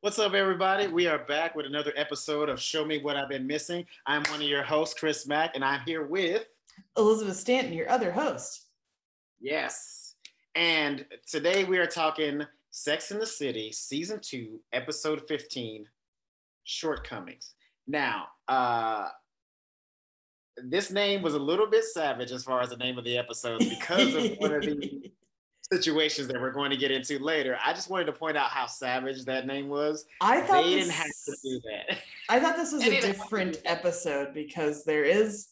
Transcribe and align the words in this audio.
What's 0.00 0.20
up, 0.20 0.34
everybody? 0.34 0.86
We 0.86 1.08
are 1.08 1.18
back 1.18 1.56
with 1.56 1.66
another 1.66 1.92
episode 1.96 2.48
of 2.48 2.60
Show 2.60 2.84
Me 2.84 3.02
What 3.02 3.16
I've 3.16 3.28
Been 3.28 3.48
Missing. 3.48 3.84
I'm 4.06 4.22
one 4.30 4.40
of 4.40 4.46
your 4.46 4.62
hosts, 4.62 4.94
Chris 4.96 5.26
Mack, 5.26 5.56
and 5.56 5.64
I'm 5.64 5.80
here 5.80 6.06
with 6.06 6.46
Elizabeth 6.96 7.36
Stanton, 7.36 7.72
your 7.72 7.90
other 7.90 8.12
host. 8.12 8.66
Yes. 9.40 10.14
And 10.54 11.04
today 11.28 11.64
we 11.64 11.78
are 11.78 11.86
talking 11.86 12.42
Sex 12.70 13.10
in 13.10 13.18
the 13.18 13.26
City, 13.26 13.72
Season 13.72 14.20
2, 14.22 14.60
Episode 14.72 15.26
15 15.26 15.84
Shortcomings. 16.62 17.54
Now, 17.88 18.28
uh, 18.46 19.08
this 20.62 20.92
name 20.92 21.22
was 21.22 21.34
a 21.34 21.40
little 21.40 21.66
bit 21.66 21.82
savage 21.82 22.30
as 22.30 22.44
far 22.44 22.60
as 22.60 22.70
the 22.70 22.76
name 22.76 22.98
of 22.98 23.04
the 23.04 23.18
episode 23.18 23.58
because 23.58 24.14
of 24.14 24.38
one 24.38 24.54
of 24.54 24.62
the 24.62 25.10
situations 25.72 26.28
that 26.28 26.40
we're 26.40 26.52
going 26.52 26.70
to 26.70 26.76
get 26.76 26.90
into 26.90 27.18
later. 27.18 27.58
I 27.64 27.72
just 27.72 27.90
wanted 27.90 28.06
to 28.06 28.12
point 28.12 28.36
out 28.36 28.50
how 28.50 28.66
savage 28.66 29.24
that 29.26 29.46
name 29.46 29.68
was. 29.68 30.06
I 30.20 30.40
thought 30.40 30.64
they 30.64 30.74
this, 30.74 30.86
didn't 30.86 30.94
have 30.94 31.06
to 31.26 31.36
do 31.44 31.60
that. 31.64 31.98
I 32.28 32.40
thought 32.40 32.56
this 32.56 32.72
was 32.72 32.82
a 32.82 32.84
didn't 32.90 33.04
have 33.04 33.16
to 33.16 33.22
different 33.22 33.62
episode 33.64 34.32
because 34.34 34.84
there 34.84 35.04
is 35.04 35.48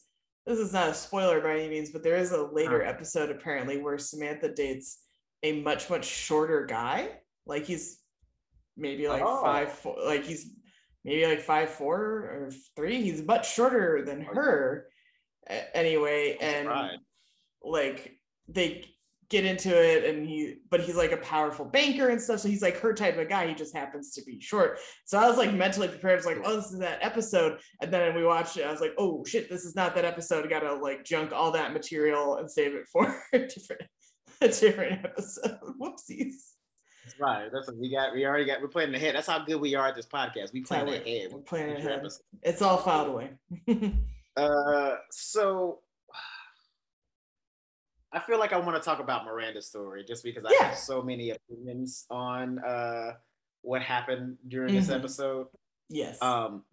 this 0.46 0.58
is 0.60 0.72
not 0.72 0.88
a 0.90 0.94
spoiler 0.94 1.40
by 1.40 1.54
any 1.58 1.68
means, 1.68 1.90
but 1.90 2.02
there 2.04 2.16
is 2.16 2.30
a 2.32 2.42
later 2.46 2.84
Huh. 2.84 2.90
episode 2.90 3.30
apparently 3.30 3.78
where 3.78 3.98
Samantha 3.98 4.54
dates 4.54 5.00
a 5.42 5.60
much 5.62 5.90
much 5.90 6.04
shorter 6.04 6.64
guy. 6.66 7.10
Like 7.46 7.64
he's 7.66 7.98
maybe 8.76 9.08
like 9.08 9.22
Oh. 9.24 9.42
five 9.42 9.72
four, 9.72 9.96
like 10.04 10.24
he's 10.24 10.50
maybe 11.04 11.26
like 11.26 11.40
five 11.40 11.70
four 11.70 11.98
or 11.98 12.50
three. 12.76 13.02
He's 13.02 13.22
much 13.22 13.52
shorter 13.54 14.04
than 14.04 14.20
her. 14.22 14.86
Anyway, 15.74 16.36
and 16.40 16.64
surprised. 16.66 17.00
like 17.62 18.18
they 18.48 18.84
get 19.28 19.44
into 19.44 19.68
it 19.70 20.04
and 20.04 20.26
he 20.26 20.56
but 20.70 20.80
he's 20.80 20.94
like 20.94 21.12
a 21.12 21.16
powerful 21.18 21.64
banker 21.64 22.08
and 22.10 22.20
stuff 22.20 22.40
so 22.40 22.48
he's 22.48 22.62
like 22.62 22.78
her 22.78 22.92
type 22.92 23.18
of 23.18 23.28
guy 23.28 23.46
he 23.46 23.54
just 23.54 23.74
happens 23.74 24.12
to 24.12 24.22
be 24.24 24.40
short 24.40 24.78
so 25.04 25.18
i 25.18 25.28
was 25.28 25.36
like 25.36 25.52
mentally 25.52 25.88
prepared 25.88 26.12
I 26.12 26.16
was 26.16 26.26
like 26.26 26.38
oh 26.44 26.56
this 26.56 26.72
is 26.72 26.78
that 26.78 27.00
episode 27.02 27.58
and 27.80 27.92
then 27.92 28.14
we 28.14 28.24
watched 28.24 28.56
it 28.56 28.64
i 28.64 28.70
was 28.70 28.80
like 28.80 28.94
oh 28.98 29.24
shit 29.24 29.50
this 29.50 29.64
is 29.64 29.74
not 29.74 29.94
that 29.96 30.04
episode 30.04 30.44
i 30.44 30.48
gotta 30.48 30.74
like 30.74 31.04
junk 31.04 31.32
all 31.32 31.50
that 31.52 31.72
material 31.72 32.36
and 32.36 32.50
save 32.50 32.74
it 32.74 32.86
for 32.92 33.20
a 33.32 33.38
different 33.38 33.82
a 34.42 34.48
different 34.48 35.04
episode 35.04 35.58
whoopsies 35.80 36.52
That's 37.04 37.20
right. 37.20 37.48
That's 37.52 37.68
what 37.68 37.78
we 37.78 37.88
got. 37.88 38.12
We 38.12 38.26
already 38.26 38.44
got. 38.44 38.60
We're 38.60 38.66
playing 38.66 38.92
ahead. 38.92 39.14
That's 39.14 39.28
how 39.28 39.38
good 39.44 39.60
we 39.60 39.76
are 39.76 39.86
at 39.86 39.94
this 39.94 40.06
podcast. 40.06 40.52
We 40.52 40.62
plan 40.62 40.88
ahead. 40.88 41.28
we're 41.32 41.38
planning 41.38 41.76
ahead. 41.76 42.04
it's 42.42 42.60
all 42.62 42.78
filed 42.78 43.08
away 43.08 43.30
Uh, 44.36 44.96
so 45.10 45.78
I 48.16 48.20
feel 48.20 48.38
like 48.38 48.54
I 48.54 48.58
want 48.58 48.82
to 48.82 48.82
talk 48.82 48.98
about 48.98 49.26
Miranda's 49.26 49.66
story 49.68 50.02
just 50.02 50.24
because 50.24 50.42
I 50.46 50.50
Yeah. 50.58 50.68
have 50.68 50.78
so 50.78 51.02
many 51.02 51.30
opinions 51.30 52.06
on 52.10 52.58
uh 52.60 53.12
what 53.60 53.82
happened 53.82 54.38
during 54.48 54.74
this 54.74 54.88
Mhm. 54.88 54.94
episode. 54.98 55.48
yes 55.90 56.20
Um, 56.22 56.64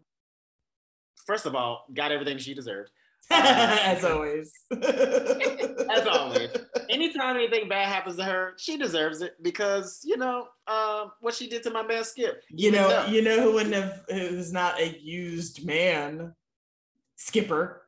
first 1.27 1.45
of 1.45 1.53
all, 1.55 1.85
got 1.93 2.11
everything 2.13 2.37
she 2.37 2.53
deserved. 2.53 2.91
as 3.29 4.03
always 4.05 4.51
As 4.71 6.07
always. 6.07 6.49
Anytime 6.89 7.35
anything 7.37 7.67
bad 7.69 7.87
happens 7.87 8.15
to 8.17 8.23
her, 8.23 8.53
she 8.57 8.77
deserves 8.77 9.21
it 9.21 9.33
because 9.41 9.99
you 10.05 10.15
know 10.17 10.47
um, 10.67 11.11
what 11.19 11.33
she 11.33 11.49
did 11.49 11.61
to 11.63 11.71
my 11.71 11.83
man 11.83 12.03
Skip. 12.05 12.41
You 12.49 12.71
know, 12.71 12.87
No. 12.87 13.05
you 13.07 13.21
know 13.21 13.39
who 13.41 13.51
wouldn't 13.53 13.75
have 13.75 14.05
who's 14.09 14.53
not 14.53 14.79
a 14.79 14.87
used 14.99 15.65
man? 15.65 16.33
Skipper. 17.17 17.83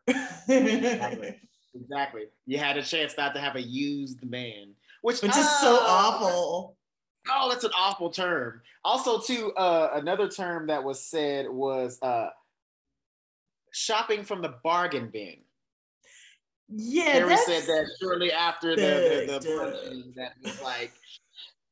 Exactly. 0.49 1.39
Exactly. 1.75 2.25
You 2.45 2.57
had 2.57 2.77
a 2.77 2.83
chance 2.83 3.15
not 3.17 3.33
to 3.33 3.39
have 3.39 3.55
a 3.55 3.61
used 3.61 4.23
man, 4.23 4.73
which 5.01 5.21
Which 5.21 5.35
is 5.35 5.59
so 5.59 5.77
Ah, 5.81 6.09
awful. 6.09 6.77
Oh, 7.29 7.49
that's 7.49 7.63
an 7.63 7.71
awful 7.77 8.09
term. 8.09 8.61
Also, 8.83 9.19
too, 9.19 9.51
uh, 9.53 9.89
another 9.93 10.29
term 10.29 10.67
that 10.67 10.83
was 10.83 11.03
said 11.03 11.49
was 11.49 11.99
uh, 12.01 12.29
shopping 13.71 14.23
from 14.23 14.41
the 14.41 14.55
bargain 14.63 15.09
bin. 15.11 15.37
Yeah, 16.69 17.03
Harry 17.03 17.37
said 17.37 17.63
that 17.63 17.88
shortly 18.01 18.31
after 18.31 18.75
the 18.75 18.81
the, 19.27 19.33
the 19.33 19.39
Duh, 19.39 19.39
duh. 19.39 19.71
punching. 19.71 20.13
That 20.16 20.33
was 20.44 20.61
like, 20.63 20.91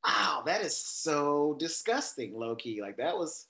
wow, 0.05 0.43
that 0.45 0.61
is 0.61 0.77
so 0.77 1.55
disgusting, 1.59 2.35
low 2.35 2.55
key. 2.55 2.81
Like 2.81 2.97
that 2.97 3.17
was 3.17 3.47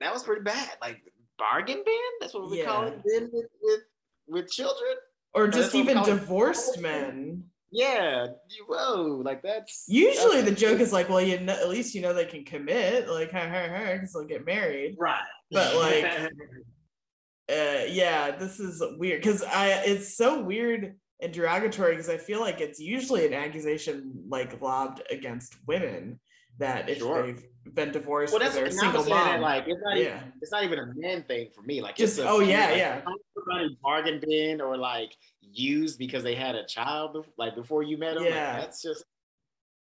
that 0.00 0.12
was 0.12 0.22
pretty 0.22 0.42
bad. 0.42 0.70
Like 0.80 1.02
bargain 1.38 1.82
bin. 1.84 1.94
That's 2.20 2.34
what 2.34 2.50
we 2.50 2.62
call 2.62 2.84
it. 2.84 3.02
Bin 3.04 3.28
with, 3.32 3.46
with 3.62 3.80
with 4.28 4.50
children. 4.50 4.94
or 5.34 5.48
just 5.48 5.74
even 5.74 6.02
divorced 6.02 6.80
men. 6.80 7.44
Yeah. 7.70 8.28
Whoa. 8.66 9.20
Like 9.24 9.42
that's 9.42 9.84
Usually 9.88 10.40
the 10.40 10.52
joke 10.52 10.80
is 10.80 10.92
like, 10.92 11.08
well, 11.08 11.20
you 11.20 11.38
know, 11.38 11.52
at 11.52 11.68
least 11.68 11.94
you 11.94 12.00
know 12.00 12.12
they 12.14 12.24
can 12.24 12.44
commit, 12.44 13.08
like, 13.08 13.30
her, 13.30 13.38
her, 13.48 13.68
her, 13.68 13.94
because 13.96 14.12
they'll 14.14 14.24
get 14.24 14.46
married. 14.46 14.96
right. 14.98 15.20
But, 15.50 15.76
like, 15.76 16.04
uh 17.50 17.84
yeah 17.88 18.30
this 18.30 18.60
is 18.60 18.82
weird 18.98 19.22
because 19.22 19.42
i 19.42 19.68
it's 19.86 20.14
so 20.18 20.42
weird 20.42 20.94
and 21.22 21.32
derogatory 21.32 21.92
because 21.92 22.10
i 22.10 22.18
feel 22.18 22.40
like 22.40 22.60
it's 22.60 22.78
usually 22.78 23.26
an 23.26 23.32
accusation 23.32 24.12
like 24.28 24.60
lobbed 24.60 25.00
against 25.10 25.56
women 25.66 26.20
that 26.58 26.90
if 26.90 26.98
Sure. 26.98 27.22
they've 27.24 27.42
been 27.72 27.90
divorced 27.90 28.34
well, 28.34 28.42
or 28.42 28.50
they're 28.50 28.64
a 28.64 28.68
what 28.68 28.72
I'm 28.74 28.78
single 28.78 29.02
saying. 29.04 29.14
That, 29.16 29.32
mom 29.32 29.40
like 29.40 29.64
it's 29.66 29.80
not 29.82 29.96
even 29.96 30.32
it's 30.42 30.52
not 30.52 30.64
even 30.64 30.78
a 30.78 30.86
man 30.96 31.22
thing 31.22 31.48
for 31.54 31.62
me. 31.62 31.80
Like 31.80 31.96
Just- 31.96 32.18
oh, 32.18 32.40
yeah, 32.40 32.74
yeah. 32.74 33.00
Some 33.48 33.58
Somebody 33.58 33.78
bargain 33.82 34.20
bin 34.20 34.60
or 34.60 34.76
like 34.76 35.16
used 35.40 35.98
because 35.98 36.22
they 36.22 36.34
had 36.34 36.54
a 36.54 36.66
child, 36.66 37.26
like 37.36 37.54
before 37.54 37.82
you 37.82 37.98
met 37.98 38.14
them. 38.14 38.24
Yeah. 38.24 38.52
Like, 38.52 38.62
that's 38.62 38.82
just 38.82 39.04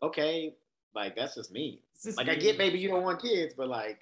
okay. 0.02 0.54
Like 0.94 1.16
that's 1.16 1.34
just 1.34 1.52
me. 1.52 1.82
Just 2.02 2.16
Like 2.16 2.28
I 2.28 2.34
get 2.34 2.58
maybe 2.58 2.78
you 2.78 2.88
don't 2.88 3.04
want 3.04 3.22
kids, 3.22 3.54
but 3.56 3.68
like 3.68 4.00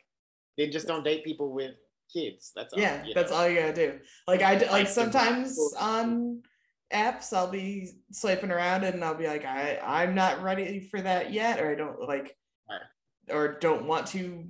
then 0.56 0.70
just 0.70 0.86
don't 0.86 1.04
date 1.04 1.24
people 1.24 1.52
with 1.52 1.74
kids. 2.12 2.52
That's 2.56 2.72
all. 2.72 2.80
yeah 2.80 3.04
you 3.04 3.14
that's 3.14 3.30
all 3.30 3.48
you 3.48 3.60
gotta 3.60 3.74
do 3.74 3.98
like 4.26 4.42
I 4.42 4.56
like 4.70 4.88
sometimes 4.88 5.58
on 5.78 6.42
apps 6.92 7.34
i'll 7.34 7.50
be 7.50 7.90
swiping 8.12 8.50
around 8.50 8.82
and 8.82 9.04
i'll 9.04 9.14
be 9.14 9.26
like 9.26 9.44
i 9.44 9.78
i'm 9.84 10.14
not 10.14 10.42
ready 10.42 10.80
for 10.80 11.00
that 11.02 11.32
yet 11.32 11.60
or 11.60 11.70
i 11.70 11.74
don't 11.74 12.00
like 12.00 12.34
or 13.30 13.58
don't 13.60 13.84
want 13.84 14.06
to 14.06 14.46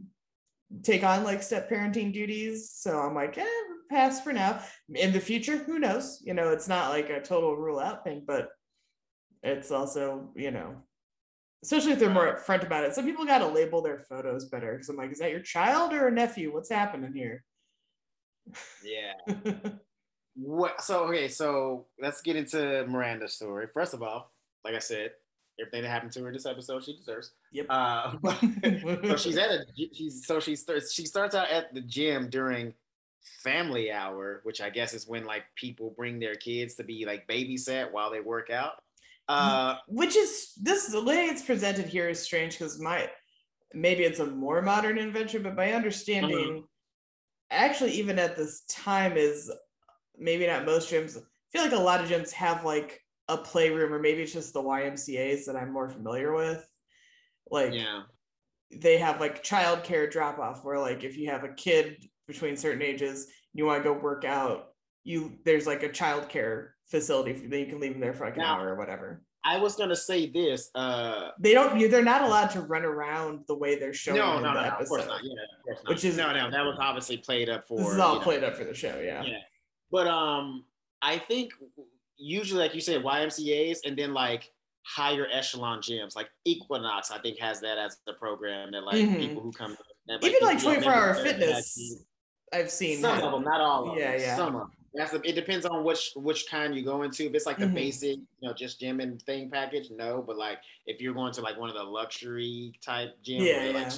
take 0.85 1.03
on 1.03 1.25
like 1.25 1.43
step 1.43 1.69
parenting 1.69 2.13
duties 2.13 2.71
so 2.71 3.01
i'm 3.01 3.15
like 3.15 3.37
eh, 3.39 3.45
pass 3.89 4.21
for 4.23 4.33
now 4.33 4.61
in 4.95 5.13
the 5.13 5.21
future 5.21 5.59
who 5.59 5.79
knows 5.79 6.21
you 6.25 6.35
know 6.35 6.51
it's 6.51 6.69
not 6.69 6.91
like 6.91 7.11
a 7.11 7.21
total 7.21 7.57
rule 7.57 7.79
out 7.79 8.05
thing 8.05 8.23
but 8.27 8.51
it's 9.43 9.71
also 9.71 10.31
you 10.35 10.51
know 10.51 10.75
especially 11.63 11.93
if 11.93 11.99
they're 11.99 12.11
more 12.11 12.35
upfront 12.35 12.63
about 12.65 12.85
it 12.85 12.95
some 12.95 13.05
people 13.05 13.25
got 13.25 13.39
to 13.39 13.47
label 13.47 13.83
their 13.83 13.99
photos 13.99 14.47
better 14.47 14.73
because 14.73 14.89
i'm 14.89 14.97
like 14.97 15.11
is 15.11 15.19
that 15.19 15.31
your 15.31 15.41
child 15.41 15.93
or 15.93 16.09
a 16.09 16.11
nephew 16.11 16.53
what's 16.53 16.71
happening 16.71 17.13
here 17.13 17.45
Yeah. 18.83 19.15
What? 20.41 20.81
So 20.83 21.05
okay, 21.07 21.27
so 21.27 21.87
let's 22.01 22.23
get 22.23 22.37
into 22.37 22.87
Miranda's 22.87 23.35
story. 23.35 23.67
First 23.75 23.93
of 23.93 24.03
all, 24.05 24.33
like 24.65 24.75
I 24.75 24.79
said, 24.79 25.11
everything 25.61 25.83
that 25.83 25.89
happened 25.91 26.13
to 26.13 26.23
her 26.23 26.33
this 26.33 26.47
episode, 26.47 26.85
she 26.85 26.97
deserves. 26.97 27.33
Yep. 27.51 27.67
Uh, 27.69 28.13
so 29.05 29.17
she's 29.17 29.37
at 29.37 29.51
a 29.51 29.65
she's 29.93 30.25
so 30.27 30.39
she 30.39 30.55
starts 30.55 30.93
she 30.93 31.07
starts 31.07 31.35
out 31.35 31.51
at 31.51 31.75
the 31.75 31.81
gym 31.81 32.31
during 32.31 32.73
family 33.43 33.91
hour, 33.91 34.41
which 34.45 34.61
I 34.61 34.71
guess 34.71 34.95
is 34.95 35.07
when 35.07 35.25
like 35.25 35.45
people 35.55 35.95
bring 35.97 36.19
their 36.19 36.35
kids 36.35 36.75
to 36.77 36.85
be 36.85 37.07
like 37.07 37.29
babysat 37.29 37.93
while 37.93 38.11
they 38.11 38.21
work 38.21 38.51
out. 38.51 38.73
Uh, 39.29 39.77
Which 39.89 40.17
is 40.17 40.53
this 40.61 40.87
the 40.87 41.05
way 41.05 41.27
it's 41.27 41.43
presented 41.43 41.87
here 41.87 42.09
is 42.09 42.21
strange 42.21 42.59
because 42.59 42.81
my 42.81 43.11
maybe 43.75 44.05
it's 44.05 44.21
a 44.21 44.27
more 44.27 44.63
modern 44.63 44.97
invention, 44.97 45.43
but 45.43 45.55
my 45.55 45.75
understanding, 45.75 46.65
actually, 47.51 47.93
even 47.93 48.19
at 48.19 48.37
this 48.37 48.63
time, 48.69 49.17
is 49.17 49.53
maybe 50.17 50.47
not 50.47 50.65
most 50.65 50.91
gyms. 50.91 51.19
I 51.19 51.21
feel 51.53 51.63
like 51.63 51.73
a 51.73 51.77
lot 51.77 52.01
of 52.01 52.09
gyms 52.09 52.31
have 52.33 52.65
like 52.65 53.03
a 53.29 53.37
playroom, 53.37 53.93
or 53.93 53.99
maybe 53.99 54.23
it's 54.23 54.33
just 54.33 54.55
the 54.55 54.63
YMCA's 54.63 55.45
that 55.45 55.57
I'm 55.57 55.73
more 55.73 55.91
familiar 55.91 56.35
with. 56.35 56.67
Like 57.51 57.75
yeah, 57.75 58.03
they 58.71 58.97
have 58.99 59.21
like 59.21 59.45
childcare 59.45 60.11
drop 60.11 60.39
off 60.39 60.65
where 60.65 60.79
like 60.79 61.05
if 61.05 61.19
you 61.19 61.31
have 61.31 61.45
a 61.45 61.53
kid 61.53 62.09
between 62.29 62.57
certain 62.57 62.83
ages 62.83 63.27
you 63.55 63.65
want 63.65 63.83
to 63.83 63.89
go 63.89 63.93
work 63.99 64.25
out 64.25 64.69
you 65.03 65.33
there's 65.45 65.67
like 65.67 65.83
a 65.83 65.89
childcare 65.89 66.69
facility 66.91 67.33
for, 67.33 67.49
that 67.49 67.59
you 67.59 67.67
can 67.67 67.81
leave 67.81 67.93
them 67.93 68.01
there 68.01 68.13
for 68.15 68.27
like 68.27 68.35
an 68.37 68.43
Now- 68.43 68.59
hour 68.61 68.69
or 68.69 68.77
whatever 68.77 69.23
I 69.45 69.57
was 69.57 69.77
gonna 69.77 69.97
say 69.97 70.29
this. 70.29 70.69
Uh, 70.75 71.31
they 71.39 71.55
don't 71.55 71.79
you- 71.79 71.89
they're 71.89 72.03
not 72.05 72.23
allowed 72.23 72.49
to 72.49 72.61
run 72.61 72.85
around 72.85 73.45
the 73.47 73.55
way 73.55 73.79
they're 73.79 73.95
showing 73.95 74.19
no, 74.19 74.39
no, 74.41 74.53
no, 74.53 74.61
of 74.61 74.87
course 74.89 75.07
not. 75.07 75.21
Yeah, 75.25 75.31
of 75.59 75.65
course 75.65 75.79
not. 75.85 75.89
Which 75.95 76.05
is- 76.05 76.17
no, 76.19 76.33
no, 76.35 76.51
that 76.51 76.65
was 76.65 76.77
obviously 76.81 77.17
played 77.19 77.49
up 77.49 77.67
for. 77.67 77.79
this 77.79 77.89
is 77.95 77.99
all 77.99 78.15
you 78.15 78.19
know, 78.19 78.25
played 78.25 78.45
up 78.45 78.57
for 78.57 78.65
the 78.65 78.75
show 78.75 79.01
yeah 79.01 79.23
Yeah. 79.23 79.39
But 79.91 80.07
um, 80.09 80.65
I 81.01 81.17
think 81.19 81.53
usually, 82.17 82.61
like 82.61 82.75
you 82.75 82.81
said, 82.83 83.03
YMCA's 83.03 83.81
and 83.87 83.97
then 83.97 84.13
like 84.13 84.51
higher 84.85 85.27
echelon 85.33 85.81
gyms, 85.81 86.15
like 86.17 86.29
Equinox, 86.45 87.11
I 87.11 87.19
think 87.21 87.39
has 87.39 87.61
that 87.61 87.79
as 87.79 87.97
the 88.07 88.15
program 88.15 88.73
that 88.73 88.83
like 88.85 88.97
Mhm. 88.97 89.19
people 89.19 89.41
who 89.43 89.53
come 89.53 89.79
that, 90.09 90.23
even 90.25 90.41
like 90.43 90.61
24 90.61 90.93
hour 90.93 91.15
fitness 91.15 92.05
i've 92.53 92.71
seen 92.71 92.99
Some 93.01 93.15
have- 93.17 93.25
of 93.25 93.33
them, 93.33 93.43
not 93.45 93.61
all 93.61 93.91
of 93.91 93.97
Yeah, 93.99 94.13
them. 94.13 94.21
yeah. 94.21 94.27
Yeah. 94.27 94.37
Some 94.37 94.55
of 94.57 94.61
them. 94.63 94.73
That's 94.95 95.13
the, 95.13 95.21
it 95.29 95.35
depends 95.35 95.67
on 95.67 95.85
which 95.85 96.13
which 96.17 96.49
kind 96.51 96.75
you 96.75 96.83
go 96.85 97.03
into. 97.03 97.25
If 97.27 97.35
it's 97.35 97.47
like 97.47 97.59
the 97.59 97.67
Mhm. 97.67 97.75
basic, 97.75 98.17
you 98.17 98.27
know, 98.49 98.53
just 98.55 98.81
gym 98.81 99.01
and 99.01 99.21
thing 99.23 99.51
package, 99.51 99.91
no. 99.91 100.23
But 100.27 100.37
like 100.39 100.59
if 100.87 101.01
you're 101.01 101.15
going 101.15 101.33
to 101.35 101.41
like 101.43 101.59
one 101.59 101.69
of 101.69 101.77
the 101.77 101.83
luxury 101.85 102.73
type 102.81 103.11
gyms, 103.23 103.47
Yeah, 103.47 103.65
where, 103.65 103.73
like, 103.75 103.93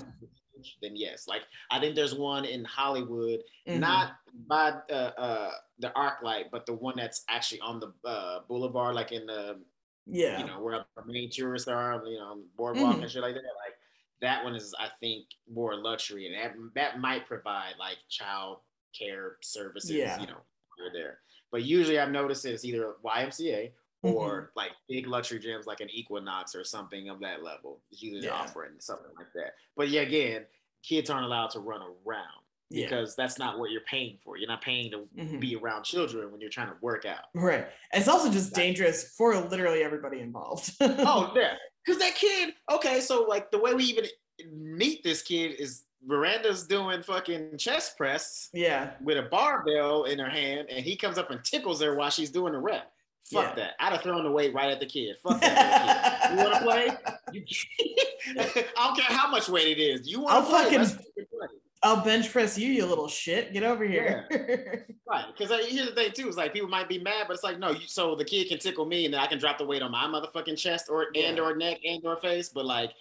then 0.83 0.97
yes. 0.97 1.27
Like 1.29 1.43
I 1.71 1.79
think 1.79 1.95
there's 1.95 2.15
one 2.15 2.45
in 2.45 2.65
Hollywood, 2.65 3.41
Mhm. 3.69 3.79
not 3.79 4.17
by 4.47 4.73
uh, 4.91 4.93
uh, 5.17 5.53
the 5.79 5.91
ArcLight, 5.97 6.51
but 6.51 6.67
the 6.67 6.75
one 6.75 6.95
that's 6.97 7.25
actually 7.29 7.61
on 7.61 7.81
the 7.81 7.93
uh, 8.07 8.41
boulevard, 8.49 8.95
like 8.95 9.13
in 9.13 9.27
the 9.27 9.61
yeah. 10.07 10.41
you 10.41 10.47
know 10.47 10.61
where 10.61 10.85
the 10.97 11.03
main 11.07 11.31
tourists 11.31 11.69
are, 11.69 12.03
you 12.05 12.19
know, 12.19 12.25
on 12.33 12.39
the 12.41 12.47
boardwalk 12.57 12.97
Mhm. 12.97 13.03
and 13.03 13.11
shit 13.11 13.23
like 13.23 13.35
that. 13.35 13.43
Like 13.43 13.75
that 14.21 14.45
one 14.45 14.55
is, 14.55 14.75
I 14.79 14.89
think, 15.01 15.27
more 15.53 15.75
luxury, 15.77 16.27
and 16.27 16.35
that 16.35 16.55
that 16.75 17.01
might 17.01 17.27
provide 17.27 17.75
like 17.79 17.97
child 18.09 18.59
care 18.99 19.37
services, 19.43 19.91
Yeah. 19.91 20.21
you 20.21 20.27
know, 20.27 20.41
here 20.77 20.91
there. 20.93 21.19
But 21.51 21.63
usually, 21.63 21.99
I've 21.99 22.11
noticed 22.11 22.45
it's 22.45 22.65
either 22.65 22.95
YMCA 23.05 23.73
Mm-hmm. 24.03 24.17
or 24.17 24.51
like 24.57 24.71
big 24.89 25.07
luxury 25.07 25.39
gyms 25.39 25.67
like 25.67 25.81
an 25.83 25.91
Equinox 25.91 26.55
or 26.55 26.65
something 26.65 27.11
of 27.11 27.21
that 27.21 27.43
level. 27.43 27.83
It's 27.93 28.03
usually 28.03 28.25
Yeah. 28.25 28.33
offering 28.33 28.73
something 28.79 29.11
like 29.15 29.31
that. 29.35 29.57
But 29.77 29.91
yeah, 29.91 30.01
again, 30.01 30.47
kids 30.83 31.11
aren't 31.11 31.27
allowed 31.27 31.51
to 31.51 31.61
run 31.61 31.83
around 31.83 32.40
Yeah. 32.71 32.87
because 32.87 33.17
that's 33.17 33.39
not 33.39 33.59
what 33.59 33.71
you're 33.73 33.81
paying 33.83 34.19
for. 34.25 34.37
You're 34.37 34.49
not 34.49 34.63
paying 34.63 34.91
to 34.93 35.09
Mhm. 35.17 35.41
be 35.41 35.57
around 35.57 35.83
children 35.85 36.31
when 36.31 36.41
you're 36.41 36.51
trying 36.51 36.69
to 36.69 36.77
work 36.81 37.05
out. 37.05 37.25
Right. 37.35 37.67
It's 37.93 38.07
also 38.09 38.31
just 38.31 38.57
Right. 38.57 38.63
dangerous 38.65 39.13
for 39.17 39.35
literally 39.37 39.83
everybody 39.83 40.21
involved. 40.21 40.71
Oh 40.81 41.33
yeah, 41.35 41.55
because 41.85 41.99
that 42.01 42.15
kid. 42.15 42.55
Okay, 42.71 43.01
so 43.01 43.23
like 43.25 43.51
the 43.51 43.59
way 43.59 43.75
we 43.75 43.85
even 43.85 44.05
meet 44.53 45.03
this 45.03 45.21
kid 45.23 45.53
is 45.59 45.85
Miranda's 46.03 46.67
doing 46.67 47.03
fucking 47.03 47.59
chest 47.59 47.97
press 47.99 48.49
yeah. 48.55 48.93
with 49.03 49.19
a 49.19 49.23
barbell 49.23 50.05
in 50.05 50.19
her 50.19 50.31
hand, 50.31 50.69
and 50.71 50.85
he 50.85 50.97
comes 50.97 51.19
up 51.19 51.31
and 51.31 51.45
tickles 51.45 51.83
her 51.83 51.95
while 51.97 52.09
she's 52.11 52.31
doing 52.31 52.53
the 52.55 52.59
rep. 52.59 52.91
Fuck 53.31 53.51
Yeah. 53.51 53.55
that! 53.57 53.75
I'd 53.81 53.93
have 53.93 54.03
thrown 54.03 54.25
the 54.25 54.31
weight 54.31 54.55
right 54.55 54.71
at 54.71 54.81
the 54.81 54.87
kid. 54.87 55.17
Fuck 55.23 55.41
that. 55.43 56.29
kid. 56.31 56.39
You 56.39 56.45
want 56.45 56.55
to 56.55 56.61
play? 56.65 56.89
You, 57.33 57.45
I 58.41 58.65
don't 58.77 58.97
care 58.99 59.17
how 59.17 59.31
much 59.31 59.49
weight 59.49 59.77
it 59.77 59.81
is. 59.83 60.09
You 60.09 60.21
want 60.21 60.45
to 60.45 60.51
play? 60.51 60.63
fucking- 60.65 60.79
Let's 60.79 60.93
fucking 60.95 61.27
play. 61.31 61.49
I'll 61.83 62.05
bench 62.05 62.31
press 62.31 62.59
you, 62.59 62.71
you 62.71 62.85
little 62.85 63.09
shit. 63.09 63.53
Get 63.53 63.63
over 63.63 63.85
here. 63.85 64.27
Right, 65.11 65.25
because 65.37 65.51
here's 65.69 65.89
the 65.89 65.93
thing 65.97 66.13
too: 66.13 66.29
is 66.29 66.37
like 66.37 66.53
people 66.53 66.69
might 66.69 66.89
be 66.89 67.01
mad, 67.01 67.25
but 67.27 67.35
it's 67.35 67.43
like 67.43 67.59
no. 67.59 67.71
You, 67.73 67.89
so 67.89 68.15
the 68.15 68.25
kid 68.25 68.49
can 68.49 68.61
tickle 68.61 68.85
me, 68.87 69.07
and 69.07 69.13
then 69.13 69.21
I 69.21 69.27
can 69.27 69.41
drop 69.41 69.59
the 69.59 69.65
weight 69.65 69.83
on 69.83 69.91
my 69.91 70.05
motherfucking 70.07 70.57
chest 70.57 70.87
or 70.89 71.09
and 71.17 71.41
or 71.41 71.57
neck 71.57 71.79
and 71.85 72.01
or 72.07 72.17
face. 72.17 72.49
But 72.49 72.65
like 72.65 72.93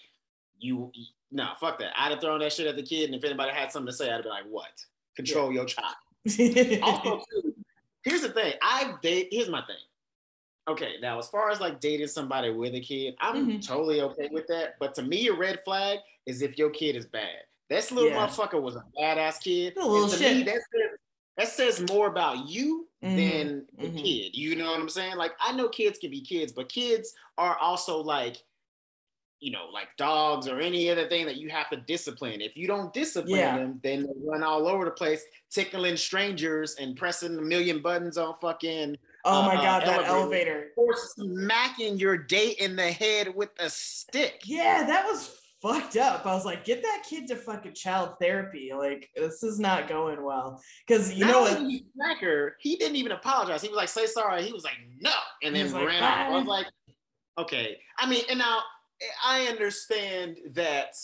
you, 0.57 0.91
no, 1.31 1.49
fuck 1.59 1.77
that. 1.77 1.93
I'd 1.95 2.09
have 2.09 2.19
thrown 2.19 2.39
that 2.39 2.51
shit 2.51 2.65
at 2.65 2.75
the 2.75 2.81
kid, 2.81 3.05
and 3.05 3.13
if 3.15 3.23
anybody 3.23 3.51
had 3.51 3.71
something 3.71 3.91
to 3.91 3.93
say, 3.95 4.11
I'd 4.11 4.23
be 4.23 4.29
like, 4.29 4.45
"What? 4.49 4.71
Control 5.15 5.51
your 5.53 5.65
child." 5.65 5.93
Also, 6.81 7.21
too, 7.31 7.53
here's 8.03 8.21
the 8.21 8.29
thing: 8.29 8.53
I've 8.63 8.99
date. 9.01 9.27
Here's 9.29 9.49
my 9.49 9.61
thing. 9.61 9.75
Okay, 10.67 10.95
now 10.99 11.19
as 11.19 11.27
far 11.29 11.51
as 11.51 11.59
like 11.61 11.79
dating 11.79 12.07
somebody 12.07 12.49
with 12.49 12.73
a 12.73 12.79
kid, 12.81 13.13
I'm 13.19 13.47
Mhm. 13.47 13.67
totally 13.67 14.01
okay 14.01 14.29
with 14.31 14.47
that. 14.47 14.77
But 14.79 14.95
to 14.95 15.03
me, 15.03 15.27
a 15.27 15.33
red 15.33 15.59
flag 15.63 15.99
is 16.25 16.41
if 16.41 16.57
your 16.57 16.71
kid 16.71 16.95
is 16.95 17.05
bad. 17.05 17.41
This 17.69 17.91
little 17.91 18.09
Yeah. 18.09 18.25
motherfucker 18.27 18.61
was 18.61 18.75
a 18.75 18.83
badass 18.99 19.41
kid. 19.41 19.77
A 19.77 19.85
little 19.85 20.09
shit. 20.09 20.37
me, 20.37 20.43
that 20.43 20.55
says, 20.55 20.99
that 21.37 21.47
says 21.47 21.81
more 21.89 22.07
about 22.07 22.47
you 22.49 22.87
Mhm, 23.03 23.15
than 23.15 23.67
the 23.77 23.87
mhm. 23.89 24.03
kid. 24.03 24.35
You 24.35 24.55
know 24.55 24.71
what 24.71 24.79
I'm 24.79 24.89
saying? 24.89 25.15
Like 25.15 25.33
I 25.39 25.53
know 25.53 25.69
kids 25.69 25.99
can 25.99 26.11
be 26.11 26.21
kids, 26.21 26.51
but 26.51 26.67
kids 26.67 27.13
are 27.37 27.57
also 27.57 27.99
like, 28.01 28.43
you 29.39 29.51
know, 29.51 29.67
like 29.71 29.95
dogs 29.95 30.49
or 30.49 30.59
any 30.59 30.89
other 30.89 31.07
thing 31.07 31.25
that 31.27 31.37
you 31.37 31.49
have 31.49 31.69
to 31.69 31.77
discipline. 31.77 32.41
If 32.41 32.57
you 32.57 32.67
don't 32.67 32.93
discipline 32.93 33.39
Yeah. 33.39 33.55
them, 33.57 33.79
then 33.83 34.03
they 34.03 34.13
run 34.25 34.43
all 34.43 34.67
over 34.67 34.83
the 34.83 34.91
place, 34.91 35.23
tickling 35.49 35.95
strangers 35.95 36.75
and 36.75 36.97
pressing 36.97 37.37
a 37.37 37.41
million 37.41 37.81
buttons 37.81 38.17
on 38.17 38.35
fucking 38.41 38.97
oh 39.23 39.43
my 39.43 39.55
uh, 39.55 39.61
god, 39.61 39.83
that 39.83 40.07
elevator. 40.07 40.71
or 40.75 40.93
smacking 40.93 41.97
your 41.97 42.17
date 42.17 42.57
in 42.57 42.75
the 42.75 42.91
head 42.91 43.33
with 43.33 43.51
a 43.59 43.69
stick. 43.69 44.41
Yeah, 44.43 44.83
that 44.85 45.05
was 45.05 45.38
fucked 45.61 45.97
up. 45.97 46.25
I 46.25 46.33
was 46.33 46.45
like, 46.45 46.63
get 46.65 46.81
that 46.81 47.03
kid 47.07 47.27
to 47.27 47.35
fucking 47.35 47.73
child 47.73 48.15
therapy. 48.19 48.71
Like, 48.77 49.09
this 49.15 49.43
is 49.43 49.59
not 49.59 49.87
going 49.87 50.23
well. 50.23 50.61
Because 50.87 51.13
you 51.13 51.25
Not 51.25 51.31
know 51.31 51.41
what? 51.41 51.59
he 51.69 51.85
he 52.59 52.75
didn't 52.77 52.95
even 52.95 53.11
apologize. 53.11 53.61
He 53.61 53.67
was 53.67 53.77
like, 53.77 53.89
"Say 53.89 54.05
sorry." 54.05 54.43
He 54.43 54.53
was 54.53 54.63
like, 54.63 54.77
"No," 54.99 55.13
and 55.43 55.55
then 55.55 55.63
was 55.65 55.73
like, 55.73 55.87
ran 55.87 56.03
off. 56.03 56.17
I 56.19 56.29
was 56.37 56.47
like, 56.47 56.67
"Okay." 57.37 57.79
I 57.97 58.09
mean, 58.09 58.23
and 58.29 58.39
now 58.39 58.59
I 59.25 59.47
understand 59.47 60.37
that, 60.51 60.95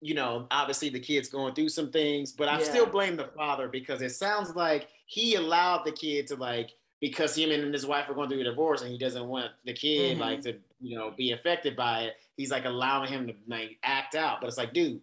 you 0.00 0.14
know, 0.14 0.46
obviously 0.50 0.88
the 0.88 1.00
kid's 1.00 1.28
going 1.28 1.54
through 1.54 1.68
some 1.70 1.90
things, 1.90 2.32
but 2.32 2.48
I 2.48 2.58
Yeah. 2.58 2.64
still 2.64 2.86
blame 2.86 3.16
the 3.16 3.28
father 3.36 3.68
because 3.68 4.00
it 4.02 4.10
sounds 4.10 4.54
like 4.54 4.88
he 5.06 5.34
allowed 5.36 5.84
the 5.84 5.92
kid 5.92 6.26
to 6.28 6.36
like 6.36 6.70
because 7.00 7.36
him 7.36 7.50
and 7.52 7.72
his 7.72 7.86
wife 7.86 8.08
are 8.08 8.14
going 8.14 8.28
through 8.28 8.40
a 8.40 8.44
divorce 8.44 8.82
and 8.82 8.90
he 8.90 8.98
doesn't 8.98 9.26
want 9.28 9.52
the 9.64 9.72
kid 9.72 10.16
Mhm. 10.16 10.20
like 10.20 10.40
to 10.42 10.58
you 10.80 10.96
know 10.96 11.12
be 11.12 11.30
affected 11.32 11.76
by 11.76 12.02
it. 12.02 12.16
He's 12.38 12.50
like 12.50 12.64
allowing 12.64 13.10
him 13.10 13.26
to 13.26 13.34
like 13.46 13.78
act 13.82 14.14
out, 14.14 14.40
but 14.40 14.46
it's 14.46 14.56
like, 14.56 14.72
dude 14.72 15.02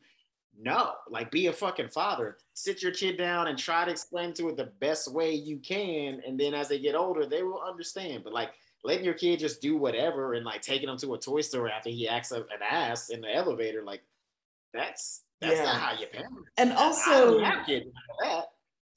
no, 0.59 0.93
like 1.09 1.31
be 1.31 1.47
a 1.47 1.53
fucking 1.53 1.89
father. 1.89 2.37
Sit 2.53 2.81
your 2.81 2.91
kid 2.91 3.17
down 3.17 3.47
and 3.47 3.57
try 3.57 3.85
to 3.85 3.91
explain 3.91 4.33
to 4.33 4.49
it 4.49 4.57
the 4.57 4.71
best 4.79 5.11
way 5.11 5.33
you 5.33 5.57
can. 5.57 6.21
And 6.25 6.39
then 6.39 6.53
as 6.53 6.69
they 6.69 6.79
get 6.79 6.95
older, 6.95 7.25
they 7.25 7.43
will 7.43 7.61
understand. 7.61 8.23
But 8.23 8.33
like 8.33 8.51
letting 8.83 9.03
your 9.05 9.13
kid 9.15 9.39
just 9.39 9.61
do 9.61 9.75
whatever 9.77 10.33
and 10.33 10.45
like 10.45 10.61
taking 10.61 10.89
him 10.89 10.97
to 10.97 11.13
a 11.13 11.19
toy 11.19 11.41
store 11.41 11.69
after 11.69 11.89
he 11.89 12.07
acts 12.07 12.31
up 12.31 12.47
an 12.51 12.61
ass 12.67 13.09
in 13.09 13.21
the 13.21 13.33
elevator, 13.33 13.83
like 13.83 14.01
that's 14.73 15.23
that's 15.41 15.57
Yeah. 15.57 15.65
not 15.65 15.81
how 15.81 15.99
you 15.99 16.07
parent. 16.07 16.33
And 16.57 16.71
I 16.73 16.75
also, 16.77 17.39
don't 17.39 17.43
have 17.43 17.67
that. 17.67 18.45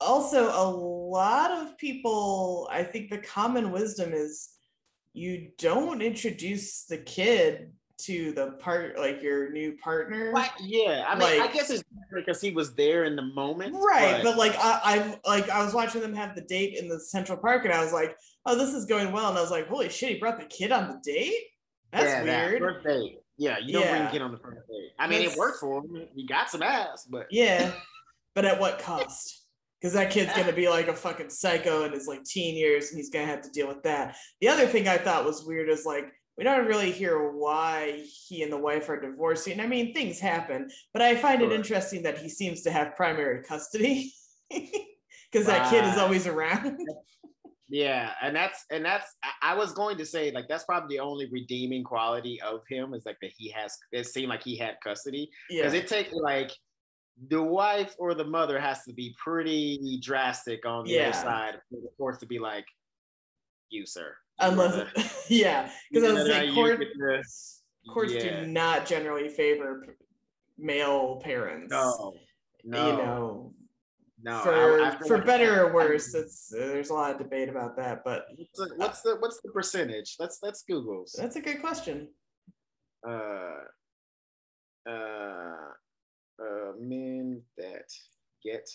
also 0.00 0.50
a 0.50 0.68
lot 0.70 1.50
of 1.50 1.76
people, 1.76 2.68
I 2.70 2.84
think 2.84 3.10
the 3.10 3.18
common 3.18 3.72
wisdom 3.72 4.12
is 4.12 4.50
you 5.12 5.50
don't 5.58 6.02
introduce 6.02 6.84
the 6.84 6.98
kid 6.98 7.72
to 7.98 8.32
the 8.32 8.52
part 8.60 8.96
like 8.98 9.22
your 9.22 9.50
new 9.50 9.76
partner. 9.78 10.32
Yeah. 10.60 11.04
I 11.08 11.14
mean, 11.18 11.40
Like- 11.40 11.50
I 11.50 11.52
guess 11.52 11.68
it's 11.70 11.82
because 12.14 12.40
he 12.40 12.50
was 12.52 12.74
there 12.74 13.04
in 13.04 13.16
the 13.16 13.22
moment. 13.22 13.74
Right, 13.74 14.22
but, 14.22 14.36
like 14.36 14.54
I, 14.56 14.80
I 14.84 15.18
like 15.28 15.50
I 15.50 15.64
was 15.64 15.74
watching 15.74 16.00
them 16.00 16.14
have 16.14 16.34
the 16.34 16.42
date 16.42 16.78
in 16.78 16.88
the 16.88 16.98
Central 17.00 17.36
Park, 17.38 17.64
and 17.64 17.74
I 17.74 17.82
was 17.82 17.92
like, 17.92 18.16
"Oh, 18.46 18.56
this 18.56 18.72
is 18.72 18.86
going 18.86 19.12
well." 19.12 19.28
And 19.28 19.36
I 19.36 19.40
was 19.40 19.50
like, 19.50 19.68
"Holy 19.68 19.88
shit, 19.88 20.10
he 20.10 20.14
brought 20.18 20.38
the 20.38 20.46
kid 20.46 20.72
on 20.72 20.88
the 20.88 21.00
date? 21.04 21.34
That's 21.92 22.04
Yeah, 22.04 22.24
that 22.24 22.50
weird." 22.50 22.62
first 22.62 22.86
date. 22.86 23.18
Yeah, 23.36 23.58
you 23.58 23.72
don't 23.74 23.82
bring 23.88 24.02
Yeah. 24.02 24.08
a 24.08 24.12
kid 24.12 24.22
on 24.22 24.32
the 24.32 24.38
first 24.38 24.66
date. 24.68 24.90
I 24.98 25.06
mean, 25.06 25.18
That's- 25.20 25.34
it 25.36 25.38
worked 25.38 25.60
for 25.60 25.82
him. 25.84 26.08
He 26.14 26.26
got 26.26 26.50
some 26.50 26.62
ass, 26.62 27.06
but 27.10 27.26
Yeah, 27.30 27.72
but 28.34 28.44
at 28.44 28.58
what 28.60 28.78
cost? 28.78 29.44
Because 29.80 29.92
that 29.94 30.10
kid's 30.10 30.32
gonna 30.34 30.52
be 30.52 30.68
like 30.68 30.88
a 30.88 30.94
fucking 30.94 31.30
psycho 31.30 31.84
in 31.84 31.92
his 31.92 32.06
like 32.08 32.24
teen 32.24 32.56
years, 32.56 32.88
and 32.90 32.96
he's 32.96 33.10
gonna 33.10 33.26
have 33.26 33.42
to 33.42 33.50
deal 33.50 33.68
with 33.68 33.82
that. 33.82 34.16
The 34.40 34.48
other 34.48 34.66
thing 34.66 34.88
I 34.88 34.98
thought 34.98 35.24
was 35.24 35.44
weird 35.44 35.68
is 35.68 35.84
like 35.84 36.12
we 36.38 36.44
don't 36.44 36.66
really 36.66 36.92
hear 36.92 37.32
why 37.32 38.04
he 38.28 38.42
and 38.44 38.52
the 38.52 38.56
wife 38.56 38.88
are 38.88 39.00
divorcing. 39.00 39.58
I 39.60 39.66
mean, 39.66 39.92
things 39.92 40.20
happen, 40.20 40.70
but 40.92 41.02
I 41.02 41.16
find 41.16 41.42
it 41.42 41.50
interesting 41.52 42.04
that 42.04 42.16
he 42.18 42.28
seems 42.28 42.62
to 42.62 42.70
have 42.70 42.94
primary 42.94 43.42
custody 43.42 44.12
because 44.50 45.46
that 45.46 45.68
kid 45.68 45.84
is 45.84 45.98
always 45.98 46.26
around. 46.26 46.78
Yeah, 47.70 48.12
and 48.22 48.34
that's 48.34 48.64
and 48.70 48.82
that's 48.82 49.14
I- 49.42 49.54
was 49.54 49.72
going 49.72 49.98
to 49.98 50.06
say 50.06 50.30
like 50.30 50.46
that's 50.48 50.64
probably 50.64 50.96
the 50.96 51.00
only 51.00 51.26
redeeming 51.30 51.84
quality 51.84 52.40
of 52.40 52.62
him 52.66 52.94
is 52.94 53.04
like 53.04 53.18
that 53.20 53.32
he 53.36 53.50
has 53.50 53.76
it 53.92 54.06
seemed 54.06 54.30
like 54.30 54.42
he 54.42 54.56
had 54.56 54.76
custody 54.82 55.28
yeah, 55.50 55.64
because 55.64 55.74
it 55.74 55.86
takes 55.86 56.14
like 56.14 56.50
the 57.28 57.42
wife 57.42 57.94
or 57.98 58.14
the 58.14 58.24
mother 58.24 58.58
has 58.58 58.84
to 58.84 58.94
be 58.94 59.14
pretty 59.22 60.00
drastic 60.02 60.64
on 60.64 60.86
the 60.86 60.92
Yeah. 60.92 61.08
other 61.10 61.12
side 61.12 61.54
for 61.68 61.76
the 61.82 61.90
courts 61.98 62.20
to 62.20 62.26
be 62.26 62.38
like 62.38 62.64
you 63.68 63.84
sir 63.84 64.16
unless 64.40 65.26
yeah, 65.30 65.70
because 65.90 66.08
I 66.08 66.12
was 66.12 66.24
know, 66.24 66.30
saying 66.32 66.54
court, 66.54 66.78
get 66.80 67.24
courts 67.92 68.12
yeah. 68.12 68.40
do 68.42 68.46
not 68.46 68.86
generally 68.86 69.28
favor 69.28 69.96
male 70.58 71.20
parents. 71.22 71.70
no 71.70 72.14
no 72.64 72.86
you 72.90 72.96
know, 72.96 73.52
no 74.22 74.40
for 74.40 74.82
I- 74.82 74.88
I 74.88 74.98
for 75.06 75.18
like- 75.18 75.26
better 75.26 75.64
or 75.66 75.72
worse, 75.72 76.14
it's 76.14 76.52
uh, 76.52 76.58
there's 76.58 76.90
a 76.90 76.94
lot 76.94 77.12
of 77.12 77.18
debate 77.18 77.48
about 77.48 77.76
that, 77.76 78.02
but 78.04 78.24
what's 78.36 78.58
the, 78.58 78.74
what's 78.76 79.00
the 79.02 79.16
what's 79.20 79.40
the 79.42 79.50
percentage 79.52 80.16
let's 80.18 80.38
let's 80.42 80.62
google 80.62 81.04
that's 81.16 81.36
a 81.36 81.40
good 81.40 81.60
question. 81.60 82.08
uh, 83.08 83.62
uh, 84.88 85.68
uh, 86.42 86.72
men 86.80 87.42
that 87.56 87.88
get 88.42 88.68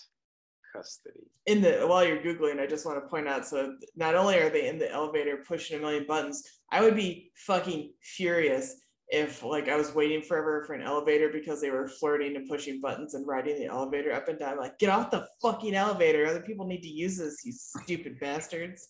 custody. 0.74 1.20
In 1.46 1.60
the 1.60 1.84
while 1.86 2.04
you're 2.04 2.22
googling, 2.22 2.60
I 2.60 2.66
just 2.66 2.86
want 2.86 3.02
to 3.02 3.08
point 3.08 3.28
out 3.28 3.46
so 3.46 3.76
not 3.96 4.14
only 4.14 4.38
are 4.38 4.50
they 4.50 4.68
in 4.68 4.78
the 4.78 4.90
elevator 4.90 5.42
pushing 5.46 5.78
a 5.78 5.80
million 5.80 6.06
buttons, 6.06 6.42
I 6.72 6.80
would 6.82 6.96
be 6.96 7.30
fucking 7.36 7.92
furious 8.02 8.76
if 9.08 9.42
like 9.42 9.68
I 9.68 9.76
was 9.76 9.94
waiting 9.94 10.22
forever 10.22 10.64
for 10.66 10.74
an 10.74 10.82
elevator 10.82 11.28
because 11.28 11.60
they 11.60 11.70
were 11.70 11.86
flirting 11.86 12.36
and 12.36 12.48
pushing 12.48 12.80
buttons 12.80 13.14
and 13.14 13.26
riding 13.26 13.58
the 13.58 13.66
elevator 13.66 14.12
up 14.12 14.28
and 14.28 14.38
down. 14.38 14.58
Like, 14.58 14.78
get 14.78 14.88
off 14.90 15.10
the 15.10 15.26
fucking 15.42 15.74
elevator. 15.74 16.26
Other 16.26 16.40
people 16.40 16.66
need 16.66 16.82
to 16.82 16.88
use 16.88 17.18
this, 17.18 17.44
you 17.44 17.52
stupid 17.52 18.18
bastards. 18.18 18.88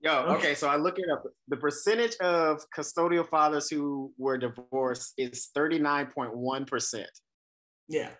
Yo, 0.00 0.34
Okay. 0.36 0.54
so 0.54 0.68
I 0.68 0.76
look 0.76 0.98
it 0.98 1.10
up. 1.10 1.24
The 1.48 1.56
percentage 1.56 2.16
of 2.16 2.60
custodial 2.76 3.28
fathers 3.28 3.68
who 3.68 4.12
were 4.18 4.38
divorced 4.38 5.14
is 5.16 5.48
39.1%. 5.56 7.04
Yeah. 7.88 8.10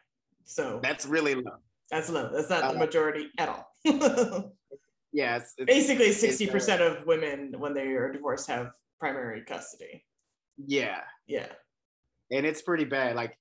So 0.46 0.80
That's 0.82 1.04
really 1.06 1.34
low. 1.34 1.58
that's 1.90 2.08
low. 2.08 2.30
That's 2.32 2.48
not 2.50 2.62
the 2.72 2.76
Uh, 2.76 2.84
majority 2.84 3.28
at 3.38 3.48
all. 3.48 3.66
Yeah, 5.12 5.36
it's, 5.36 5.54
it's- 5.56 5.74
Basically, 5.74 6.06
it's, 6.06 6.22
uh, 6.22 6.26
60% 6.26 6.80
of 6.80 7.06
women, 7.06 7.54
when 7.58 7.72
they 7.72 7.86
are 7.92 8.12
divorced, 8.12 8.48
have 8.48 8.72
primary 9.00 9.42
custody. 9.46 10.04
yeah. 10.58 11.00
Yeah. 11.26 11.46
and 12.30 12.44
it's 12.44 12.60
pretty 12.62 12.84
bad. 12.84 13.16
Like 13.16 13.36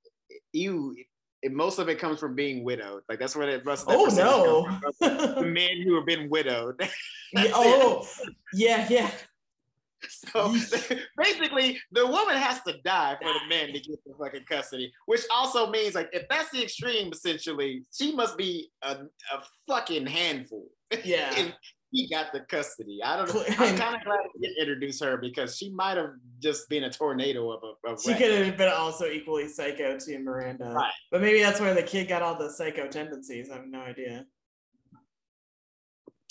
you, 0.53 0.95
it, 1.41 1.51
most 1.51 1.79
of 1.79 1.89
it 1.89 2.00
comes 2.00 2.19
from 2.19 2.33
being 2.35 2.63
widowed. 2.63 3.01
Like 3.09 3.19
that's 3.19 3.35
what 3.35 3.50
it. 3.50 3.65
Most 3.65 3.85
oh 3.88 4.05
no, 4.15 4.79
the 5.01 5.43
men 5.45 5.81
who 5.83 5.95
have 5.95 6.05
been 6.05 6.29
widowed. 6.29 6.79
yeah, 7.33 7.51
oh 7.53 8.07
yeah, 8.53 8.88
yeah. 8.89 9.12
So 10.35 10.53
basically, 11.17 11.79
the 11.91 12.05
woman 12.05 12.35
has 12.35 12.62
to 12.63 12.77
die 12.83 13.15
for 13.21 13.31
the 13.31 13.47
man 13.50 13.67
to 13.67 13.79
get 13.79 14.03
the 14.05 14.13
fucking 14.19 14.45
custody, 14.50 14.91
which 15.05 15.21
also 15.31 15.69
means 15.69 15.95
like 15.95 16.09
if 16.13 16.27
that's 16.29 16.50
the 16.51 16.63
extreme, 16.63 17.12
essentially, 17.12 17.83
she 17.91 18.13
must 18.13 18.38
be 18.38 18.69
a, 18.81 18.91
a 18.91 19.43
fucking 19.67 20.07
handful. 20.07 20.67
Yeah. 21.03 21.51
he 21.95 22.09
got 22.09 22.33
the 22.33 22.41
custody. 22.41 23.00
I 23.03 23.15
don't 23.15 23.33
know. 23.33 23.43
I'm 23.47 23.77
kind 23.77 23.95
of 23.95 24.03
glad 24.03 24.19
to 24.41 24.59
introduce 24.59 25.00
her 25.01 25.17
because 25.17 25.57
she 25.57 25.69
might 25.69 25.97
have 25.97 26.12
just 26.41 26.67
been 26.69 26.83
a 26.83 26.89
tornado 26.89 27.51
of 27.51 27.63
a. 27.63 27.89
Of 27.89 28.01
she 28.01 28.13
could 28.13 28.31
have 28.31 28.57
been 28.57 28.71
also 28.74 29.05
equally 29.05 29.47
psycho 29.47 29.97
to 29.97 30.19
Miranda, 30.19 30.71
right. 30.71 30.91
but 31.12 31.21
maybe 31.21 31.41
that's 31.41 31.62
where 31.62 31.74
the 31.74 31.83
kid 31.83 32.09
got 32.09 32.21
all 32.21 32.38
the 32.38 32.50
psycho 32.50 32.88
tendencies. 32.88 33.50
I 33.50 33.55
have 33.55 33.67
no 33.67 33.79
idea. 33.79 34.25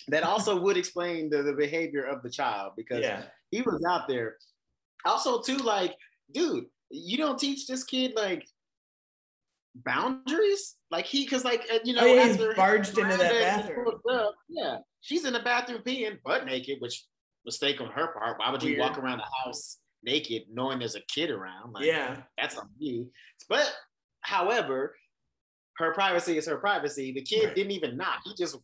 That 0.08 0.22
also 0.22 0.60
would 0.60 0.76
explain 0.76 1.30
the, 1.30 1.42
the 1.42 1.54
behavior 1.54 2.04
of 2.04 2.22
the 2.22 2.30
child 2.30 2.72
because 2.76 3.00
yeah. 3.00 3.22
he 3.50 3.62
was 3.62 3.82
out 3.88 4.06
there. 4.06 4.36
Also, 5.06 5.40
too, 5.40 5.56
like, 5.56 5.94
dude, 6.32 6.66
you 6.90 7.16
don't 7.16 7.38
teach 7.38 7.66
this 7.66 7.84
kid 7.84 8.12
like 8.14 8.46
boundaries 9.74 10.76
like 10.90 11.04
he 11.04 11.24
because 11.24 11.44
like 11.44 11.62
uh, 11.72 11.78
you 11.84 11.94
know 11.94 12.02
oh, 12.02 12.06
yeah, 12.06 12.28
he's 12.28 12.36
barged 12.54 12.96
into 12.96 13.16
that 13.16 13.32
bathroom 13.32 13.88
up, 14.08 14.34
yeah 14.48 14.76
she's 15.00 15.24
in 15.24 15.32
the 15.32 15.40
bathroom 15.40 15.82
peeing 15.84 16.16
butt 16.24 16.46
naked 16.46 16.76
which 16.80 17.04
mistake 17.44 17.80
on 17.80 17.88
her 17.88 18.08
part 18.08 18.38
why 18.38 18.50
would 18.50 18.62
Weird. 18.62 18.76
you 18.76 18.80
walk 18.80 18.98
around 18.98 19.18
the 19.18 19.44
house 19.44 19.78
naked 20.04 20.42
knowing 20.52 20.78
there's 20.78 20.94
a 20.94 21.00
kid 21.12 21.30
around 21.30 21.72
like, 21.72 21.84
yeah 21.84 22.18
that's 22.38 22.56
on 22.56 22.68
you 22.78 23.10
but 23.48 23.74
however 24.20 24.94
her 25.78 25.92
privacy 25.92 26.38
is 26.38 26.46
her 26.46 26.58
privacy 26.58 27.12
the 27.12 27.22
kid 27.22 27.46
right. 27.46 27.54
didn't 27.56 27.72
even 27.72 27.96
knock 27.96 28.20
he 28.24 28.32
just 28.34 28.56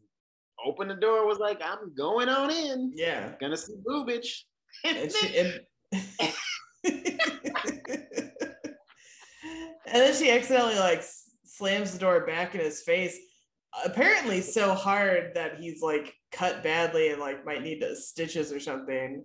opened 0.65 0.91
the 0.91 0.95
door 0.95 1.27
was 1.27 1.39
like 1.39 1.61
i'm 1.65 1.95
going 1.95 2.29
on 2.29 2.51
in. 2.51 2.93
Yeah. 2.95 3.33
Gonna 3.41 3.57
see 3.57 3.75
boobage 3.87 4.43
and, 4.85 5.13
she, 5.13 5.39
and 5.39 5.61
and 9.87 10.03
then 10.03 10.15
she 10.15 10.31
accidentally 10.31 10.79
like 10.79 11.03
slams 11.45 11.93
the 11.93 11.99
door 11.99 12.27
back 12.27 12.55
in 12.55 12.61
his 12.61 12.83
face. 12.83 13.19
Apparently 13.85 14.41
so 14.41 14.75
hard 14.75 15.33
that 15.35 15.59
he's 15.61 15.83
like 15.83 16.15
cut 16.33 16.63
badly 16.63 17.11
and 17.11 17.21
like 17.21 17.45
might 17.45 17.63
need 17.63 17.85
stitches 17.95 18.53
or 18.53 18.61
something. 18.61 19.25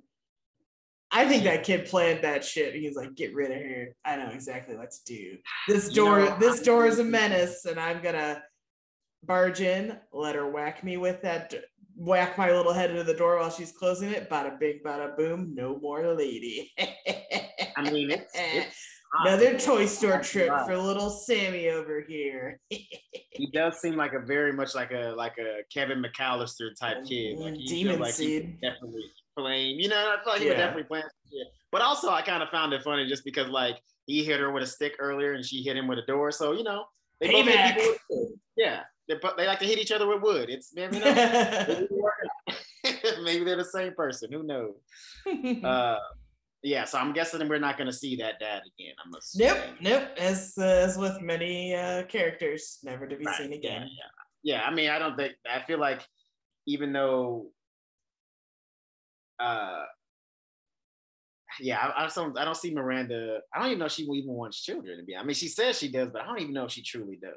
I 1.12 1.28
think 1.28 1.44
that 1.44 1.64
kid 1.64 1.86
planned 1.86 2.24
that 2.24 2.44
shit. 2.44 2.76
He's 2.76 2.96
like 2.96 3.16
get 3.16 3.34
rid 3.34 3.52
of 3.52 3.58
her. 3.58 3.96
I 4.04 4.18
know 4.18 4.30
exactly 4.32 4.76
what 4.76 4.92
to 4.92 5.00
do. 5.06 5.38
This 5.68 5.90
door 5.90 6.20
you 6.20 6.26
know, 6.26 6.38
this 6.40 6.62
door 6.62 6.88
is 6.88 7.00
a 7.00 7.04
menace 7.04 7.66
and 7.66 7.80
i'm 7.80 8.02
gonna 8.02 8.42
barge 9.26 9.62
in 9.62 9.98
let 10.14 10.36
her 10.36 10.50
whack 10.50 10.84
me 10.84 10.98
with 10.98 11.22
that 11.22 11.54
whack 11.98 12.38
my 12.38 12.52
little 12.52 12.74
head 12.74 12.90
into 12.90 13.04
the 13.04 13.14
door 13.14 13.38
while 13.38 13.50
she's 13.50 13.72
closing 13.72 14.12
it 14.12 14.30
bada 14.30 14.60
bing 14.60 14.80
bada 14.86 15.16
boom 15.16 15.54
no 15.56 15.78
more 15.80 16.14
lady 16.14 16.72
i 17.78 17.90
mean 17.92 18.12
it's, 18.12 18.32
it's 18.36 18.96
Another 19.22 19.58
Toy 19.58 19.86
Store 19.86 20.20
trip 20.20 20.52
for 20.66 20.78
little 20.78 21.10
Sammy 21.10 21.70
over 21.70 22.02
here. 22.02 22.60
he 22.70 23.50
does 23.54 23.80
seem 23.80 23.96
like 23.96 24.14
a 24.14 24.20
very 24.20 24.52
much 24.52 24.76
like 24.76 24.92
a 24.92 25.14
like 25.16 25.38
a 25.38 25.62
Kevin 25.74 26.04
McCallister 26.04 26.70
type 26.80 26.98
mm, 26.98 27.08
kid. 27.08 27.40
Like 27.40 27.56
he 27.56 27.66
Demon 27.66 28.00
like 28.00 28.14
seed. 28.14 28.60
definitely 28.62 29.04
playing. 29.38 29.80
You 29.80 29.90
know, 29.90 29.96
I 30.20 30.24
thought 30.24 30.40
he 30.40 30.46
yeah. 30.46 30.52
would 30.52 30.58
definitely 30.58 30.84
play. 30.84 31.04
But 31.72 31.82
also, 31.82 32.10
I 32.10 32.22
kind 32.22 32.44
of 32.44 32.50
found 32.50 32.74
it 32.74 32.84
funny 32.84 33.08
just 33.08 33.24
because 33.24 33.50
like 33.50 33.78
he 34.06 34.24
hit 34.24 34.40
her 34.40 34.52
with 34.52 34.64
a 34.64 34.68
stick 34.68 34.96
earlier 35.00 35.34
and 35.34 35.46
she 35.46 35.64
hit 35.64 35.78
him 35.78 35.88
with 35.88 36.00
a 36.00 36.06
door. 36.06 36.32
So 36.32 36.52
you 36.52 36.64
know, 36.64 36.86
they 37.22 37.32
both 37.32 37.46
hit 37.46 37.76
people 37.78 37.96
with 38.10 38.30
Yeah, 38.58 38.82
they, 39.08 39.16
they 39.38 39.48
like 39.48 39.60
to 39.60 39.66
hit 39.66 39.80
each 39.80 39.92
other 39.92 40.08
with 40.08 40.22
wood. 40.22 40.50
It's 40.50 40.72
you 40.76 40.90
know, 40.92 41.88
maybe 43.24 43.44
they're 43.44 43.56
the 43.58 43.66
same 43.66 43.94
person. 43.94 44.32
Who 44.32 44.44
knows? 44.44 44.76
Uh, 45.64 45.98
yeah, 46.64 46.84
so 46.84 46.98
I'm 46.98 47.14
guessing 47.14 47.48
we're 47.48 47.60
not 47.60 47.78
going 47.78 47.88
to 47.88 47.94
see 47.94 48.16
that 48.16 48.40
dad 48.40 48.64
again. 48.80 48.96
I'm 49.04 49.14
assuming. 49.14 49.54
Nope, 49.82 50.02
nope. 50.02 50.10
As 50.18 50.54
uh, 50.58 50.64
as 50.64 50.98
with 50.98 51.22
many 51.22 51.76
uh, 51.76 52.04
characters, 52.06 52.80
never 52.84 53.06
to 53.06 53.16
be 53.16 53.24
right, 53.24 53.36
seen 53.36 53.54
again. 53.54 53.84
Yeah, 53.84 53.88
yeah, 54.44 54.58
yeah. 54.58 54.62
I 54.64 54.74
mean, 54.74 54.90
I 54.90 54.98
don't 54.98 55.16
think. 55.16 55.34
I 55.48 55.62
feel 55.62 55.80
like 55.80 56.02
even 56.66 56.92
though, 56.92 57.52
uh, 59.40 59.84
yeah, 61.60 61.78
I, 61.78 62.06
I 62.06 62.10
don't. 62.16 62.38
I 62.38 62.46
don't 62.46 62.58
see 62.58 62.74
Miranda. 62.74 63.42
I 63.54 63.60
don't 63.60 63.68
even 63.68 63.80
know 63.80 63.86
if 63.86 63.92
she 63.92 64.04
even 64.04 64.34
wants 64.34 64.64
children 64.64 64.98
to 64.98 65.04
be. 65.04 65.16
I 65.16 65.24
mean, 65.24 65.36
she 65.36 65.48
says 65.48 65.78
she 65.78 65.92
does, 65.92 66.10
but 66.12 66.24
I 66.24 66.26
don't 66.26 66.42
even 66.42 66.54
know 66.54 66.66
if 66.66 66.72
she 66.72 66.82
truly 66.82 67.20
does. 67.22 67.34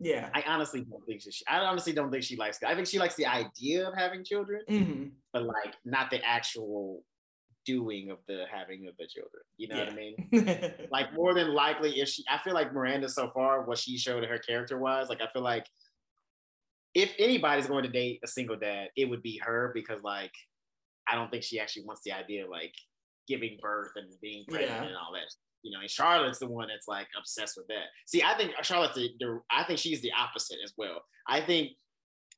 Yeah, 0.00 0.28
I 0.34 0.42
honestly 0.46 0.82
don't 0.82 1.04
think 1.06 1.22
she. 1.22 1.30
I 1.48 1.58
honestly 1.58 1.92
don't 1.92 2.10
think 2.10 2.24
she 2.24 2.36
likes. 2.36 2.58
I 2.62 2.74
think 2.74 2.86
she 2.86 2.98
likes 2.98 3.14
the 3.14 3.26
idea 3.26 3.88
of 3.88 3.94
having 3.94 4.24
children, 4.24 4.62
mm-hmm. 4.68 5.04
but 5.32 5.44
like 5.44 5.74
not 5.84 6.10
the 6.10 6.24
actual 6.24 7.04
doing 7.64 8.10
of 8.10 8.18
the 8.28 8.44
having 8.50 8.86
of 8.88 8.96
the 8.98 9.06
children. 9.06 9.42
You 9.56 9.68
know 9.68 9.76
yeah. 9.76 9.84
what 9.84 9.92
I 9.92 9.96
mean? 9.96 10.74
like 10.90 11.14
more 11.14 11.34
than 11.34 11.54
likely, 11.54 12.00
if 12.00 12.08
she, 12.08 12.24
I 12.28 12.38
feel 12.38 12.54
like 12.54 12.72
Miranda 12.72 13.08
so 13.08 13.30
far, 13.30 13.62
what 13.62 13.78
she 13.78 13.96
showed 13.96 14.24
her 14.24 14.38
character 14.38 14.78
wise, 14.78 15.08
like 15.08 15.20
I 15.20 15.28
feel 15.32 15.42
like 15.42 15.66
if 16.94 17.12
anybody's 17.18 17.66
going 17.66 17.84
to 17.84 17.90
date 17.90 18.20
a 18.24 18.28
single 18.28 18.56
dad, 18.56 18.88
it 18.96 19.08
would 19.08 19.22
be 19.22 19.40
her 19.44 19.72
because 19.74 20.02
like 20.02 20.32
I 21.08 21.14
don't 21.14 21.30
think 21.30 21.42
she 21.42 21.60
actually 21.60 21.84
wants 21.84 22.02
the 22.04 22.12
idea 22.12 22.44
of 22.44 22.50
like 22.50 22.74
giving 23.26 23.58
birth 23.60 23.92
and 23.96 24.08
being 24.20 24.44
pregnant 24.48 24.70
yeah. 24.70 24.86
and 24.86 24.96
all 24.96 25.12
that. 25.12 25.32
You 25.64 25.72
know, 25.72 25.80
and 25.80 25.90
Charlotte's 25.90 26.38
the 26.38 26.46
one 26.46 26.68
that's 26.68 26.86
like 26.86 27.08
obsessed 27.18 27.56
with 27.56 27.66
that. 27.68 27.86
See, 28.06 28.22
I 28.22 28.36
think 28.36 28.52
Charlotte's 28.62 28.94
the, 28.94 29.10
the 29.18 29.40
I 29.50 29.64
think 29.64 29.80
she's 29.80 30.00
the 30.02 30.12
opposite 30.12 30.58
as 30.62 30.74
well. 30.76 31.02
I 31.26 31.40
think 31.40 31.70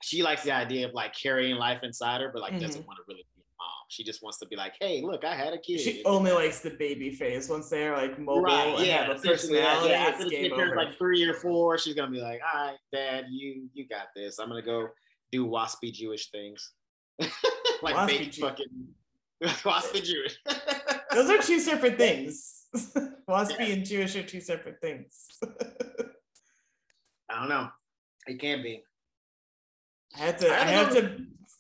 she 0.03 0.23
likes 0.23 0.45
the 0.45 0.53
idea 0.53 0.87
of 0.87 0.95
like 0.95 1.15
carrying 1.15 1.57
life 1.57 1.81
inside 1.83 2.21
her, 2.21 2.31
but 2.33 2.41
like 2.41 2.53
mm-hmm. 2.53 2.63
doesn't 2.63 2.87
want 2.87 2.99
to 2.99 3.03
really 3.09 3.27
be 3.35 3.43
a 3.43 3.51
mom. 3.59 3.69
She 3.89 4.05
just 4.05 4.23
wants 4.23 4.39
to 4.39 4.47
be 4.47 4.57
like, 4.57 4.75
hey, 4.81 5.03
look, 5.03 5.25
I 5.25 5.35
had 5.35 5.53
a 5.53 5.59
kid. 5.59 5.81
She 5.81 6.05
only 6.05 6.33
likes 6.33 6.61
the 6.61 6.71
baby 6.71 7.11
phase. 7.11 7.49
Once 7.49 7.69
they're 7.69 7.97
like 7.97 8.19
mobile 8.19 8.43
right, 8.43 8.77
and 8.77 8.87
yeah, 8.87 9.07
have 9.07 9.17
a 9.17 9.21
personality, 9.21 9.91
yeah, 9.91 10.07
After 10.09 10.25
the 10.25 10.31
kid 10.31 10.53
like 10.77 10.97
three 10.97 11.25
or 11.25 11.35
four, 11.35 11.79
she's 11.79 11.95
gonna 11.95 12.11
be 12.11 12.21
like, 12.21 12.41
all 12.55 12.67
right, 12.67 12.77
dad, 12.93 13.27
you 13.31 13.69
you 13.75 13.89
got 13.89 14.09
this. 14.15 14.39
I'm 14.39 14.49
gonna 14.49 14.63
go 14.63 14.89
do 15.33 15.47
waspy 15.47 15.93
Jewish 15.93 16.31
things. 16.31 16.73
like 17.83 17.97
waspy 17.97 18.07
baby 18.07 18.27
Jew- 18.27 18.43
fucking 18.43 18.67
waspy 19.43 20.03
Jewish. 20.03 20.37
Those 21.13 21.31
are 21.31 21.39
two 21.39 21.61
separate 21.61 21.97
things. 21.97 22.66
waspy 23.29 23.73
and 23.73 23.85
Jewish 23.85 24.17
are 24.17 24.23
two 24.23 24.41
separate 24.41 24.81
things. 24.81 25.27
I 27.31 27.41
don't 27.41 27.49
know. 27.49 27.69
It 28.27 28.41
can't 28.41 28.63
be. 28.63 28.83
I 30.17 30.19
have 30.19 30.37
to 30.39 30.49
I, 30.49 30.61
I 30.61 30.65
have 30.65 30.95
know. 30.95 31.01
to 31.01 31.17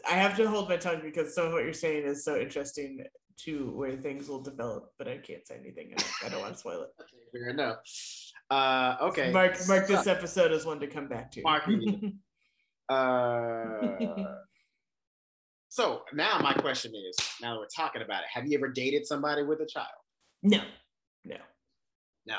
I 0.08 0.14
have 0.14 0.36
to 0.36 0.48
hold 0.48 0.68
my 0.68 0.76
tongue 0.76 1.00
because 1.02 1.34
some 1.34 1.46
of 1.46 1.52
what 1.52 1.64
you're 1.64 1.72
saying 1.72 2.06
is 2.06 2.24
so 2.24 2.38
interesting 2.38 3.04
to 3.44 3.70
where 3.72 3.96
things 3.96 4.28
will 4.28 4.40
develop, 4.40 4.92
but 4.98 5.08
I 5.08 5.18
can't 5.18 5.46
say 5.46 5.56
anything. 5.60 5.94
I 6.24 6.28
don't 6.28 6.40
want 6.40 6.54
to 6.54 6.58
spoil 6.58 6.82
it. 6.82 6.90
Okay, 7.00 7.44
fair 7.44 7.50
enough. 7.50 7.78
Uh, 8.50 8.96
okay. 9.02 9.30
Mark, 9.32 9.58
mark 9.68 9.86
this 9.86 10.06
episode 10.06 10.52
as 10.52 10.64
one 10.64 10.80
to 10.80 10.86
come 10.86 11.08
back 11.08 11.30
to. 11.32 11.42
Mark. 11.42 11.64
uh, 12.88 14.24
so 15.68 16.02
now 16.14 16.38
my 16.40 16.54
question 16.54 16.92
is: 16.94 17.16
Now 17.42 17.54
that 17.54 17.60
we're 17.60 17.66
talking 17.76 18.02
about 18.02 18.20
it, 18.20 18.28
have 18.32 18.46
you 18.46 18.56
ever 18.56 18.68
dated 18.68 19.06
somebody 19.06 19.42
with 19.42 19.60
a 19.60 19.66
child? 19.66 19.88
No, 20.42 20.62
no, 21.26 21.36
no. 22.26 22.36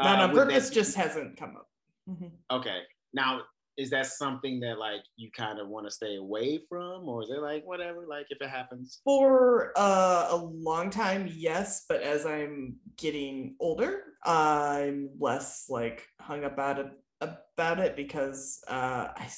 Not 0.00 0.18
uh, 0.18 0.22
on 0.24 0.34
purpose. 0.34 0.70
Just 0.70 0.96
hasn't 0.96 1.36
come 1.36 1.56
up. 1.56 1.68
Mm-hmm. 2.08 2.26
Okay. 2.50 2.80
Now, 3.14 3.42
is 3.76 3.90
that 3.90 4.06
something 4.06 4.60
that 4.60 4.78
like 4.78 5.02
you 5.16 5.30
kind 5.30 5.58
of 5.58 5.68
want 5.68 5.86
to 5.86 5.90
stay 5.90 6.16
away 6.16 6.60
from 6.68 7.08
or 7.08 7.22
is 7.22 7.30
it 7.30 7.40
like 7.40 7.64
whatever 7.66 8.06
like 8.08 8.26
if 8.30 8.40
it 8.40 8.48
happens 8.48 9.00
for 9.04 9.72
uh, 9.76 10.28
a 10.30 10.36
long 10.36 10.90
time 10.90 11.30
yes 11.34 11.84
but 11.88 12.02
as 12.02 12.24
i'm 12.26 12.74
getting 12.96 13.54
older 13.60 14.02
i'm 14.24 15.10
less 15.18 15.66
like 15.68 16.06
hung 16.20 16.44
up 16.44 16.54
about 16.54 16.78
it 16.78 16.86
about 17.20 17.78
it 17.78 17.96
because 17.96 18.60
uh 18.68 19.08
i 19.16 19.28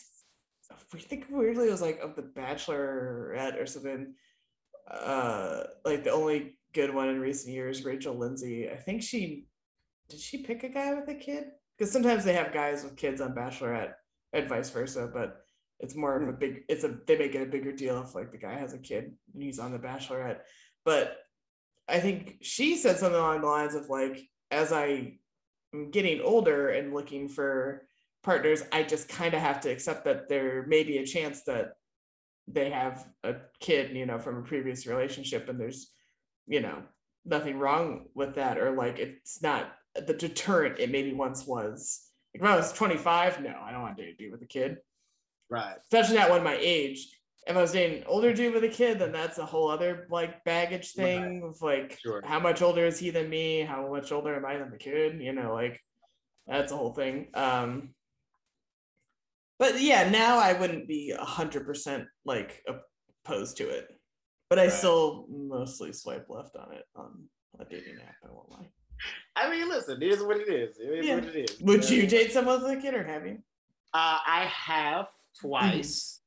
we 0.93 1.01
think 1.01 1.27
weirdly 1.31 1.69
it 1.69 1.73
was 1.73 1.83
like 1.83 1.99
of 2.01 2.15
the 2.15 2.23
bachelorette 2.23 3.61
or 3.61 3.67
something 3.67 4.15
uh 4.91 5.65
like 5.85 6.05
the 6.05 6.11
only 6.11 6.58
good 6.75 6.95
one 6.95 7.09
in 7.09 7.21
recent 7.21 7.55
years 7.55 7.85
rachel 7.85 8.15
lindsay 8.15 8.71
i 8.71 8.77
think 8.77 9.03
she 9.03 9.45
did 10.09 10.21
she 10.21 10.39
pick 10.39 10.65
a 10.65 10.69
guy 10.69 10.95
with 10.95 11.09
a 11.09 11.15
kid 11.15 11.45
because 11.77 11.93
sometimes 11.93 12.25
they 12.25 12.33
have 12.33 12.53
guys 12.53 12.85
with 12.85 12.97
kids 12.97 13.21
on 13.21 13.35
bachelorette 13.35 13.93
and 14.33 14.49
vice 14.49 14.71
versa. 14.71 15.11
But 15.13 15.43
it's 15.81 15.95
more 15.95 16.21
of 16.21 16.29
a 16.29 16.33
big. 16.33 16.65
It's 16.69 16.85
a 16.85 16.97
they 17.07 17.19
make 17.19 17.35
it 17.35 17.43
a 17.43 17.47
bigger 17.47 17.73
deal 17.73 18.01
if 18.03 18.15
like 18.15 18.33
the 18.33 18.39
guy 18.39 18.55
has 18.55 18.75
a 18.75 18.79
kid 18.79 19.13
and 19.35 19.43
he's 19.43 19.59
on 19.59 19.73
the 19.73 19.79
Bachelorette. 19.79 20.41
But 20.85 21.19
I 21.89 22.01
think 22.01 22.39
she 22.43 22.77
said 22.77 22.99
something 22.99 23.19
along 23.19 23.43
the 23.43 23.47
lines 23.47 23.75
of 23.75 23.89
like, 23.89 24.21
as 24.51 24.73
I 24.73 25.19
am 25.73 25.91
getting 25.91 26.21
older 26.21 26.71
and 26.71 26.93
looking 26.93 27.29
for 27.29 27.87
partners, 28.23 28.63
I 28.73 28.83
just 28.83 29.09
kind 29.09 29.35
of 29.35 29.41
have 29.41 29.61
to 29.61 29.71
accept 29.71 30.05
that 30.05 30.29
there 30.29 30.67
may 30.67 30.83
be 30.85 30.99
a 30.99 31.07
chance 31.07 31.45
that 31.45 31.75
they 32.47 32.71
have 32.71 33.07
a 33.25 33.37
kid, 33.61 33.95
you 33.95 34.07
know, 34.07 34.19
from 34.19 34.39
a 34.39 34.43
previous 34.43 34.87
relationship, 34.87 35.49
and 35.49 35.61
there's, 35.61 35.93
you 36.49 36.61
know, 36.61 36.83
nothing 37.25 37.59
wrong 37.59 38.07
with 38.15 38.35
that, 38.37 38.59
or 38.59 38.73
like 38.73 38.99
it's 38.99 39.43
not 39.43 39.73
the 39.95 40.15
deterrent 40.15 40.79
it 40.79 40.91
maybe 40.91 41.13
once 41.13 41.47
was. 41.47 42.03
Like 42.35 42.43
if 42.43 42.49
I 42.49 42.57
was 42.57 42.73
25, 42.73 43.43
no, 43.43 43.55
I 43.63 43.71
don't 43.73 43.83
want 43.83 43.97
to 43.97 44.03
date 44.03 44.15
a 44.15 44.17
dude 44.17 44.33
with 44.33 44.43
a 44.43 44.47
kid. 44.47 44.79
Right. 45.51 45.77
Especially 45.83 46.17
not 46.17 46.31
one 46.31 46.45
my 46.45 46.57
age. 46.61 47.09
If 47.47 47.57
I 47.57 47.63
was 47.63 47.73
dating 47.73 47.99
an 47.99 48.05
older 48.07 48.35
dude 48.35 48.53
with 48.53 48.65
a 48.65 48.69
kid, 48.69 48.99
then 48.99 49.13
that's 49.13 49.39
a 49.39 49.47
whole 49.47 49.71
other 49.71 50.07
like 50.11 50.45
baggage 50.45 50.93
thing 50.93 51.43
of 51.43 51.61
like 51.63 51.99
Sure. 52.03 52.21
how 52.25 52.39
much 52.39 52.61
older 52.61 52.85
is 52.85 52.99
he 52.99 53.09
than 53.11 53.31
me? 53.31 53.61
How 53.61 53.91
much 53.91 54.13
older 54.13 54.37
am 54.37 54.45
I 54.45 54.59
than 54.59 54.71
the 54.71 54.77
kid? 54.77 55.21
You 55.23 55.33
know, 55.33 55.55
like 55.55 55.81
that's 56.47 56.73
a 56.73 56.77
whole 56.77 56.93
thing. 56.93 57.29
Um 57.33 57.95
but 59.59 59.81
yeah, 59.81 60.09
now 60.11 60.39
I 60.39 60.53
wouldn't 60.53 60.87
be 60.87 61.13
a 61.19 61.25
hundred 61.25 61.65
percent 61.65 62.05
like 62.27 62.63
opposed 63.25 63.57
to 63.57 63.69
it. 63.69 63.89
But 64.49 64.59
I 64.59 64.69
still 64.69 65.27
mostly 65.29 65.93
swipe 65.93 66.27
left 66.31 66.57
on 66.57 66.73
it 66.73 66.87
on 66.97 67.25
a 67.61 67.65
dating 67.65 67.97
app, 67.97 68.15
I 68.25 68.33
won't 68.33 68.51
lie. 68.51 68.69
I 69.37 69.51
mean, 69.51 69.69
listen, 69.69 70.03
it 70.03 70.09
is 70.11 70.23
what 70.23 70.39
it 70.39 70.49
is. 70.49 70.79
It 70.79 70.99
is 71.01 71.07
Yeah. 71.07 71.17
what 71.17 71.25
it 71.25 71.37
is. 71.51 71.61
Would 71.61 71.89
you 71.89 72.07
date 72.07 72.33
someone 72.33 72.63
with 72.63 72.79
a 72.79 72.81
kid 72.81 72.95
or 72.95 73.05
have 73.05 73.27
you? 73.27 73.43
Uh, 73.93 74.19
I 74.27 74.45
have 74.53 75.09
twice. 75.39 76.21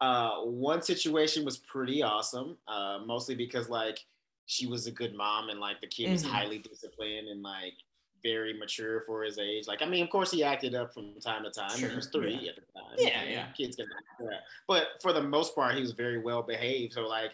Uh, 0.00 0.42
one 0.42 0.82
situation 0.82 1.44
was 1.44 1.58
pretty 1.58 2.02
awesome, 2.02 2.56
uh, 2.68 3.00
mostly 3.04 3.34
because 3.34 3.68
like 3.68 3.98
she 4.46 4.66
was 4.66 4.86
a 4.86 4.90
good 4.92 5.14
mom 5.14 5.48
and 5.48 5.58
like 5.58 5.80
the 5.80 5.86
kid 5.86 6.10
was 6.12 6.22
Mhm. 6.24 6.28
highly 6.28 6.58
disciplined 6.58 7.28
and 7.28 7.42
like 7.42 7.74
very 8.22 8.54
mature 8.54 9.02
for 9.02 9.22
his 9.22 9.38
age. 9.38 9.66
Like, 9.66 9.82
I 9.82 9.86
mean, 9.86 10.02
of 10.02 10.10
course, 10.10 10.30
he 10.30 10.42
acted 10.44 10.74
up 10.74 10.94
from 10.94 11.18
time 11.20 11.42
to 11.44 11.50
time. 11.50 11.76
He 11.78 11.94
was 11.94 12.06
three 12.08 12.34
yeah. 12.34 12.50
at 12.50 12.56
the 12.56 12.80
time. 12.80 12.94
Yeah, 12.98 13.22
mean, 13.24 13.32
yeah. 13.32 13.46
Kids 13.52 13.76
can 13.76 13.86
do 13.86 14.26
that. 14.28 14.44
But 14.66 15.02
for 15.02 15.12
the 15.12 15.22
most 15.22 15.54
part, 15.54 15.74
he 15.74 15.82
was 15.82 15.92
very 15.92 16.18
well 16.18 16.42
behaved. 16.42 16.94
So 16.94 17.06
like, 17.06 17.32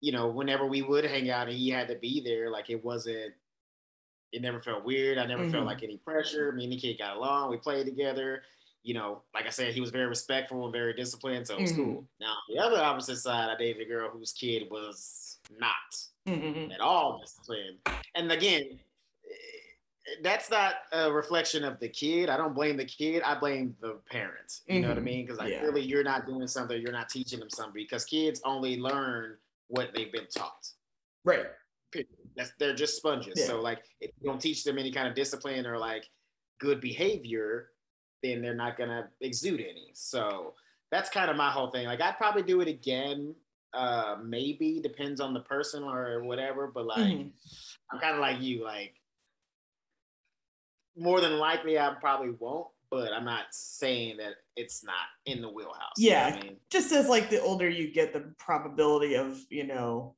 you 0.00 0.12
know, 0.12 0.28
whenever 0.28 0.66
we 0.66 0.82
would 0.82 1.04
hang 1.04 1.30
out 1.30 1.48
and 1.48 1.56
he 1.56 1.70
had 1.70 1.88
to 1.88 1.94
be 1.96 2.20
there, 2.20 2.50
like 2.50 2.70
it 2.70 2.82
wasn't. 2.84 3.34
It 4.32 4.42
never 4.42 4.60
felt 4.60 4.84
weird. 4.84 5.18
I 5.18 5.26
never 5.26 5.44
Mhm. 5.44 5.50
felt 5.50 5.66
like 5.66 5.82
any 5.82 5.96
pressure. 5.96 6.52
Me 6.52 6.64
and 6.64 6.72
the 6.72 6.76
kid 6.76 6.98
got 6.98 7.16
along. 7.16 7.50
We 7.50 7.56
played 7.56 7.86
together 7.86 8.42
you 8.82 8.94
know, 8.94 9.22
like 9.34 9.46
I 9.46 9.50
said, 9.50 9.74
he 9.74 9.80
was 9.80 9.90
very 9.90 10.06
respectful 10.06 10.64
and 10.64 10.72
very 10.72 10.94
disciplined, 10.94 11.46
so 11.46 11.58
it 11.58 11.60
was 11.60 11.72
Mhm. 11.72 11.76
cool. 11.76 12.08
Now, 12.18 12.36
the 12.48 12.58
other 12.58 12.78
opposite 12.78 13.18
side, 13.18 13.50
I 13.50 13.56
dated 13.56 13.82
a 13.82 13.84
girl 13.84 14.10
whose 14.10 14.32
kid 14.32 14.70
was 14.70 15.38
not 15.58 15.96
Mhm. 16.26 16.72
at 16.72 16.80
all 16.80 17.18
disciplined. 17.20 17.78
And 18.14 18.32
again, 18.32 18.80
eh, 19.28 20.14
that's 20.22 20.50
not 20.50 20.76
a 20.92 21.12
reflection 21.12 21.62
of 21.62 21.78
the 21.78 21.88
kid. 21.88 22.30
I 22.30 22.36
don't 22.38 22.54
blame 22.54 22.76
the 22.78 22.86
kid. 22.86 23.22
I 23.22 23.38
blame 23.38 23.76
the 23.80 24.00
parents. 24.10 24.62
You 24.66 24.80
know 24.80 24.88
what 24.88 24.96
I 24.96 25.00
Mhm. 25.00 25.04
mean? 25.04 25.26
Because 25.26 25.38
like 25.38 25.52
Yeah. 25.52 25.60
clearly 25.60 25.82
you're 25.82 26.02
not 26.02 26.26
doing 26.26 26.46
something, 26.46 26.80
you're 26.80 26.92
not 26.92 27.10
teaching 27.10 27.38
them 27.38 27.50
something 27.50 27.74
because 27.74 28.06
kids 28.06 28.40
only 28.44 28.78
learn 28.78 29.38
what 29.70 29.94
they've 29.94 30.12
been 30.12 30.26
taught. 30.26 30.66
Right. 31.24 31.46
That's 32.36 32.52
they're 32.58 32.74
just 32.74 32.96
sponges. 32.96 33.34
Yeah. 33.36 33.46
So 33.46 33.60
like 33.60 33.78
if 34.00 34.10
you 34.20 34.30
don't 34.30 34.40
teach 34.40 34.62
them 34.62 34.78
any 34.78 34.92
kind 34.92 35.08
of 35.08 35.14
discipline 35.14 35.66
or 35.66 35.78
like 35.78 36.04
good 36.60 36.80
behavior, 36.80 37.70
then 38.22 38.42
they're 38.42 38.54
not 38.54 38.76
gonna 38.78 39.08
exude 39.20 39.60
any. 39.60 39.90
So 39.94 40.54
that's 40.90 41.10
kind 41.10 41.30
of 41.30 41.36
my 41.36 41.50
whole 41.50 41.70
thing. 41.70 41.86
Like 41.86 42.00
I'd 42.00 42.16
probably 42.16 42.42
do 42.42 42.60
it 42.60 42.68
again. 42.68 43.34
Uh 43.72 44.16
maybe 44.22 44.80
depends 44.80 45.20
on 45.20 45.32
the 45.34 45.40
person 45.40 45.82
or 45.84 46.22
whatever, 46.22 46.68
but 46.68 46.86
like 46.86 46.98
Mhm. 47.00 47.32
I'm 47.92 47.98
kind 48.00 48.14
of 48.14 48.20
like 48.20 48.40
you, 48.40 48.64
like 48.64 48.94
more 50.96 51.20
than 51.20 51.38
likely 51.38 51.78
I 51.78 51.94
probably 52.00 52.30
won't, 52.30 52.68
but 52.90 53.12
I'm 53.12 53.24
not 53.24 53.44
saying 53.52 54.16
that 54.18 54.34
it's 54.56 54.84
not 54.84 54.94
in 55.26 55.40
the 55.40 55.48
wheelhouse. 55.48 55.92
you 55.96 56.10
know 56.10 56.38
I 56.38 56.42
mean? 56.42 56.56
Just 56.70 56.92
as 56.92 57.08
like 57.08 57.30
the 57.30 57.40
older 57.40 57.68
you 57.68 57.92
get, 57.92 58.12
the 58.12 58.32
probability 58.38 59.14
of, 59.14 59.38
you 59.48 59.64
know, 59.64 60.14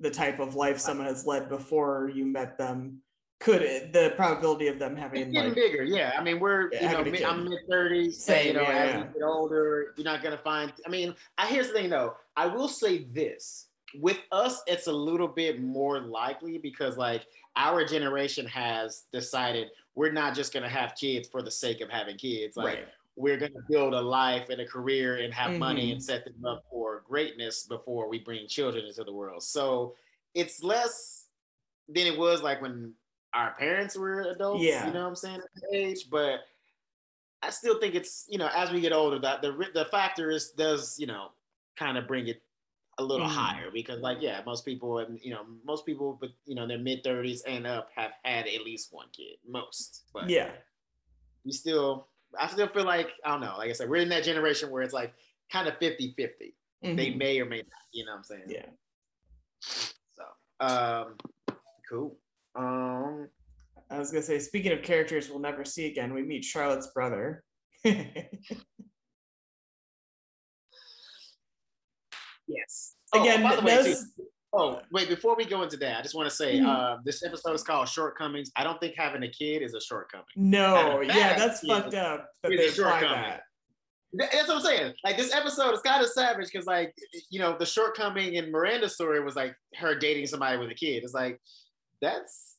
the 0.00 0.10
type 0.10 0.40
of 0.40 0.54
life 0.54 0.78
someone 0.78 1.06
has 1.06 1.26
led 1.26 1.48
before 1.48 2.10
you 2.14 2.26
met 2.26 2.58
them 2.58 3.00
could 3.38 3.92
the 3.92 4.14
probability 4.16 4.66
of 4.68 4.78
them 4.78 4.92
It's 4.92 5.00
having 5.00 5.30
getting 5.30 5.50
like 5.50 5.54
bigger, 5.54 5.82
yeah. 5.84 6.12
I 6.18 6.22
mean, 6.22 6.40
we're 6.40 6.70
Yeah, 6.72 6.90
you 6.90 7.04
know, 7.04 7.10
mid. 7.10 7.22
I'm 7.22 7.44
mid 7.44 7.58
thirties. 7.68 8.22
Same, 8.22 8.48
You 8.48 8.52
know, 8.54 8.62
yeah, 8.62 8.68
as 8.68 8.90
yeah. 8.90 8.98
you 8.98 9.04
get 9.12 9.22
older, 9.22 9.94
you're 9.96 10.04
not 10.04 10.22
gonna 10.22 10.38
find. 10.38 10.72
I 10.86 10.88
mean, 10.88 11.14
I 11.36 11.46
here's 11.46 11.68
the 11.68 11.74
thing 11.74 11.90
though. 11.90 12.14
I 12.36 12.46
will 12.46 12.68
say 12.68 13.04
this: 13.12 13.65
with 14.00 14.20
us, 14.32 14.62
it's 14.66 14.86
a 14.86 14.92
little 14.92 15.28
bit 15.28 15.62
more 15.62 16.00
likely 16.00 16.58
because 16.58 16.96
like 16.96 17.26
our 17.56 17.84
generation 17.84 18.46
has 18.46 19.04
decided 19.12 19.68
we're 19.94 20.12
not 20.12 20.34
just 20.34 20.52
gonna 20.52 20.68
have 20.68 20.94
kids 20.94 21.28
for 21.28 21.42
the 21.42 21.50
sake 21.50 21.80
of 21.80 21.88
having 21.88 22.16
kids. 22.16 22.56
Like 22.56 22.66
right. 22.66 22.88
we're 23.16 23.36
gonna 23.36 23.62
build 23.68 23.94
a 23.94 24.00
life 24.00 24.48
and 24.50 24.60
a 24.60 24.66
career 24.66 25.16
and 25.16 25.32
have 25.32 25.58
money 25.58 25.88
Mhm. 25.88 25.92
and 25.92 26.02
set 26.02 26.24
them 26.24 26.44
up 26.44 26.64
for 26.70 27.02
greatness 27.08 27.64
before 27.64 28.08
we 28.08 28.18
bring 28.18 28.46
children 28.46 28.84
into 28.84 29.04
the 29.04 29.12
world. 29.12 29.42
So 29.42 29.94
it's 30.34 30.62
less 30.62 31.28
than 31.88 32.06
it 32.06 32.18
was 32.18 32.42
like 32.42 32.60
when 32.60 32.94
our 33.32 33.54
parents 33.54 33.96
were 33.96 34.22
adults. 34.22 34.62
Yeah. 34.62 34.86
You 34.86 34.92
know 34.92 35.02
what 35.02 35.08
I'm 35.08 35.16
saying? 35.16 35.40
Age, 35.72 36.08
but 36.10 36.40
I 37.42 37.50
still 37.50 37.78
think 37.78 37.94
it's 37.94 38.26
you 38.28 38.38
know 38.38 38.50
as 38.54 38.70
we 38.70 38.80
get 38.80 38.92
older 38.92 39.18
that 39.20 39.42
the 39.42 39.52
the 39.74 39.84
factor 39.86 40.30
is 40.30 40.50
does 40.50 40.98
you 40.98 41.06
know 41.06 41.32
kind 41.76 41.96
of 41.98 42.06
bring 42.06 42.28
it 42.28 42.42
a 42.98 43.04
little 43.04 43.26
Mhm. 43.26 43.30
higher 43.30 43.70
because 43.70 44.00
like 44.00 44.18
yeah 44.20 44.40
most 44.46 44.64
people 44.64 44.98
and 44.98 45.20
you 45.22 45.30
know 45.30 45.44
most 45.64 45.84
people 45.84 46.16
but 46.18 46.30
you 46.46 46.54
know 46.54 46.66
their 46.66 46.78
mid 46.78 47.04
30s 47.04 47.42
and 47.46 47.66
up 47.66 47.90
have 47.94 48.12
had 48.22 48.46
at 48.46 48.62
least 48.64 48.92
one 48.92 49.08
kid 49.12 49.36
most 49.46 50.04
but 50.14 50.30
Yeah. 50.30 50.52
we 51.44 51.52
still 51.52 52.08
I 52.38 52.46
still 52.48 52.68
feel 52.68 52.84
like 52.84 53.10
I 53.24 53.30
don't 53.32 53.40
know 53.42 53.54
like 53.58 53.68
I 53.68 53.72
said 53.74 53.90
we're 53.90 53.96
in 54.02 54.08
that 54.08 54.24
generation 54.24 54.70
where 54.70 54.82
it's 54.82 54.94
like 54.94 55.14
kind 55.52 55.68
of 55.68 55.76
50 55.78 56.14
50 56.16 56.54
they 56.82 57.10
Mhm. 57.10 57.16
may 57.18 57.40
or 57.40 57.44
may 57.44 57.58
not 57.58 57.66
you 57.92 58.04
know 58.06 58.12
what 58.12 58.18
I'm 58.18 58.24
saying 58.24 58.42
Yeah. 58.48 58.66
so 60.14 60.24
um 60.60 61.16
cool 61.88 62.18
um 62.54 63.28
I 63.90 63.98
was 63.98 64.10
gonna 64.10 64.22
say, 64.24 64.40
speaking 64.40 64.72
of 64.72 64.82
characters 64.82 65.28
we'll 65.30 65.38
never 65.38 65.64
see 65.64 65.86
again, 65.86 66.12
we 66.12 66.22
meet 66.22 66.44
Charlotte's 66.44 66.88
brother. 66.88 67.44
yes 72.48 72.94
Again, 73.14 73.40
oh, 73.44 73.48
by 73.50 73.56
the 73.56 73.62
way, 73.62 73.84
too, 73.94 74.24
Oh, 74.52 74.80
wait, 74.90 75.08
before 75.08 75.36
we 75.36 75.44
go 75.44 75.62
into 75.62 75.76
that, 75.78 75.98
I 75.98 76.02
just 76.02 76.14
want 76.14 76.28
to 76.30 76.34
say 76.34 76.58
Mhm. 76.58 76.66
uh, 76.66 76.96
this 77.04 77.22
episode 77.22 77.52
is 77.52 77.62
called 77.62 77.88
Shortcomings. 77.88 78.50
I 78.56 78.64
don't 78.64 78.80
think 78.80 78.94
having 78.96 79.22
a 79.22 79.28
kid 79.28 79.62
is 79.62 79.74
a 79.74 79.80
shortcoming. 79.80 80.24
no, 80.34 80.98
Kinda 81.00 81.14
yeah, 81.14 81.36
that's 81.38 81.62
yeah. 81.62 81.80
fucked 81.80 81.94
up 81.94 82.30
that 82.42 82.48
they 82.48 82.54
apply 82.68 82.70
shortcoming. 83.00 83.10
that. 83.10 83.42
That's 84.32 84.48
what 84.48 84.56
I'm 84.58 84.62
saying. 84.62 84.94
Like 85.04 85.16
this 85.18 85.34
episode 85.34 85.72
is 85.74 85.80
kind 85.82 86.02
of 86.02 86.08
savage 86.10 86.46
because, 86.50 86.66
like, 86.66 86.94
you 87.28 87.38
know, 87.38 87.56
the 87.58 87.66
shortcoming 87.66 88.34
in 88.34 88.50
Miranda's 88.50 88.94
story 88.94 89.22
was 89.22 89.36
like 89.36 89.54
her 89.74 89.94
dating 89.94 90.26
somebody 90.26 90.56
with 90.56 90.70
a 90.70 90.74
kid. 90.74 91.02
It's 91.04 91.12
like 91.12 91.38
that's 92.00 92.56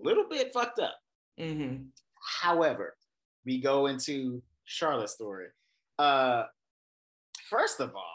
a 0.00 0.04
little 0.06 0.28
bit 0.28 0.52
fucked 0.52 0.78
up. 0.78 0.94
hmm 1.38 1.76
However, 2.40 2.96
we 3.44 3.60
go 3.60 3.86
into 3.86 4.40
Charlotte's 4.66 5.14
story. 5.14 5.48
Uh, 5.98 6.44
first 7.48 7.80
of 7.80 7.94
all, 7.96 8.14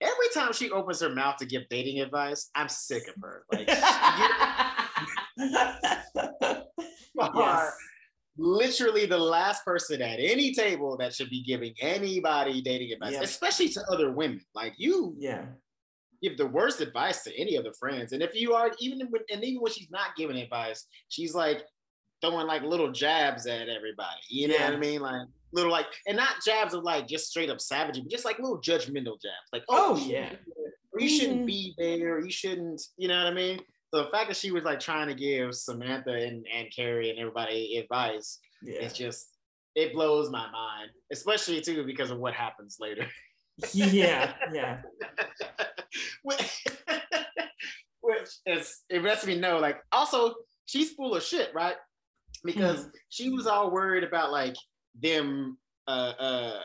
every 0.00 0.28
time 0.34 0.52
she 0.52 0.70
opens 0.70 1.00
her 1.00 1.08
mouth 1.08 1.36
to 1.38 1.46
give 1.46 1.62
dating 1.70 2.00
advice, 2.00 2.50
I'm 2.54 2.68
sick 2.68 3.08
of 3.08 3.14
her. 3.22 3.44
Like, 3.52 3.68
you 5.38 7.20
are 7.20 7.32
yes. 7.34 7.72
literally 8.36 9.06
the 9.06 9.18
last 9.18 9.64
person 9.64 10.02
at 10.02 10.18
any 10.20 10.52
table 10.54 10.96
that 10.98 11.14
should 11.14 11.30
be 11.30 11.42
giving 11.42 11.74
anybody 11.80 12.60
dating 12.60 12.92
advice, 12.92 13.12
Yep. 13.14 13.22
especially 13.22 13.68
to 13.70 13.82
other 13.90 14.10
women. 14.12 14.40
Like 14.54 14.74
you 14.76 15.14
Yeah. 15.18 15.46
give 16.22 16.36
the 16.36 16.46
worst 16.46 16.80
advice 16.80 17.22
to 17.24 17.34
any 17.38 17.56
of 17.56 17.64
the 17.64 17.72
friends, 17.78 18.12
and 18.12 18.22
if 18.22 18.34
you 18.34 18.54
are 18.54 18.70
even 18.78 19.00
when, 19.10 19.22
and 19.32 19.42
even 19.44 19.62
when 19.62 19.72
she's 19.72 19.90
not 19.90 20.16
giving 20.16 20.36
advice, 20.36 20.86
she's 21.08 21.34
like 21.34 21.62
throwing 22.22 22.46
like 22.46 22.62
little 22.62 22.90
jabs 22.92 23.46
at 23.46 23.68
everybody. 23.68 24.20
You 24.28 24.48
know 24.48 24.54
Yeah. 24.54 24.66
what 24.66 24.74
I 24.74 24.80
mean? 24.80 25.00
Like 25.00 25.28
little 25.52 25.70
like, 25.70 25.86
and 26.06 26.16
not 26.16 26.36
jabs 26.44 26.74
of 26.74 26.82
like 26.84 27.06
just 27.06 27.28
straight 27.28 27.50
up 27.50 27.60
savage, 27.60 28.00
but 28.00 28.10
just 28.10 28.24
like 28.24 28.38
little 28.38 28.60
judgmental 28.60 29.20
jabs. 29.20 29.48
Like, 29.52 29.62
Oh, 29.68 29.96
shouldn't 29.96 30.10
yeah. 30.10 30.30
be 30.30 30.38
there, 30.46 30.72
or 30.92 31.00
you 31.00 31.08
shouldn't 31.08 31.40
Mhm. 31.42 31.46
be 31.46 31.74
there. 31.78 32.20
You 32.24 32.30
shouldn't. 32.30 32.82
You 32.96 33.08
know 33.08 33.18
what 33.18 33.32
I 33.32 33.34
mean? 33.34 33.60
So 33.94 34.02
the 34.04 34.10
fact 34.10 34.28
that 34.28 34.36
she 34.36 34.50
was 34.50 34.64
like 34.64 34.80
trying 34.80 35.08
to 35.08 35.14
give 35.14 35.54
Samantha 35.54 36.10
and, 36.12 36.46
and 36.52 36.68
Carrie 36.74 37.10
and 37.10 37.18
everybody 37.18 37.76
advice, 37.76 38.38
Yeah. 38.62 38.80
it's 38.80 38.94
just 38.98 39.28
it 39.74 39.92
blows 39.92 40.30
my 40.30 40.50
mind, 40.50 40.90
especially 41.12 41.60
too 41.60 41.84
because 41.84 42.10
of 42.10 42.18
what 42.18 42.34
happens 42.34 42.78
later. 42.80 43.06
yeah. 43.72 44.34
Yeah. 44.52 44.82
which, 46.22 46.64
which 48.00 48.28
is 48.46 48.82
it 48.88 49.02
lets 49.02 49.26
me 49.26 49.38
know 49.38 49.58
like 49.58 49.78
also 49.92 50.34
she's 50.66 50.92
full 50.92 51.14
of 51.14 51.22
shit 51.22 51.52
right 51.54 51.76
because 52.44 52.80
Mm-hmm. 52.80 52.88
she 53.08 53.30
was 53.30 53.46
all 53.46 53.70
worried 53.70 54.04
about 54.04 54.30
like 54.32 54.54
them 55.02 55.58
uh 55.88 56.12
uh 56.18 56.60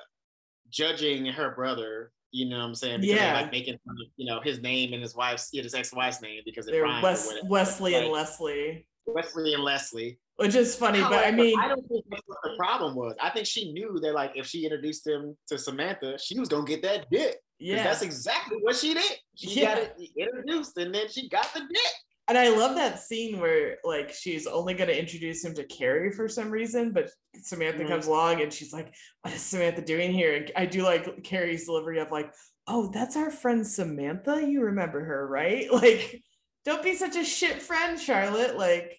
judging 0.70 1.26
her 1.26 1.52
brother 1.52 2.12
you 2.32 2.48
know 2.50 2.58
what 2.60 2.66
i'm 2.66 2.76
saying 2.76 3.02
because 3.02 3.16
Yeah. 3.16 3.34
they're 3.34 3.42
like 3.44 3.52
making 3.52 3.78
fun 3.86 3.96
of, 4.02 4.08
you 4.16 4.26
know 4.26 4.40
his 4.42 4.62
name 4.62 4.94
and 4.94 5.02
his 5.02 5.16
wife's 5.16 5.50
his 5.52 5.74
ex-wife's 5.74 6.22
name 6.22 6.42
because 6.46 6.68
it 6.68 6.72
They're 6.72 6.86
Wes- 6.86 7.28
whatever. 7.28 7.48
Wesley 7.48 7.96
and 7.96 8.08
Leslie, 8.08 8.86
wesley 9.06 9.54
and 9.54 9.64
leslie 9.64 10.20
which 10.38 10.56
is 10.56 10.76
funny, 10.76 11.00
but 11.02 11.24
I 11.28 11.30
mean, 11.30 11.60
I 11.60 11.68
don't 11.68 11.88
think 11.88 12.04
that's 12.10 12.24
what 12.26 12.40
the 12.44 12.56
problem 12.58 12.96
was. 12.96 13.16
I 13.22 13.30
think 13.30 13.46
she 13.46 13.72
knew 13.74 14.00
that, 14.02 14.16
like, 14.16 14.32
if 14.34 14.48
she 14.48 14.64
introduced 14.64 15.06
him 15.06 15.38
to 15.50 15.56
Samantha, 15.60 16.18
she 16.18 16.40
was 16.40 16.50
gonna 16.50 16.66
get 16.66 16.82
that 16.82 17.06
dick. 17.12 17.38
yeah. 17.60 17.84
That's 17.84 18.02
exactly 18.02 18.58
what 18.62 18.76
she 18.76 18.96
did. 18.96 19.20
She 19.36 19.60
Yeah. 19.60 19.76
got 19.76 19.78
it 19.84 19.96
introduced 20.18 20.76
and 20.78 20.96
then 20.96 21.10
she 21.10 21.30
got 21.30 21.54
the 21.54 21.60
dick. 21.60 21.94
And 22.32 22.38
I 22.38 22.48
love 22.48 22.78
that 22.78 22.98
scene 23.02 23.42
where 23.42 23.76
like 23.84 24.14
she's 24.14 24.48
only 24.48 24.74
going 24.74 24.88
to 24.88 24.98
introduce 24.98 25.44
him 25.44 25.54
to 25.56 25.66
Carrie 25.66 26.14
for 26.14 26.30
some 26.30 26.50
reason, 26.50 26.94
but 26.94 27.10
Samantha 27.42 27.84
Mhm. 27.84 27.90
comes 27.90 28.08
along 28.08 28.42
and 28.42 28.54
she's 28.54 28.72
like, 28.72 28.96
"What 29.22 29.34
is 29.34 29.42
Samantha 29.42 29.82
doing 29.82 30.14
here?" 30.14 30.36
And 30.38 30.50
I 30.56 30.66
do 30.66 30.82
like 30.84 31.26
Carrie's 31.26 31.66
delivery 31.66 32.00
of 32.00 32.10
like, 32.10 32.34
"Oh, 32.68 32.90
that's 32.94 33.18
our 33.18 33.32
friend 33.32 33.68
Samantha. 33.68 34.42
You 34.48 34.62
remember 34.62 35.04
her, 35.04 35.28
right?" 35.28 35.68
Like, 35.74 36.24
don't 36.64 36.82
be 36.82 36.96
such 36.96 37.18
a 37.18 37.26
shit 37.26 37.62
friend, 37.62 38.00
Charlotte. 38.00 38.56
Like, 38.58 38.98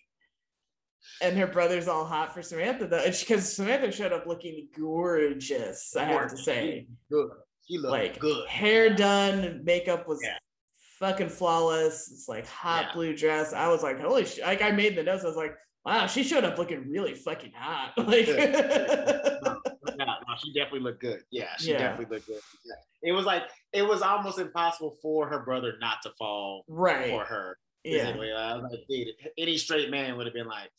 and 1.23 1.39
her 1.39 1.47
brother's 1.47 1.89
all 1.89 2.05
hot 2.05 2.35
for 2.35 2.43
Samantha 2.43 2.87
though, 2.87 3.03
because 3.09 3.51
Samantha 3.51 3.91
showed 3.93 4.13
up 4.13 4.27
looking 4.27 4.69
gorgeous. 4.79 5.97
I 5.97 6.05
have 6.05 6.31
to 6.33 6.37
say, 6.37 6.87
good. 7.11 7.31
She 7.67 7.79
looked 7.79 7.93
like 7.93 8.19
good. 8.19 8.47
hair 8.47 8.95
done, 8.95 9.63
makeup 9.65 10.07
was 10.07 10.21
Yeah. 10.23 10.37
Fucking 11.03 11.29
flawless. 11.29 12.09
It's 12.13 12.29
like 12.29 12.47
hot 12.47 12.87
Yeah. 12.89 12.93
blue 12.95 13.17
dress. 13.17 13.53
I 13.53 13.69
was 13.69 13.83
like, 13.83 14.01
holy 14.01 14.25
shit! 14.25 14.45
Like 14.45 14.63
I 14.63 14.71
made 14.71 14.95
the 14.97 15.03
notes. 15.03 15.25
I 15.25 15.27
was 15.27 15.37
like, 15.37 15.55
wow, 15.85 16.07
she 16.07 16.23
showed 16.23 16.45
up 16.45 16.57
looking 16.59 16.89
really 16.89 17.15
fucking 17.15 17.53
hot. 17.55 17.93
Like, 17.99 18.29
no, 18.29 20.05
no, 20.07 20.35
she 20.43 20.53
definitely 20.55 20.81
looked 20.81 21.01
good. 21.01 21.21
Yeah, 21.31 21.57
she 21.59 21.73
Yeah. 21.73 21.79
definitely 21.79 22.17
looked 22.17 22.29
good. 22.29 22.41
Yeah. 22.65 23.11
It 23.11 23.13
was 23.13 23.27
like 23.27 23.43
it 23.73 23.83
was 23.83 24.01
almost 24.01 24.39
impossible 24.39 24.97
for 25.03 25.29
her 25.29 25.45
brother 25.45 25.75
not 25.81 25.97
to 26.05 26.11
fall 26.19 26.65
right? 26.69 27.09
for 27.11 27.25
her. 27.25 27.59
Yeah. 27.85 28.05
physically. 28.05 28.31
I 28.33 28.55
was 28.55 28.65
like, 28.71 28.81
dude, 28.89 29.09
any 29.37 29.59
straight 29.59 29.91
man 29.91 30.17
would 30.17 30.27
have 30.27 30.35
been 30.35 30.47
like, 30.47 30.71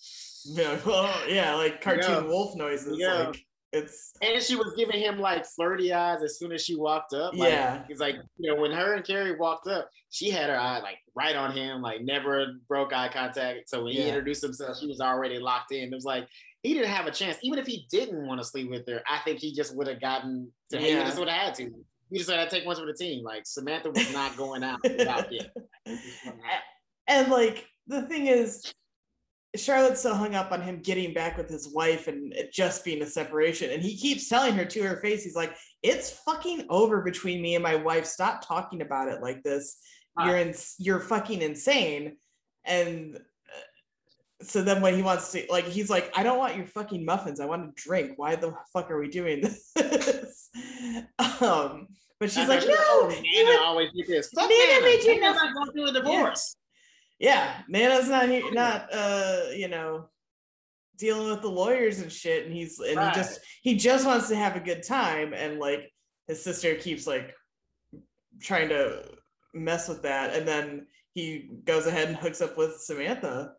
Yeah, 0.46 0.80
well, 0.86 1.14
yeah, 1.28 1.54
like 1.56 1.82
cartoon 1.88 2.10
Yeah. 2.10 2.22
wolf 2.22 2.56
noises. 2.56 2.98
Yeah. 2.98 3.26
Like 3.28 3.46
it's 3.74 4.14
and 4.22 4.42
she 4.42 4.56
was 4.56 4.74
giving 4.78 5.00
him 5.00 5.20
like 5.20 5.46
flirty 5.46 5.92
eyes 5.92 6.22
as 6.24 6.38
soon 6.38 6.52
as 6.52 6.64
she 6.64 6.76
walked 6.76 7.14
up. 7.14 7.36
Like, 7.36 7.52
Yeah. 7.52 7.84
It's 7.90 8.00
like, 8.00 8.16
you 8.38 8.54
know, 8.54 8.62
when 8.62 8.72
her 8.72 8.94
and 8.94 9.04
Carrie 9.06 9.36
walked 9.36 9.68
up, 9.68 9.90
she 10.12 10.30
had 10.30 10.50
her 10.50 10.58
eye 10.58 10.80
like 10.80 11.00
right 11.16 11.36
on 11.36 11.52
him, 11.58 11.82
like 11.82 12.02
never 12.02 12.54
broke 12.68 12.94
eye 12.94 13.10
contact. 13.12 13.70
So 13.70 13.84
when 13.84 13.94
he 13.94 14.04
introduced 14.08 14.44
himself, 14.44 14.78
she 14.80 14.88
was 14.88 15.02
already 15.02 15.40
locked 15.40 15.72
in. 15.72 15.92
It 15.92 15.96
was 15.96 16.06
like, 16.06 16.28
he 16.62 16.74
didn't 16.74 16.90
have 16.90 17.08
a 17.08 17.12
chance. 17.12 17.38
Even 17.42 17.58
if 17.60 17.66
he 17.66 17.86
didn't 17.92 18.26
want 18.28 18.40
to 18.40 18.46
sleep 18.46 18.70
with 18.70 18.88
her, 18.88 19.02
I 19.10 19.20
think 19.26 19.40
he 19.40 19.54
just 19.54 19.76
would 19.76 19.88
have 19.88 20.00
gotten 20.00 20.52
to, 20.72 20.78
he 20.78 20.90
Yeah. 20.92 21.04
just 21.06 21.18
would 21.18 21.28
have 21.28 21.42
had 21.48 21.56
to. 21.56 21.72
He 22.12 22.18
just 22.20 22.30
would 22.30 22.38
have 22.38 22.50
take 22.50 22.66
one 22.66 22.76
for 22.76 22.86
the 22.86 22.94
team. 22.94 23.24
Like 23.24 23.48
Samantha 23.48 23.90
was 23.90 24.14
not 24.14 24.38
going 24.38 24.64
out 24.64 24.80
without 24.84 25.34
him. 25.34 25.48
and 27.08 27.32
like 27.32 27.66
the 27.88 28.04
thing 28.04 28.28
is 28.28 28.72
charlotte's 29.56 30.02
so 30.02 30.14
hung 30.14 30.34
up 30.34 30.52
on 30.52 30.62
him 30.62 30.80
getting 30.80 31.14
back 31.14 31.38
with 31.38 31.50
his 31.50 31.70
wife 31.70 32.08
and 32.08 32.34
it 32.34 32.52
just 32.52 32.84
being 32.84 33.02
a 33.04 33.06
separation 33.06 33.70
and 33.72 33.84
he 33.84 33.96
keeps 33.96 34.28
telling 34.28 34.54
her 34.54 34.66
to 34.66 34.82
her 34.82 34.98
face 34.98 35.24
he's 35.24 35.36
like 35.36 35.56
it's 35.84 36.10
fucking 36.26 36.66
over 36.70 37.02
between 37.02 37.42
me 37.42 37.56
and 37.56 37.64
my 37.64 37.76
wife 37.76 38.06
stop 38.06 38.46
talking 38.46 38.82
about 38.82 39.08
it 39.08 39.22
like 39.22 39.44
this 39.44 39.78
you're 40.20 40.38
in, 40.38 40.54
you're 40.78 41.00
fucking 41.00 41.42
insane 41.42 42.18
and 42.66 43.16
uh, 43.16 44.44
so 44.44 44.62
then 44.62 44.82
when 44.82 44.96
he 44.96 45.02
wants 45.02 45.32
to 45.32 45.44
like 45.50 45.66
he's 45.66 45.90
like 45.90 46.12
i 46.18 46.24
don't 46.24 46.38
want 46.38 46.56
your 46.56 46.66
fucking 46.66 47.06
muffins 47.06 47.40
i 47.40 47.46
want 47.46 47.76
to 47.76 47.84
drink 47.84 48.14
why 48.18 48.36
the 48.36 48.54
fuck 48.72 48.90
are 48.90 49.00
we 49.00 49.08
doing 49.08 49.42
this 49.76 50.50
um 51.42 51.88
but 52.20 52.32
she's 52.32 52.48
like 52.48 52.62
no 52.66 53.10
you 53.10 53.46
Nana 53.46 53.62
always 53.64 53.90
did 53.96 54.08
this. 54.08 54.30
Fuck 54.30 54.50
Nana 54.50 54.72
Nana. 54.72 54.86
made 54.86 55.04
you 55.04 55.20
nothing. 55.20 55.44
not 55.44 55.54
going 55.54 55.72
through 55.72 55.88
a 55.88 56.02
divorce. 56.02 56.56
Yeah 57.24 57.62
nana's 57.70 58.10
not 58.10 58.28
here 58.28 58.52
not 58.52 58.88
uh 58.94 59.44
you 59.56 59.68
know 59.70 60.10
dealing 60.98 61.30
with 61.30 61.42
the 61.42 61.48
lawyers 61.50 62.00
and 62.02 62.12
shit 62.12 62.46
and 62.46 62.54
he's 62.54 62.80
and 62.80 62.98
Right. 62.98 63.16
he 63.16 63.22
just 63.22 63.40
he 63.62 63.76
just 63.78 64.06
wants 64.06 64.28
to 64.28 64.36
have 64.36 64.56
a 64.56 64.60
good 64.60 64.84
time 64.84 65.34
and 65.34 65.58
like 65.60 65.92
his 66.28 66.44
sister 66.44 66.76
keeps 66.76 67.08
like 67.08 67.34
trying 68.42 68.70
to 68.70 69.04
mess 69.54 69.88
with 69.88 70.02
that 70.04 70.36
and 70.36 70.46
then 70.48 70.86
he 71.14 71.50
goes 71.64 71.86
ahead 71.88 72.08
and 72.10 72.18
hooks 72.18 72.42
up 72.42 72.58
with 72.58 72.76
samantha 72.82 73.54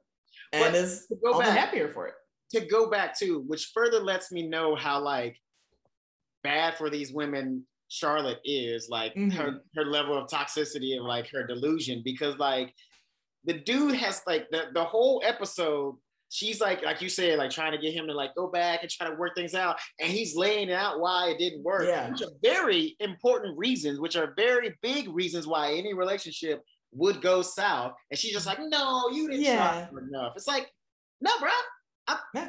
and 0.52 0.72
But 0.72 0.74
is 0.74 1.06
all 1.26 1.38
the 1.38 1.44
back- 1.44 1.58
happier 1.58 1.88
for 1.92 2.06
it 2.08 2.14
to 2.52 2.60
go 2.66 2.88
back 2.88 3.18
to, 3.18 3.40
which 3.48 3.70
further 3.74 3.98
lets 3.98 4.30
me 4.30 4.46
know 4.46 4.76
how 4.76 5.00
like 5.00 5.36
bad 6.44 6.76
for 6.76 6.88
these 6.90 7.10
women 7.12 7.64
Charlotte 7.88 8.38
is, 8.44 8.88
like 8.88 9.14
Mhm. 9.14 9.32
her 9.32 9.60
her 9.74 9.84
level 9.84 10.16
of 10.16 10.28
toxicity 10.28 10.94
and 10.96 11.04
like 11.04 11.28
her 11.30 11.44
delusion, 11.46 12.02
because 12.04 12.36
like 12.38 12.72
the 13.44 13.54
dude 13.54 13.94
has 13.96 14.22
like 14.26 14.48
the, 14.50 14.64
the 14.72 14.84
whole 14.84 15.22
episode, 15.24 15.96
she's 16.30 16.60
like, 16.60 16.82
like 16.82 17.00
you 17.02 17.08
said, 17.08 17.38
like 17.38 17.50
trying 17.50 17.72
to 17.72 17.78
get 17.78 17.92
him 17.92 18.06
to 18.06 18.12
like 18.14 18.34
go 18.34 18.48
back 18.48 18.80
and 18.82 18.90
try 18.90 19.08
to 19.08 19.14
work 19.14 19.34
things 19.34 19.54
out, 19.54 19.76
and 20.00 20.10
he's 20.10 20.34
laying 20.34 20.72
out 20.72 21.00
why 21.00 21.28
it 21.28 21.38
didn't 21.38 21.62
work, 21.62 21.86
Yeah. 21.86 22.10
which 22.10 22.22
are 22.22 22.30
very 22.42 22.96
important 23.00 23.56
reasons, 23.58 24.00
which 24.00 24.16
are 24.16 24.32
very 24.36 24.74
big 24.82 25.08
reasons 25.08 25.46
why 25.46 25.72
any 25.74 25.94
relationship 25.94 26.62
would 26.92 27.20
go 27.20 27.42
south. 27.42 27.92
And 28.10 28.18
she's 28.18 28.32
just 28.32 28.46
like, 28.46 28.58
no, 28.60 29.08
you 29.10 29.28
didn't 29.28 29.42
Yeah. 29.44 29.86
try 29.90 30.00
enough. 30.08 30.32
It's 30.36 30.46
like, 30.46 30.68
no, 31.20 31.30
bro. 31.40 31.50
I, 32.06 32.18
Yeah. 32.34 32.48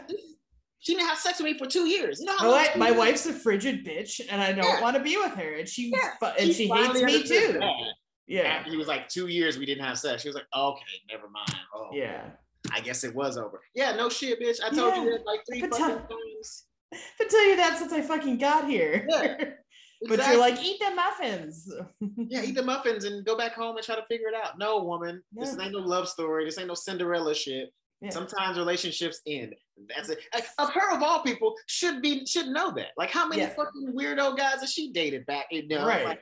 she 0.79 0.93
didn't 0.95 1.07
have 1.07 1.17
sex 1.17 1.39
with 1.39 1.51
me 1.51 1.57
for 1.57 1.65
two 1.65 1.87
years. 1.87 2.19
You 2.19 2.25
know 2.27 2.37
how 2.37 2.43
my, 2.45 2.49
long 2.51 2.57
wife, 2.61 2.73
two 2.73 2.79
my 2.79 2.91
wife's 2.91 3.25
a 3.25 3.33
frigid 3.33 3.85
bitch 3.85 4.21
and 4.29 4.41
i 4.41 4.51
don't 4.51 4.63
Yeah. 4.65 4.81
want 4.81 4.95
to 4.97 5.01
be 5.03 5.17
with 5.17 5.31
her 5.33 5.55
and 5.55 5.67
she 5.67 5.93
and 6.39 6.53
she, 6.53 6.67
hates 6.67 7.01
me 7.01 7.23
too 7.23 7.53
that. 7.53 7.93
Yeah 8.27 8.41
After 8.59 8.71
he 8.71 8.77
was 8.77 8.87
like 8.87 9.07
two 9.09 9.27
years, 9.27 9.57
we 9.57 9.65
didn't 9.65 9.83
have 9.85 9.97
sex. 9.99 10.21
She 10.21 10.27
was 10.29 10.35
like, 10.35 10.47
okay, 10.55 10.81
never 11.11 11.29
mind. 11.29 11.55
Oh, 11.73 11.89
yeah 11.93 12.29
I 12.73 12.79
guess 12.81 13.03
it 13.03 13.13
was 13.13 13.37
over. 13.37 13.61
Yeah, 13.75 13.95
no 13.95 14.09
shit, 14.09 14.41
bitch. 14.41 14.57
I 14.63 14.69
told 14.69 14.95
Yeah. 14.95 15.03
you 15.03 15.11
that 15.11 15.25
like 15.25 15.41
three 15.47 15.61
But 15.61 15.71
fucking 15.71 15.85
tell- 15.85 15.97
times. 16.07 16.65
I've 17.21 17.29
telling 17.29 17.49
you 17.49 17.55
that 17.57 17.77
since 17.77 17.93
I 17.93 18.01
fucking 18.01 18.37
got 18.39 18.67
here. 18.67 19.05
Yeah. 19.09 19.35
but 20.09 20.17
you're 20.27 20.39
like, 20.39 20.59
eat 20.63 20.79
the 20.79 20.91
muffins. 20.95 21.71
yeah, 22.17 22.41
eat 22.43 22.55
the 22.55 22.63
muffins 22.63 23.03
and 23.05 23.23
go 23.25 23.37
back 23.37 23.53
home 23.53 23.77
and 23.77 23.85
try 23.85 23.95
to 23.95 24.05
figure 24.07 24.27
it 24.29 24.33
out. 24.35 24.57
No, 24.57 24.83
woman, 24.83 25.21
this 25.31 25.57
ain't 25.59 25.73
no 25.73 25.79
love 25.79 26.07
story. 26.09 26.45
This 26.45 26.57
ain't 26.57 26.67
no 26.67 26.73
Cinderella 26.73 27.35
shit. 27.35 27.71
Yeah. 28.01 28.09
Sometimes 28.09 28.57
relationships 28.57 29.21
end. 29.27 29.55
That's 29.93 30.09
it. 30.09 30.19
Like, 30.33 30.45
of 30.57 30.69
her 30.73 30.95
of 30.95 31.01
all 31.03 31.21
people 31.21 31.53
should 31.67 32.01
be 32.01 32.25
should 32.25 32.47
know 32.47 32.71
that. 32.73 32.89
Like 32.97 33.11
how 33.11 33.27
many 33.27 33.41
Yeah. 33.43 33.49
fucking 33.49 33.93
weirdo 33.95 34.37
guys 34.37 34.61
has 34.61 34.71
she 34.73 34.91
dated 34.91 35.25
back? 35.27 35.45
You 35.51 35.67
know, 35.67 35.85
Right. 35.85 36.05
like, 36.05 36.21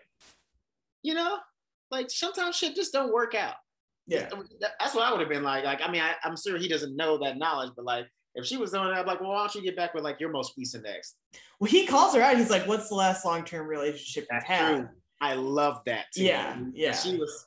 you 1.04 1.14
know, 1.14 1.38
like 1.94 2.10
sometimes 2.10 2.56
shit 2.56 2.76
just 2.76 2.92
don't 2.94 3.14
work 3.14 3.36
out. 3.36 3.56
Yeah. 4.08 4.28
That's 4.80 4.94
what 4.94 5.06
I 5.06 5.12
would 5.12 5.22
have 5.22 5.30
been 5.30 5.44
like. 5.44 5.64
Like, 5.64 5.80
I 5.82 5.90
mean, 5.90 6.02
I, 6.02 6.16
I'm 6.24 6.36
sure 6.36 6.58
he 6.58 6.68
doesn't 6.68 6.96
know 6.96 7.18
that 7.20 7.38
knowledge, 7.38 7.72
but 7.76 7.86
like, 7.86 8.06
if 8.36 8.46
she 8.46 8.58
was 8.58 8.72
doing 8.72 8.86
that, 8.86 8.94
I'd 8.96 9.04
be 9.04 9.10
like, 9.12 9.22
well, 9.22 9.30
why 9.30 9.38
don't 9.38 9.56
you 9.56 9.62
get 9.62 9.76
back 9.78 9.94
with 9.94 10.04
like 10.04 10.20
your 10.20 10.32
most 10.32 10.54
recent 10.58 10.86
ex? 10.88 11.16
Well, 11.60 11.70
he 11.70 11.86
calls 11.86 12.16
her 12.16 12.22
out. 12.22 12.36
He's 12.36 12.50
like, 12.50 12.68
"What's 12.68 12.90
the 12.90 12.96
last 12.96 13.24
long-term 13.24 13.68
relationship 13.68 14.28
you've 14.32 14.44
had?" 14.44 14.76
true. 14.78 14.90
I 15.22 15.36
love 15.36 15.82
that 15.86 16.06
too. 16.14 16.24
Yeah, 16.26 16.54
And 16.54 16.76
yeah. 16.76 16.94
She 16.94 17.16
was, 17.16 17.46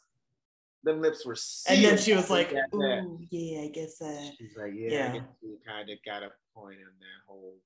The 0.84 0.92
lips 0.92 1.26
were 1.26 1.36
And 1.68 1.84
then 1.84 1.98
she 1.98 2.14
was 2.14 2.30
like. 2.30 2.54
"Ooh, 2.72 3.18
yeah, 3.30 3.62
I 3.62 3.68
guess 3.68 3.98
that." 3.98 4.32
She's 4.38 4.56
like, 4.56 4.72
yeah, 4.74 4.90
Yeah. 4.90 5.08
I 5.08 5.18
guess 5.18 5.26
you 5.42 5.58
kind 5.66 5.90
of 5.90 5.98
got 6.06 6.22
a 6.22 6.30
point 6.54 6.76
in 6.78 6.84
that 6.84 7.20
whole 7.26 7.56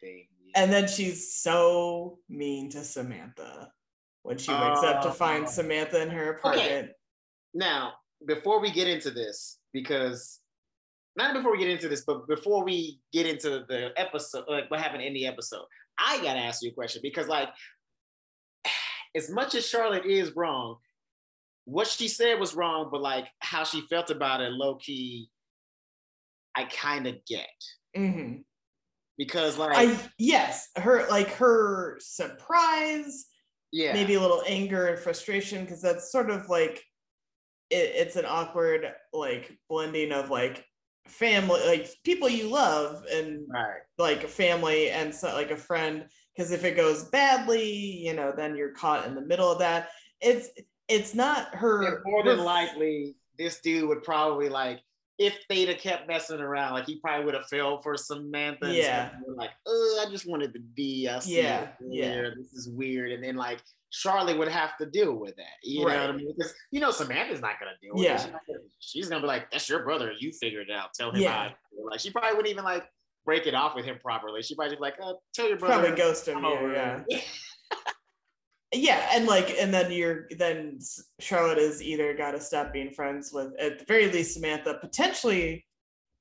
thing. 0.00 0.26
yeah." 0.44 0.62
And 0.62 0.70
then 0.70 0.86
she's 0.86 1.32
so 1.34 2.18
mean 2.28 2.70
to 2.70 2.84
Samantha 2.84 3.72
when 4.26 4.38
she 4.38 4.50
wakes 4.50 4.82
up 4.82 5.02
to 5.02 5.12
find 5.12 5.44
Oh. 5.44 5.50
Samantha 5.50 6.02
in 6.02 6.10
her 6.10 6.32
apartment. 6.36 6.90
now, 7.54 7.94
before 8.26 8.60
we 8.60 8.70
get 8.70 8.88
into 8.88 9.10
this, 9.10 9.58
because 9.72 10.40
not 11.16 11.32
before 11.34 11.52
we 11.52 11.58
get 11.58 11.68
into 11.70 11.88
this, 11.88 12.04
but 12.04 12.26
before 12.28 12.64
we 12.64 13.00
get 13.12 13.26
into 13.26 13.64
the 13.68 13.92
episode, 13.96 14.44
like 14.48 14.70
what 14.70 14.80
happened 14.80 15.02
in 15.02 15.14
the 15.14 15.26
episode, 15.26 15.64
I 15.98 16.16
gotta 16.18 16.40
ask 16.40 16.62
you 16.62 16.70
a 16.70 16.74
question 16.74 17.00
because, 17.02 17.28
like, 17.28 17.48
as 19.14 19.30
much 19.30 19.54
as 19.54 19.66
Charlotte 19.66 20.04
is 20.06 20.34
wrong, 20.36 20.76
what 21.64 21.86
she 21.86 22.08
said 22.08 22.38
was 22.40 22.54
wrong, 22.54 22.88
but 22.90 23.00
like 23.00 23.26
how 23.40 23.64
she 23.64 23.80
felt 23.82 24.10
about 24.10 24.40
it, 24.40 24.52
low 24.52 24.74
key, 24.76 25.30
I 26.54 26.64
kind 26.64 27.06
of 27.06 27.24
get 27.26 27.48
Mhm. 27.96 28.44
because, 29.18 29.56
like, 29.56 29.76
I 29.76 30.10
yes, 30.18 30.68
her 30.76 31.06
like 31.08 31.28
her 31.34 31.98
surprise, 32.00 33.26
yeah, 33.72 33.92
maybe 33.92 34.14
a 34.14 34.20
little 34.20 34.42
anger 34.46 34.86
and 34.86 34.98
frustration 34.98 35.64
because 35.64 35.82
that's 35.82 36.12
sort 36.12 36.30
of 36.30 36.48
like 36.48 36.82
it, 37.70 37.92
it's 37.94 38.16
an 38.16 38.24
awkward 38.26 38.86
like 39.12 39.56
blending 39.68 40.12
of 40.12 40.30
like 40.30 40.64
family 41.06 41.60
like 41.66 41.88
people 42.04 42.28
you 42.28 42.48
love 42.48 43.04
and 43.12 43.46
right, 43.48 43.80
like 43.98 44.24
a 44.24 44.28
family 44.28 44.90
and 44.90 45.14
so 45.14 45.28
like 45.34 45.52
a 45.52 45.56
friend 45.56 46.04
because 46.34 46.50
if 46.50 46.64
it 46.64 46.76
goes 46.76 47.04
badly 47.10 47.70
you 47.70 48.12
know 48.12 48.32
then 48.36 48.56
you're 48.56 48.72
caught 48.72 49.06
in 49.06 49.14
the 49.14 49.20
middle 49.20 49.50
of 49.50 49.60
that. 49.60 49.90
It's 50.20 50.48
it's 50.88 51.14
not 51.14 51.54
her 51.54 51.82
and 51.86 51.98
more 52.04 52.24
than 52.24 52.38
likely, 52.38 53.16
this 53.38 53.60
dude 53.60 53.88
would 53.88 54.02
probably 54.02 54.48
like 54.48 54.80
if 55.18 55.38
they'd 55.48 55.68
have 55.68 55.78
kept 55.78 56.08
messing 56.08 56.40
around, 56.40 56.74
like 56.74 56.86
he 56.86 56.96
probably 56.96 57.24
would 57.24 57.34
have 57.34 57.46
fell 57.46 57.80
for 57.80 57.96
Samantha. 57.96 58.72
Yeah. 58.72 59.10
Like, 59.34 59.50
oh, 59.66 60.04
I 60.06 60.10
just 60.10 60.28
wanted 60.28 60.52
to 60.54 60.60
be. 60.60 61.08
I 61.08 61.18
see 61.20 61.38
Yeah, 61.38 61.68
yeah. 61.88 62.30
This 62.36 62.52
is 62.52 62.68
weird. 62.68 63.12
And 63.12 63.24
then 63.24 63.36
like 63.36 63.60
Charlotte 63.90 64.36
would 64.36 64.48
have 64.48 64.76
to 64.78 64.86
deal 64.86 65.14
with 65.14 65.36
that. 65.36 65.44
You 65.62 65.80
know 65.80 65.84
what 65.86 66.10
I 66.10 66.12
mean? 66.12 66.34
Because 66.36 66.52
you 66.70 66.80
know 66.80 66.90
Samantha's 66.90 67.40
not 67.40 67.58
gonna 67.58 67.72
deal 67.80 67.94
with 67.94 68.04
Yeah. 68.04 68.26
it. 68.48 68.56
She's, 68.78 69.08
gonna, 69.08 69.22
be 69.22 69.26
like, 69.26 69.50
that's 69.50 69.68
your 69.68 69.84
brother. 69.84 70.12
You 70.18 70.32
figure 70.32 70.60
it 70.60 70.70
out. 70.70 70.92
Tell 70.92 71.10
him 71.10 71.22
Yeah. 71.22 71.50
Like 71.90 72.00
she 72.00 72.10
probably 72.10 72.30
wouldn't 72.32 72.50
even 72.50 72.64
like 72.64 72.84
break 73.24 73.46
it 73.46 73.54
off 73.54 73.74
with 73.74 73.84
him 73.84 73.98
properly. 73.98 74.42
She 74.42 74.54
probably 74.54 74.76
just 74.76 74.80
be 74.80 74.82
like, 74.82 74.96
uh, 75.02 75.14
tell 75.34 75.48
your 75.48 75.58
brother. 75.58 75.80
probably 75.80 75.96
ghost 75.96 76.28
him 76.28 76.42
yeah, 76.42 76.48
over 76.48 76.72
yeah. 76.72 77.02
yeah 78.72 79.08
and 79.12 79.26
like 79.26 79.50
and 79.58 79.72
then 79.72 79.90
you're 79.92 80.26
then 80.38 80.78
charlotte 81.20 81.58
is 81.58 81.80
either 81.82 82.14
got 82.16 82.32
to 82.32 82.40
stop 82.40 82.72
being 82.72 82.90
friends 82.90 83.30
with 83.32 83.52
at 83.60 83.78
the 83.78 83.84
very 83.84 84.10
least 84.10 84.34
samantha 84.34 84.76
potentially 84.80 85.64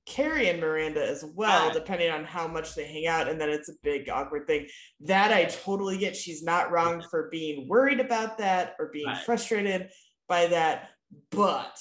carrie 0.05 0.49
and 0.49 0.59
miranda 0.61 1.03
as 1.03 1.25
well 1.33 1.65
Right. 1.67 1.73
depending 1.73 2.11
on 2.11 2.23
how 2.23 2.47
much 2.47 2.75
they 2.75 2.85
hang 2.85 3.07
out 3.07 3.27
and 3.27 3.41
then 3.41 3.49
it's 3.49 3.69
a 3.69 3.73
big 3.81 4.09
awkward 4.09 4.45
thing 4.45 4.67
that 5.01 5.33
i 5.33 5.45
totally 5.45 5.97
get 5.97 6.15
she's 6.15 6.43
not 6.43 6.71
wrong 6.71 7.03
for 7.09 7.29
being 7.31 7.67
worried 7.67 7.99
about 7.99 8.37
that 8.37 8.75
or 8.79 8.89
being 8.93 9.07
Right. 9.07 9.17
frustrated 9.25 9.89
by 10.27 10.45
that 10.47 10.91
but 11.31 11.75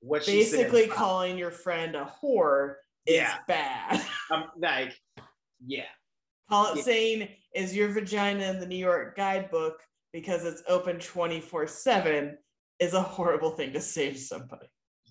What 0.00 0.24
said 0.24 0.32
basically 0.32 0.84
about- 0.86 0.96
calling 0.96 1.38
your 1.38 1.52
friend 1.52 1.94
a 1.94 2.12
whore 2.20 2.74
is 3.06 3.16
Yeah. 3.16 3.36
bad 3.46 4.04
um, 4.32 4.50
like, 4.58 4.92
yeah, 5.64 5.84
Call 6.50 6.72
it 6.72 6.78
Yeah. 6.78 6.82
saying, 6.82 7.28
is 7.54 7.76
your 7.76 7.88
vagina 7.90 8.44
in 8.50 8.58
the 8.58 8.66
New 8.66 8.76
York 8.76 9.16
guidebook 9.16 9.78
because 10.18 10.44
it's 10.44 10.62
open 10.68 10.98
24 10.98 11.68
7 11.68 12.36
is 12.80 12.92
a 12.94 13.00
horrible 13.00 13.50
thing 13.50 13.72
to 13.72 13.80
say 13.80 14.10
to 14.12 14.18
somebody. 14.18 14.66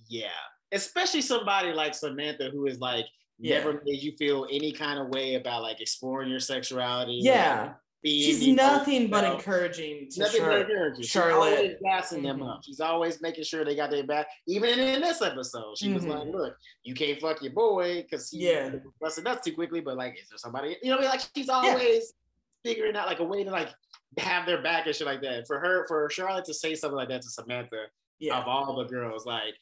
yeah. 0.10 0.28
Especially 0.74 1.22
somebody 1.22 1.72
like 1.72 1.96
Samantha 1.96 2.50
who 2.52 2.66
is 2.68 2.80
like 2.80 3.06
Yeah. 3.40 3.60
never 3.60 3.82
made 3.86 4.02
you 4.02 4.12
feel 4.18 4.46
any 4.52 4.74
kind 4.74 5.00
of 5.00 5.08
way 5.10 5.36
about 5.36 5.62
like 5.62 5.80
exploring 5.80 6.30
your 6.30 6.42
sexuality. 6.42 7.20
Yeah. 7.24 7.74
She's 8.06 8.46
nothing 8.50 9.08
but 9.10 9.24
encouraging 9.24 10.10
to 10.12 10.20
Nothing 10.20 10.42
but 10.42 10.46
Charlotte. 10.48 10.70
encouraging. 10.70 11.02
She's 11.04 11.12
Charlotte. 11.12 11.56
always 11.58 11.76
gassing 11.84 12.24
them 12.24 12.40
Mhm. 12.40 12.54
up. 12.54 12.60
She's 12.66 12.80
always 12.82 13.22
making 13.22 13.44
sure 13.46 13.64
they 13.66 13.76
got 13.76 13.90
their 13.92 14.06
back. 14.06 14.28
Even 14.46 14.78
in 14.80 15.02
this 15.02 15.22
episode, 15.22 15.78
she 15.78 15.92
was 15.94 16.04
Mhm. 16.04 16.10
like, 16.10 16.28
"Look, 16.34 16.58
you 16.84 16.94
can't 16.94 17.20
fuck 17.20 17.42
your 17.42 17.54
boy 17.54 18.02
because 18.04 18.30
he 18.30 18.48
Yeah. 18.50 18.76
busted 19.02 19.26
up 19.28 19.42
too 19.44 19.54
quickly." 19.54 19.80
But 19.82 19.96
like, 19.98 20.18
is 20.22 20.28
there 20.30 20.38
somebody? 20.38 20.78
You 20.84 20.92
know, 20.92 20.98
what 20.98 21.08
I 21.08 21.12
mean? 21.12 21.20
like 21.20 21.30
she's 21.36 21.50
always 21.50 22.14
figuring 22.64 22.96
out 22.98 23.08
like 23.08 23.20
a 23.20 23.24
way 23.24 23.44
to 23.46 23.52
like 23.52 23.70
have 24.20 24.46
their 24.46 24.62
back 24.62 24.86
and 24.88 24.96
shit 24.96 25.08
like 25.08 25.22
that. 25.22 25.46
For 25.48 25.60
her, 25.60 25.86
for 25.88 26.10
Charlotte 26.10 26.46
to 26.46 26.54
say 26.54 26.76
something 26.76 26.96
like 26.98 27.10
that 27.10 27.22
to 27.22 27.30
Samantha 27.30 27.86
Yeah. 28.20 28.40
of 28.40 28.48
all 28.48 28.76
the 28.76 28.86
girls, 28.86 29.26
like 29.26 29.54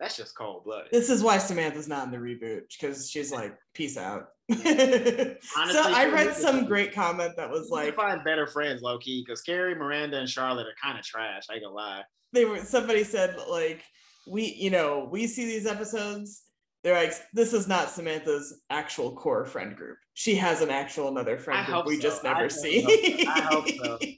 that's 0.00 0.16
just 0.16 0.36
cold 0.36 0.64
blooded. 0.64 0.90
This 0.90 1.10
is 1.10 1.22
why 1.22 1.38
Samantha's 1.38 1.86
not 1.86 2.06
in 2.06 2.10
the 2.10 2.16
reboot 2.18 2.62
because 2.70 3.08
she's 3.08 3.30
like, 3.30 3.56
peace 3.74 3.96
out. 3.96 4.28
Honestly, 4.50 5.38
so 5.46 5.82
I 5.84 6.08
read 6.12 6.34
some 6.34 6.64
great 6.66 6.92
comment 6.92 7.34
that 7.36 7.48
was 7.50 7.70
like 7.70 7.94
find 7.94 8.24
better 8.24 8.46
friends, 8.46 8.82
low 8.82 8.98
key, 8.98 9.22
because 9.24 9.42
Carrie, 9.42 9.74
Miranda, 9.76 10.18
and 10.18 10.28
Charlotte 10.28 10.66
are 10.66 10.74
kind 10.82 10.98
of 10.98 11.04
trash. 11.04 11.44
I 11.50 11.54
ain't 11.54 11.62
gonna 11.62 11.74
lie. 11.74 12.02
they 12.32 12.44
were 12.44 12.58
somebody 12.58 13.04
said 13.04 13.36
like 13.48 13.82
we 14.26 14.44
you 14.54 14.70
know 14.70 15.08
we 15.10 15.26
see 15.26 15.44
these 15.46 15.66
episodes 15.66 16.42
they're 16.82 16.94
like 16.94 17.12
this 17.32 17.52
is 17.52 17.68
not 17.68 17.90
samantha's 17.90 18.60
actual 18.70 19.14
core 19.14 19.44
friend 19.44 19.76
group 19.76 19.96
she 20.14 20.34
has 20.34 20.60
an 20.60 20.70
actual 20.70 21.08
another 21.08 21.38
friend 21.38 21.60
I 21.60 21.66
group 21.66 21.86
we 21.86 21.96
so. 21.96 22.02
just 22.02 22.24
I 22.24 22.28
never 22.32 22.40
hope 22.42 22.50
see 22.50 23.24
so. 23.24 23.30
I 23.30 23.40
hope 23.40 23.68
so. 23.68 23.98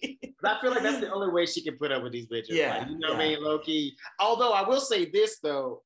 I 0.46 0.60
feel 0.60 0.72
like 0.72 0.82
that's 0.82 1.00
the 1.00 1.10
only 1.10 1.30
way 1.32 1.46
she 1.46 1.62
can 1.62 1.78
put 1.78 1.90
up 1.90 2.02
with 2.02 2.12
these 2.12 2.26
bitches. 2.26 2.50
Yeah, 2.50 2.78
Like, 2.80 2.88
you 2.90 2.98
know 2.98 3.14
what 3.14 3.18
yeah. 3.18 3.24
I 3.24 3.28
mean? 3.36 3.42
Low 3.42 3.58
key. 3.60 3.96
Although 4.20 4.52
I 4.52 4.68
will 4.68 4.80
say 4.80 5.10
this 5.10 5.38
though, 5.42 5.82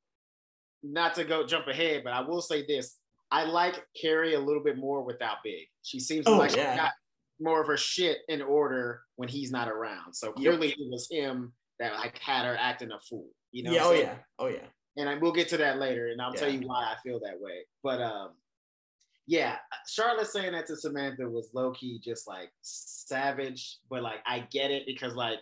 not 0.83 1.15
to 1.15 1.25
go 1.25 1.47
jump 1.47 1.69
ahead, 1.69 2.03
but 2.03 2.13
I 2.13 2.23
will 2.23 2.41
say 2.41 2.67
this. 2.67 2.97
I 3.31 3.45
like 3.45 3.85
Carrie 4.01 4.35
a 4.35 4.41
little 4.41 4.63
bit 4.65 4.77
more 4.77 5.03
without 5.05 5.37
Big. 5.45 5.67
She 5.83 6.01
seems 6.01 6.27
Oh, 6.27 6.39
like 6.39 6.57
yeah. 6.57 6.73
she 6.73 6.79
got 6.81 6.91
more 7.41 7.61
of 7.61 7.69
her 7.69 7.77
shit 7.77 8.19
in 8.29 8.43
order 8.43 9.03
when 9.17 9.29
he's 9.29 9.53
not 9.53 9.69
around. 9.69 10.15
So 10.15 10.33
clearly 10.33 10.71
it 10.71 10.91
was 10.91 11.07
him 11.09 11.53
that 11.79 11.93
like 11.95 12.19
had 12.19 12.45
her 12.45 12.57
acting 12.59 12.91
a 12.91 12.99
fool. 13.09 13.29
You 13.53 13.63
know? 13.65 13.71
Oh, 13.71 13.75
yeah 13.75 13.85
oh 13.85 13.93
yeah 13.93 14.15
oh 14.41 14.47
yeah 14.49 14.67
and 14.97 15.09
I, 15.09 15.17
we'll 15.17 15.33
get 15.33 15.49
to 15.51 15.57
that 15.59 15.79
later, 15.79 16.09
and 16.09 16.21
I'll 16.21 16.33
tell 16.33 16.51
you 16.51 16.67
why 16.67 16.93
I 16.93 16.97
feel 17.03 17.21
that 17.21 17.41
way. 17.41 17.61
But 17.83 18.01
um, 18.03 18.31
yeah, 19.27 19.57
Charlotte 19.89 20.27
saying 20.29 20.53
that 20.53 20.67
to 20.67 20.77
Samantha 20.77 21.29
was 21.29 21.51
low 21.53 21.73
key 21.73 22.01
just 22.03 22.27
like 22.27 22.51
savage, 22.63 23.77
but 23.91 24.03
like 24.03 24.21
I 24.27 24.41
get 24.51 24.71
it 24.71 24.85
because 24.87 25.15
like 25.15 25.39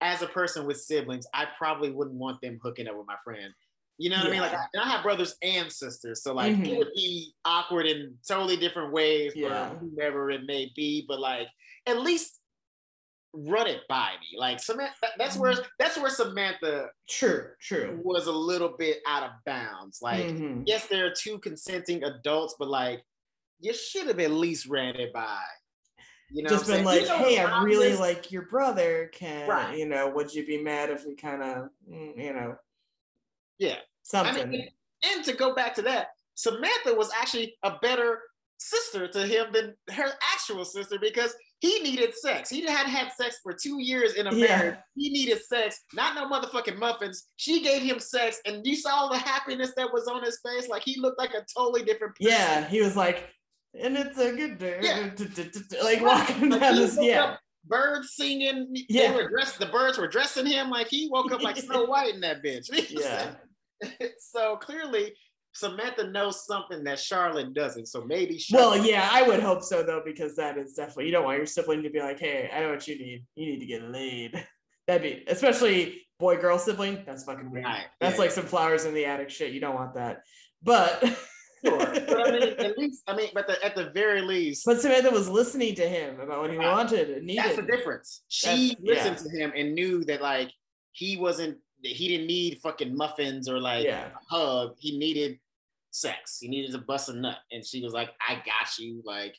as 0.00 0.20
a 0.22 0.26
person 0.26 0.66
with 0.66 0.80
siblings, 0.80 1.26
I 1.32 1.46
probably 1.56 1.90
wouldn't 1.90 2.16
want 2.16 2.40
them 2.40 2.58
hooking 2.62 2.88
up 2.88 2.96
with 2.96 3.06
my 3.06 3.16
friend. 3.24 3.52
You 3.98 4.10
know 4.10 4.16
what 4.16 4.26
I 4.26 4.30
mean? 4.30 4.40
Like, 4.40 4.54
I, 4.54 4.64
and 4.74 4.82
I 4.82 4.88
have 4.88 5.02
brothers 5.04 5.36
and 5.42 5.70
sisters, 5.70 6.22
so 6.24 6.34
like 6.34 6.54
Mhm. 6.56 6.66
it 6.66 6.78
would 6.78 6.92
be 6.94 7.32
awkward 7.44 7.86
in 7.86 8.18
totally 8.26 8.56
different 8.56 8.92
ways 8.92 9.32
Yeah. 9.36 9.70
for 9.70 9.76
whomever 9.76 10.30
it 10.30 10.44
may 10.44 10.72
be. 10.74 11.04
But 11.06 11.20
like, 11.20 11.48
at 11.86 12.00
least 12.00 12.40
run 13.34 13.66
it 13.66 13.80
by 13.88 14.10
me. 14.20 14.38
Like 14.38 14.60
Samantha, 14.60 15.08
that's 15.18 15.36
where 15.36 15.52
Mm-hmm. 15.52 15.62
that's 15.78 15.98
where 15.98 16.10
Samantha 16.10 16.88
true 17.08 17.48
true 17.60 18.00
was 18.04 18.26
a 18.26 18.32
little 18.32 18.74
bit 18.78 18.98
out 19.06 19.22
of 19.22 19.30
bounds. 19.46 20.00
Like, 20.02 20.26
Mhm. 20.26 20.64
yes, 20.66 20.86
there 20.86 21.06
are 21.06 21.14
two 21.16 21.38
consenting 21.38 22.04
adults, 22.04 22.54
but 22.58 22.68
like, 22.68 23.02
you 23.60 23.72
should 23.72 24.06
have 24.08 24.20
at 24.20 24.30
least 24.32 24.66
ran 24.66 24.96
it 24.96 25.12
by. 25.12 25.42
You 26.30 26.42
know, 26.42 26.48
just 26.50 26.66
been 26.66 26.84
like 26.84 27.02
You 27.02 27.08
know 27.08 27.16
hey 27.18 27.38
i 27.38 27.62
really 27.62 27.86
obvious. 27.92 28.00
like 28.00 28.32
your 28.32 28.42
brother 28.46 29.10
can 29.12 29.46
Right. 29.48 29.76
you 29.76 29.86
know 29.86 30.08
would 30.08 30.32
you 30.32 30.46
be 30.46 30.62
mad 30.62 30.88
if 30.90 31.04
we 31.06 31.14
kind 31.14 31.42
of 31.42 31.68
you 31.86 32.32
know 32.32 32.56
Yeah. 33.58 33.74
I 33.74 33.78
something 34.02 34.48
mean, 34.50 34.68
and 35.04 35.24
to 35.26 35.32
go 35.34 35.54
back 35.54 35.74
to 35.76 35.82
that, 35.82 36.08
Samantha 36.34 36.94
was 36.94 37.10
actually 37.18 37.56
a 37.62 37.78
better 37.82 38.20
sister 38.58 39.06
to 39.08 39.26
him 39.26 39.52
than 39.52 39.76
her 39.94 40.12
actual 40.34 40.64
sister 40.64 40.98
because 40.98 41.34
he 41.62 41.78
needed 41.78 42.12
sex. 42.14 42.50
He 42.50 42.60
had 42.66 42.86
had 42.88 43.12
sex 43.12 43.38
for 43.40 43.52
two 43.52 43.80
years 43.80 44.14
in 44.14 44.26
a 44.26 44.34
Yeah. 44.34 44.46
marriage. 44.58 44.78
He 44.96 45.10
needed 45.10 45.40
sex, 45.44 45.80
not 45.94 46.16
no 46.16 46.28
motherfucking 46.28 46.76
muffins. 46.76 47.26
She 47.36 47.62
gave 47.62 47.82
him 47.82 48.00
sex, 48.00 48.40
and 48.46 48.66
you 48.66 48.74
saw 48.74 49.08
the 49.08 49.16
happiness 49.16 49.70
that 49.76 49.92
was 49.92 50.08
on 50.08 50.24
his 50.24 50.40
face. 50.44 50.66
Like 50.68 50.82
he 50.84 50.98
looked 51.00 51.18
like 51.20 51.34
a 51.34 51.44
totally 51.56 51.84
different 51.84 52.16
person. 52.16 52.32
yeah 52.32 52.68
he 52.68 52.80
was 52.82 52.96
like 52.96 53.28
and 53.80 53.96
it's 53.96 54.18
a 54.18 54.32
good 54.32 54.58
day 54.58 54.78
Yeah. 54.82 55.10
like 55.84 56.00
walking 56.02 56.48
down 56.50 56.74
he 56.74 56.80
this 56.80 56.98
yeah 57.00 57.36
birds 57.64 58.14
singing. 58.16 58.66
Yeah. 58.88 59.12
They 59.12 59.16
were 59.22 59.28
dressed. 59.28 59.60
The 59.60 59.66
birds 59.66 59.96
were 59.98 60.08
dressing 60.08 60.46
him 60.46 60.68
like 60.68 60.88
he 60.88 61.08
woke 61.12 61.30
up 61.30 61.42
like 61.42 61.56
Snow 61.68 61.84
White 61.84 62.12
in 62.14 62.20
that 62.22 62.42
bitch. 62.42 62.66
yeah 62.90 63.34
so 64.18 64.56
clearly, 64.56 65.14
Samantha 65.54 66.10
knows 66.10 66.46
something 66.46 66.82
that 66.84 66.98
Charlotte 66.98 67.52
doesn't. 67.54 67.86
So 67.86 68.04
maybe. 68.04 68.42
Well, 68.50 68.76
yeah, 68.84 69.08
I 69.12 69.22
would 69.26 69.40
hope 69.40 69.62
so 69.62 69.82
though, 69.82 70.02
because 70.04 70.34
that 70.36 70.56
is 70.58 70.74
definitely 70.74 71.06
you 71.06 71.12
don't 71.12 71.24
want 71.24 71.36
your 71.38 71.46
sibling 71.46 71.82
to 71.82 71.90
be 71.90 72.00
like, 72.00 72.18
"Hey, 72.18 72.50
I 72.52 72.60
know 72.60 72.70
what 72.70 72.86
you 72.88 72.98
need. 72.98 73.24
You 73.34 73.46
need 73.52 73.60
to 73.60 73.66
get 73.66 73.82
laid." 73.82 74.46
That'd 74.86 75.02
be 75.02 75.24
especially 75.28 76.02
boy 76.18 76.38
girl 76.38 76.58
sibling. 76.58 77.02
That's 77.06 77.24
fucking 77.24 77.50
weird. 77.50 77.64
Right, 77.64 77.84
That's 78.00 78.16
yeah. 78.16 78.20
like 78.22 78.30
some 78.32 78.44
flowers 78.46 78.84
in 78.84 78.94
the 78.94 79.04
attic 79.04 79.30
shit. 79.30 79.52
You 79.52 79.60
don't 79.60 79.74
want 79.74 79.94
that. 79.94 80.22
But 80.62 81.02
Sure. 81.64 81.78
But 81.78 82.26
I 82.26 82.30
mean, 82.32 82.42
at 82.58 82.76
least, 82.76 83.02
I 83.06 83.14
mean, 83.14 83.28
but 83.34 83.46
the, 83.46 83.64
at 83.64 83.76
the 83.76 83.90
very 83.90 84.20
least, 84.22 84.64
but 84.66 84.80
Samantha 84.80 85.10
was 85.10 85.28
listening 85.28 85.76
to 85.76 85.88
him 85.88 86.18
about 86.18 86.40
what 86.40 86.50
he 86.50 86.56
Right. 86.56 86.72
wanted 86.72 87.10
and 87.10 87.30
that's 87.38 87.54
the 87.54 87.62
difference. 87.62 88.22
She 88.28 88.76
That's- 88.84 89.06
listened 89.12 89.30
to 89.30 89.38
him 89.38 89.52
and 89.54 89.74
knew 89.74 90.04
that 90.06 90.20
like 90.22 90.50
he 90.92 91.16
wasn't. 91.16 91.58
He 91.84 92.08
didn't 92.08 92.26
need 92.28 92.58
fucking 92.62 92.96
muffins 92.96 93.48
or 93.48 93.60
like 93.60 93.84
Yeah. 93.84 94.06
a 94.08 94.34
hug. 94.34 94.74
He 94.78 94.98
needed 94.98 95.38
sex. 95.92 96.38
He 96.40 96.48
needed 96.48 96.72
to 96.72 96.78
bust 96.78 97.08
a 97.08 97.12
nut, 97.14 97.38
and 97.52 97.64
she 97.64 97.82
was 97.82 97.92
like, 97.92 98.10
"I 98.26 98.34
got 98.36 98.78
you." 98.78 99.02
Like. 99.04 99.36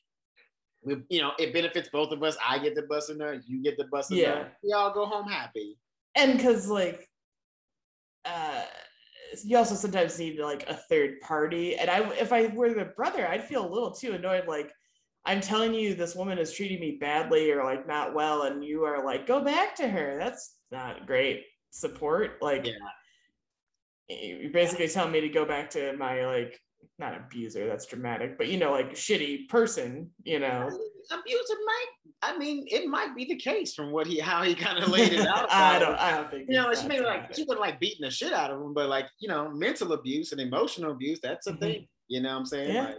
We, 0.85 0.97
you 1.07 1.21
know, 1.21 1.31
it 1.39 1.53
benefits 1.53 1.87
both 1.87 2.11
of 2.11 2.21
us. 2.23 2.35
I 2.45 2.59
get 2.59 2.75
the 2.75 2.81
bust 2.81 3.09
a 3.09 3.13
nut, 3.15 3.39
you 3.47 3.63
get 3.63 3.77
the 3.77 3.85
bust 3.85 4.11
a 4.11 4.15
Yeah. 4.17 4.33
nut. 4.35 4.53
We 4.61 4.73
all 4.73 4.93
go 4.93 5.05
home 5.05 5.29
happy. 5.29 5.77
And 6.13 6.35
because 6.35 6.67
like, 6.67 7.07
uh, 8.25 8.65
you 9.45 9.55
also 9.57 9.75
sometimes 9.75 10.19
need 10.19 10.39
like 10.39 10.67
a 10.69 10.73
third 10.73 11.21
party. 11.21 11.77
And 11.77 11.89
I, 11.89 11.99
if 12.15 12.33
I 12.33 12.47
were 12.47 12.73
the 12.73 12.91
brother, 12.97 13.25
I'd 13.25 13.45
feel 13.45 13.65
a 13.65 13.71
little 13.73 13.91
too 13.91 14.11
annoyed. 14.11 14.45
Like, 14.45 14.73
I'm 15.23 15.39
telling 15.39 15.73
you, 15.73 15.95
this 15.95 16.15
woman 16.15 16.37
is 16.37 16.51
treating 16.53 16.81
me 16.81 16.97
badly 16.99 17.49
or 17.51 17.63
like 17.63 17.87
not 17.87 18.13
well, 18.13 18.41
and 18.41 18.61
you 18.61 18.83
are 18.83 19.05
like, 19.05 19.25
go 19.25 19.41
back 19.41 19.75
to 19.77 19.87
her. 19.87 20.17
That's 20.17 20.57
not 20.69 21.07
great 21.07 21.45
support. 21.71 22.41
Like, 22.41 22.65
Yeah. 22.65 22.73
You're 24.09 24.51
basically 24.51 24.87
telling 24.87 25.11
me 25.11 25.21
to 25.21 25.29
go 25.29 25.45
back 25.45 25.69
to 25.71 25.95
my 25.97 26.25
like 26.25 26.59
not 26.99 27.15
abuser. 27.17 27.67
That's 27.67 27.85
dramatic, 27.85 28.37
but 28.37 28.47
you 28.47 28.57
know, 28.57 28.71
like 28.71 28.91
shitty 28.93 29.47
person. 29.49 30.09
You 30.23 30.39
know. 30.39 30.67
abuser 31.11 31.53
might 31.65 31.85
I 32.21 32.37
mean 32.37 32.65
it 32.69 32.87
might 32.87 33.15
be 33.15 33.25
the 33.25 33.35
case 33.35 33.73
from 33.73 33.91
what 33.91 34.07
he 34.07 34.19
how 34.19 34.43
he 34.43 34.55
kind 34.55 34.77
of 34.81 34.89
laid 34.95 35.13
it 35.13 35.25
out. 35.25 35.51
I 35.51 35.79
don't. 35.79 35.95
I 35.95 36.11
don't 36.11 36.29
think. 36.31 36.45
you 36.49 36.55
know, 36.55 36.69
it's 36.69 36.81
she 36.81 36.87
that 36.87 36.99
may 36.99 37.05
like 37.05 37.33
she 37.33 37.43
wasn't 37.43 37.61
like 37.61 37.79
beating 37.79 38.01
the 38.01 38.11
shit 38.11 38.33
out 38.33 38.51
of 38.51 38.61
him, 38.61 38.73
but 38.73 38.89
like, 38.89 39.07
you 39.19 39.27
know, 39.27 39.49
mental 39.49 39.93
abuse 39.93 40.31
and 40.31 40.39
emotional 40.41 40.91
abuse, 40.91 41.19
that's 41.21 41.47
a 41.47 41.53
Mhm. 41.53 41.59
thing. 41.59 41.87
You 42.09 42.21
know 42.21 42.29
what 42.33 42.39
I'm 42.39 42.45
saying? 42.45 42.73
Yeah. 42.75 42.83
Like, 42.85 42.97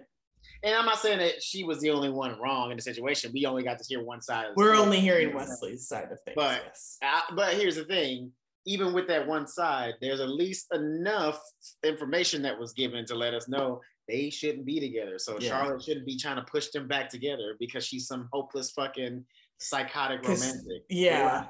and 0.62 0.74
I'm 0.74 0.86
not 0.86 0.98
saying 0.98 1.18
that 1.18 1.42
she 1.42 1.62
was 1.62 1.80
the 1.80 1.90
only 1.90 2.10
one 2.10 2.38
wrong 2.40 2.70
in 2.70 2.76
the 2.78 2.82
situation. 2.82 3.30
We 3.34 3.44
only 3.46 3.62
got 3.62 3.78
to 3.78 3.84
hear 3.86 4.02
one 4.02 4.20
side 4.22 4.46
of 4.46 4.54
the 4.54 4.60
We're 4.62 4.74
story, 4.74 4.84
only 4.86 5.00
hearing 5.00 5.28
you 5.28 5.32
know? 5.34 5.38
Wesley's 5.40 5.86
side 5.88 6.04
of 6.10 6.18
things. 6.24 6.34
But- 6.36 6.62
yes. 6.66 6.98
Uh, 7.02 7.20
but 7.34 7.54
here's 7.54 7.76
the 7.76 7.84
thing 7.84 8.32
even 8.66 8.92
with 8.92 9.06
that 9.08 9.26
one 9.26 9.46
side, 9.46 9.94
there's 10.00 10.20
at 10.20 10.28
least 10.28 10.66
enough 10.72 11.40
information 11.84 12.42
that 12.42 12.58
was 12.58 12.72
given 12.72 13.04
to 13.06 13.14
let 13.14 13.34
us 13.34 13.48
know 13.48 13.80
they 14.08 14.30
shouldn't 14.30 14.64
be 14.66 14.80
together. 14.80 15.18
So 15.18 15.38
Yeah. 15.38 15.48
Charlotte 15.50 15.82
shouldn't 15.82 16.06
be 16.06 16.18
trying 16.18 16.36
to 16.36 16.42
push 16.50 16.68
them 16.68 16.86
back 16.88 17.08
together 17.08 17.56
because 17.58 17.84
she's 17.86 18.06
some 18.06 18.28
hopeless 18.32 18.70
fucking 18.72 19.24
psychotic 19.58 20.22
romantic. 20.22 20.82
yeah. 20.88 21.46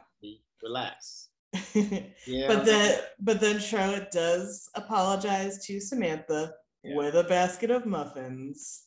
Relax. 0.63 1.29
Yeah. 2.27 2.49
but 2.49 2.65
then 2.65 3.01
but 3.21 3.41
then 3.41 3.59
Charlotte 3.61 4.11
does 4.11 4.69
apologize 4.75 5.65
to 5.67 5.79
Samantha 5.81 6.55
Yeah. 6.83 6.97
with 6.97 7.15
a 7.17 7.25
basket 7.25 7.71
of 7.71 7.87
muffins. 7.87 8.87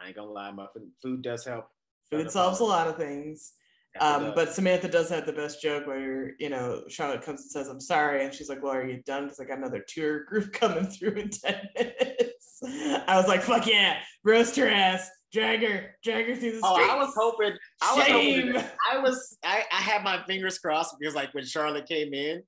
I 0.00 0.06
ain't 0.08 0.16
gonna 0.16 0.30
lie, 0.30 0.50
muffin 0.50 0.90
food 1.02 1.22
does 1.22 1.44
help. 1.44 1.68
Food 2.10 2.30
solves 2.30 2.60
a 2.60 2.64
lot 2.64 2.88
of 2.88 2.96
things. 2.96 3.52
Um, 3.98 4.32
but 4.36 4.52
Samantha 4.52 4.88
does 4.88 5.08
have 5.08 5.26
the 5.26 5.32
best 5.32 5.60
joke 5.60 5.86
where 5.86 6.34
you 6.38 6.48
know 6.48 6.84
Charlotte 6.88 7.22
comes 7.22 7.42
and 7.42 7.50
says, 7.50 7.68
"I'm 7.68 7.80
sorry," 7.80 8.24
and 8.24 8.32
she's 8.32 8.48
like, 8.48 8.62
"Well, 8.62 8.72
are 8.72 8.86
you 8.86 9.02
done? 9.04 9.24
Because 9.24 9.40
I 9.40 9.44
got 9.44 9.58
another 9.58 9.84
tour 9.86 10.24
group 10.28 10.52
coming 10.52 10.86
through 10.86 11.12
in 11.12 11.30
ten 11.30 11.60
minutes." 11.74 12.60
I 12.62 13.16
was 13.16 13.26
like, 13.26 13.42
"Fuck 13.42 13.66
yeah, 13.66 13.98
roast 14.24 14.54
her 14.56 14.68
ass, 14.68 15.10
drag 15.32 15.62
her, 15.62 15.96
drag 16.04 16.28
her 16.28 16.36
through 16.36 16.52
the 16.52 16.58
streets." 16.58 16.62
Oh, 16.64 16.90
I 16.90 16.96
was 16.96 17.12
hoping. 17.16 17.52
I 17.82 17.96
was 17.96 18.04
Shame. 18.04 18.52
hoping. 18.52 18.70
I 18.92 18.98
was. 18.98 19.38
I, 19.42 19.64
I 19.72 19.80
had 19.80 20.04
my 20.04 20.22
fingers 20.24 20.58
crossed 20.58 20.94
because 20.98 21.16
like 21.16 21.34
when 21.34 21.44
Charlotte 21.44 21.88
came 21.88 22.14
in, 22.14 22.42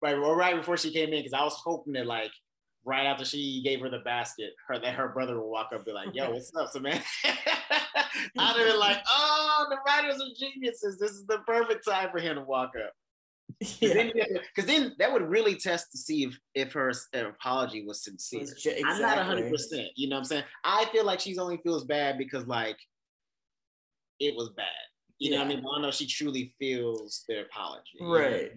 right, 0.00 0.18
well, 0.18 0.34
right 0.34 0.56
before 0.56 0.76
she 0.76 0.92
came 0.92 1.12
in, 1.12 1.20
because 1.22 1.32
I 1.32 1.42
was 1.42 1.60
hoping 1.64 1.94
that 1.94 2.06
like 2.06 2.30
right 2.84 3.06
after 3.06 3.24
she 3.24 3.62
gave 3.64 3.80
her 3.80 3.88
the 3.88 3.98
basket, 4.00 4.52
her 4.68 4.78
that 4.78 4.94
her 4.94 5.08
brother 5.08 5.38
will 5.40 5.50
walk 5.50 5.66
up 5.68 5.76
and 5.78 5.84
be 5.84 5.92
like, 5.92 6.14
"Yo, 6.14 6.30
what's 6.30 6.54
up, 6.54 6.70
Samantha?" 6.70 7.04
I'd 7.24 8.56
have 8.56 8.56
been 8.56 8.78
like, 8.78 8.98
"Oh, 9.10 9.66
the 9.70 9.76
writers 9.86 10.20
are 10.20 10.34
geniuses. 10.38 10.98
This 10.98 11.12
is 11.12 11.24
the 11.26 11.38
perfect 11.46 11.84
time 11.86 12.10
for 12.12 12.20
him 12.20 12.36
to 12.36 12.42
walk 12.42 12.72
up." 12.76 12.92
Because 13.60 13.80
yeah. 13.80 14.10
then, 14.66 14.66
then 14.66 14.92
that 14.98 15.12
would 15.12 15.22
really 15.22 15.54
test 15.56 15.92
to 15.92 15.98
see 15.98 16.24
if 16.24 16.38
if 16.54 16.72
her 16.72 16.90
s- 16.90 17.06
apology 17.14 17.84
was 17.84 18.02
sincere. 18.02 18.44
Ge- 18.44 18.66
I'm 18.78 18.82
not 18.82 19.18
exactly. 19.18 19.18
100. 19.34 19.50
percent 19.50 19.88
You 19.96 20.08
know 20.08 20.16
what 20.16 20.20
I'm 20.20 20.24
saying? 20.24 20.44
I 20.64 20.84
feel 20.86 21.04
like 21.04 21.20
she's 21.20 21.38
only 21.38 21.58
feels 21.58 21.84
bad 21.84 22.18
because 22.18 22.46
like 22.46 22.78
it 24.20 24.34
was 24.34 24.50
bad. 24.56 24.66
You 25.18 25.30
know 25.32 25.38
what 25.38 25.44
I 25.46 25.48
mean? 25.48 25.58
I 25.58 25.62
don't 25.62 25.82
know 25.82 25.88
if 25.88 25.94
she 25.94 26.06
truly 26.06 26.52
feels 26.58 27.24
their 27.28 27.44
apology. 27.44 27.82
you 27.94 28.06
know? 28.06 28.12
Right. 28.14 28.52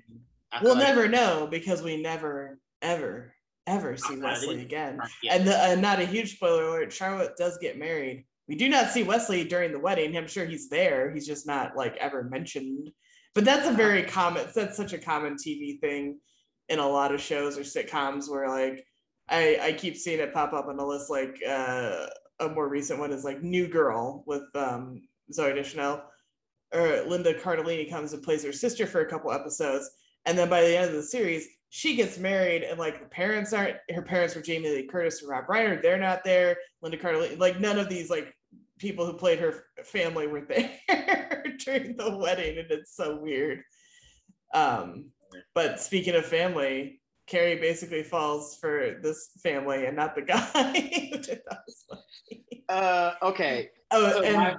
We'll 0.61 0.75
like- 0.75 0.87
never 0.87 1.07
know 1.07 1.47
because 1.49 1.81
we 1.83 2.01
never, 2.01 2.57
ever, 2.81 3.33
ever 3.67 3.97
see 3.97 4.17
Wesley 4.17 4.61
again. 4.61 4.99
And 5.29 5.47
the, 5.47 5.71
uh, 5.71 5.75
not 5.75 5.99
a 5.99 6.05
huge 6.05 6.35
spoiler 6.35 6.67
alert. 6.67 6.91
Charlotte 6.91 7.37
does 7.37 7.57
get 7.59 7.77
married. 7.77 8.25
We 8.47 8.55
do 8.55 8.69
not 8.69 8.91
see 8.91 9.03
Wesley 9.03 9.43
during 9.43 9.71
the 9.71 9.79
wedding. 9.79 10.15
I'm 10.17 10.27
sure 10.27 10.45
he's 10.45 10.69
there. 10.69 11.13
He's 11.13 11.27
just 11.27 11.45
not 11.45 11.75
like 11.75 11.95
ever 11.97 12.23
mentioned. 12.23 12.89
But 13.35 13.45
that's 13.45 13.67
a 13.67 13.73
very 13.73 14.03
common. 14.03 14.47
That's 14.55 14.77
such 14.77 14.93
a 14.93 14.97
common 14.97 15.35
TV 15.35 15.79
thing 15.79 16.19
in 16.69 16.79
a 16.79 16.87
lot 16.87 17.13
of 17.13 17.21
shows 17.21 17.57
or 17.57 17.61
sitcoms 17.61 18.29
where 18.29 18.49
like 18.49 18.83
I 19.29 19.59
I 19.61 19.73
keep 19.73 19.97
seeing 19.97 20.19
it 20.19 20.33
pop 20.33 20.53
up 20.53 20.67
on 20.67 20.77
the 20.77 20.85
list. 20.85 21.09
Like 21.09 21.37
uh, 21.47 22.07
a 22.39 22.49
more 22.49 22.69
recent 22.69 22.99
one 22.99 23.11
is 23.11 23.23
like 23.23 23.43
New 23.43 23.67
Girl 23.67 24.23
with 24.25 24.43
um, 24.55 25.01
Zooey 25.31 25.55
Deschanel 25.55 26.01
or 26.73 27.03
Linda 27.07 27.33
Cardellini 27.33 27.89
comes 27.89 28.13
and 28.13 28.23
plays 28.23 28.43
her 28.43 28.51
sister 28.51 28.85
for 28.87 29.01
a 29.01 29.09
couple 29.09 29.31
episodes, 29.31 29.89
and 30.25 30.37
then 30.37 30.49
by 30.49 30.61
the 30.61 30.77
end 30.77 30.89
of 30.89 30.95
the 30.95 31.03
series, 31.03 31.47
she 31.69 31.95
gets 31.95 32.17
married, 32.17 32.63
and 32.63 32.79
like 32.79 32.99
the 32.99 33.07
parents 33.09 33.53
aren't. 33.53 33.77
Her 33.93 34.01
parents 34.01 34.35
were 34.35 34.41
Jamie 34.41 34.69
Lee 34.69 34.87
Curtis 34.87 35.21
and 35.21 35.29
Rob 35.29 35.47
Reiner. 35.47 35.81
They're 35.81 35.97
not 35.97 36.23
there. 36.23 36.57
Linda 36.81 36.97
Cardellini, 36.97 37.37
like 37.37 37.59
none 37.59 37.77
of 37.79 37.89
these 37.89 38.09
like 38.09 38.33
people 38.77 39.05
who 39.05 39.13
played 39.13 39.39
her 39.39 39.63
family 39.83 40.27
were 40.27 40.41
there 40.41 41.43
during 41.65 41.97
the 41.97 42.17
wedding, 42.17 42.57
and 42.57 42.71
it's 42.71 42.95
so 42.95 43.17
weird. 43.19 43.61
Um, 44.53 45.05
but 45.53 45.79
speaking 45.81 46.15
of 46.15 46.25
family, 46.25 47.01
Carrie 47.27 47.57
basically 47.57 48.03
falls 48.03 48.57
for 48.61 48.99
this 49.03 49.31
family 49.43 49.85
and 49.85 49.95
not 49.95 50.15
the 50.15 50.21
guy. 50.21 51.11
That 51.27 51.59
was 51.67 51.85
funny. 51.89 52.63
Uh, 52.69 53.11
okay. 53.21 53.69
oh, 53.91 54.11
So 54.11 54.23
and 54.23 54.35
my- 54.37 54.55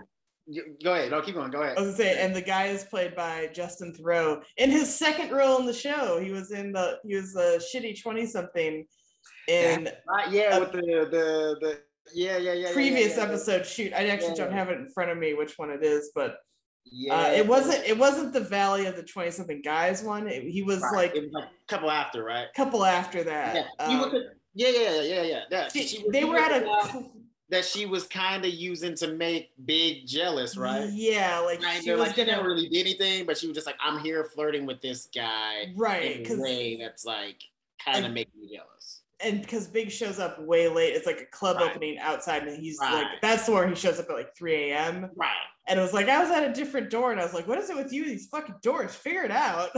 go 0.82 0.94
ahead. 0.94 1.10
No, 1.10 1.20
keep 1.22 1.34
going. 1.34 1.50
Go 1.50 1.62
ahead. 1.62 1.76
I 1.76 1.80
was 1.80 1.90
gonna 1.92 1.96
say, 1.96 2.18
and 2.24 2.34
the 2.34 2.40
guy 2.42 2.66
is 2.66 2.84
played 2.84 3.14
by 3.14 3.48
Justin 3.52 3.92
Theroux 3.92 4.42
in 4.56 4.70
his 4.70 4.94
second 4.94 5.30
role 5.30 5.58
in 5.58 5.66
the 5.66 5.72
show. 5.72 6.18
He 6.20 6.30
was 6.32 6.50
in 6.52 6.72
the 6.72 6.98
he 7.06 7.14
was 7.16 7.34
a 7.36 7.58
shitty 7.58 8.02
twenty 8.02 8.26
something 8.26 8.86
in 9.48 9.88
Right, 10.06 10.30
yeah, 10.30 10.56
uh, 10.56 10.60
with 10.60 10.72
the 10.72 10.80
the 10.80 11.56
the 11.60 11.78
yeah 12.14 12.36
yeah 12.36 12.52
yeah. 12.52 12.68
yeah, 12.68 12.72
previous 12.72 13.16
yeah, 13.16 13.24
yeah, 13.24 13.28
episode. 13.28 13.66
Shoot, 13.66 13.92
I 13.92 14.06
actually 14.08 14.34
don't 14.34 14.52
have 14.52 14.68
it 14.70 14.78
in 14.78 14.88
front 14.90 15.10
of 15.10 15.18
me 15.18 15.34
which 15.34 15.58
one 15.58 15.70
it 15.70 15.82
is, 15.84 16.10
but 16.14 16.36
Yeah, 16.90 17.14
uh, 17.14 17.26
it 17.32 17.46
wasn't 17.46 17.84
it 17.86 17.98
wasn't 17.98 18.32
the 18.32 18.40
Valley 18.40 18.86
of 18.86 18.96
the 18.96 19.02
twenty 19.02 19.30
something 19.30 19.60
guys 19.62 20.02
one. 20.02 20.26
It- 20.28 20.44
he 20.44 20.62
was 20.62 20.80
Right, 20.82 21.12
like 21.12 21.14
was 21.14 21.24
like 21.32 21.44
a 21.44 21.66
couple 21.68 21.90
after, 21.90 22.24
right? 22.24 22.46
a 22.52 22.56
couple 22.56 22.84
after 22.84 23.22
that. 23.24 23.54
Yeah, 23.78 23.84
Um, 23.86 24.14
a- 24.14 24.22
yeah, 24.54 24.68
yeah, 24.68 25.00
yeah, 25.02 25.22
yeah, 25.22 25.40
yeah. 25.50 25.68
she- 25.68 25.86
She 25.86 26.04
they 26.10 26.20
he 26.20 26.24
were 26.24 26.38
at 26.38 26.62
a 26.62 26.64
that 27.50 27.64
she 27.64 27.86
was 27.86 28.06
kind 28.06 28.44
of 28.44 28.52
using 28.52 28.94
to 28.96 29.08
make 29.14 29.50
Big 29.64 30.06
jealous, 30.06 30.56
right? 30.56 30.88
Yeah, 30.92 31.38
like 31.40 31.60
Kind 31.62 31.82
she 31.82 31.90
was 31.90 32.00
like 32.00 32.14
she 32.14 32.24
gonna 32.24 32.36
never 32.36 32.48
really 32.48 32.68
did 32.68 32.80
anything, 32.80 33.24
but 33.26 33.38
she 33.38 33.46
was 33.46 33.54
just 33.54 33.66
like, 33.66 33.76
I'm 33.80 34.00
here 34.00 34.24
flirting 34.24 34.66
with 34.66 34.80
this 34.82 35.08
guy 35.14 35.72
right 35.76 36.26
in 36.28 36.40
way 36.40 36.76
that's 36.76 37.04
like 37.04 37.40
kind 37.84 38.04
of 38.04 38.12
making 38.12 38.40
me 38.40 38.54
jealous. 38.54 39.02
and 39.20 39.40
because 39.40 39.66
Big 39.66 39.90
shows 39.90 40.18
up 40.18 40.38
way 40.42 40.68
late, 40.68 40.94
it's 40.94 41.06
like 41.06 41.20
a 41.20 41.26
club 41.26 41.56
Right. 41.56 41.70
opening 41.70 41.98
outside, 41.98 42.42
and 42.46 42.60
he's 42.60 42.78
Right. 42.80 42.92
like, 42.94 43.06
that's 43.22 43.48
where 43.48 43.66
he 43.66 43.74
shows 43.74 43.98
up 43.98 44.10
at 44.10 44.14
like 44.16 44.36
3 44.36 44.70
a.m. 44.70 45.10
Right. 45.16 45.30
And 45.66 45.78
it 45.78 45.82
was 45.82 45.92
like, 45.92 46.08
I 46.08 46.20
was 46.22 46.30
at 46.30 46.48
a 46.48 46.52
different 46.52 46.88
door, 46.90 47.12
and 47.12 47.20
I 47.20 47.24
was 47.24 47.34
like, 47.34 47.46
what 47.48 47.58
is 47.58 47.68
it 47.70 47.76
with 47.76 47.92
you? 47.92 48.04
These 48.04 48.26
fucking 48.28 48.54
doors, 48.62 48.94
figure 48.94 49.22
it 49.22 49.30
out. 49.30 49.70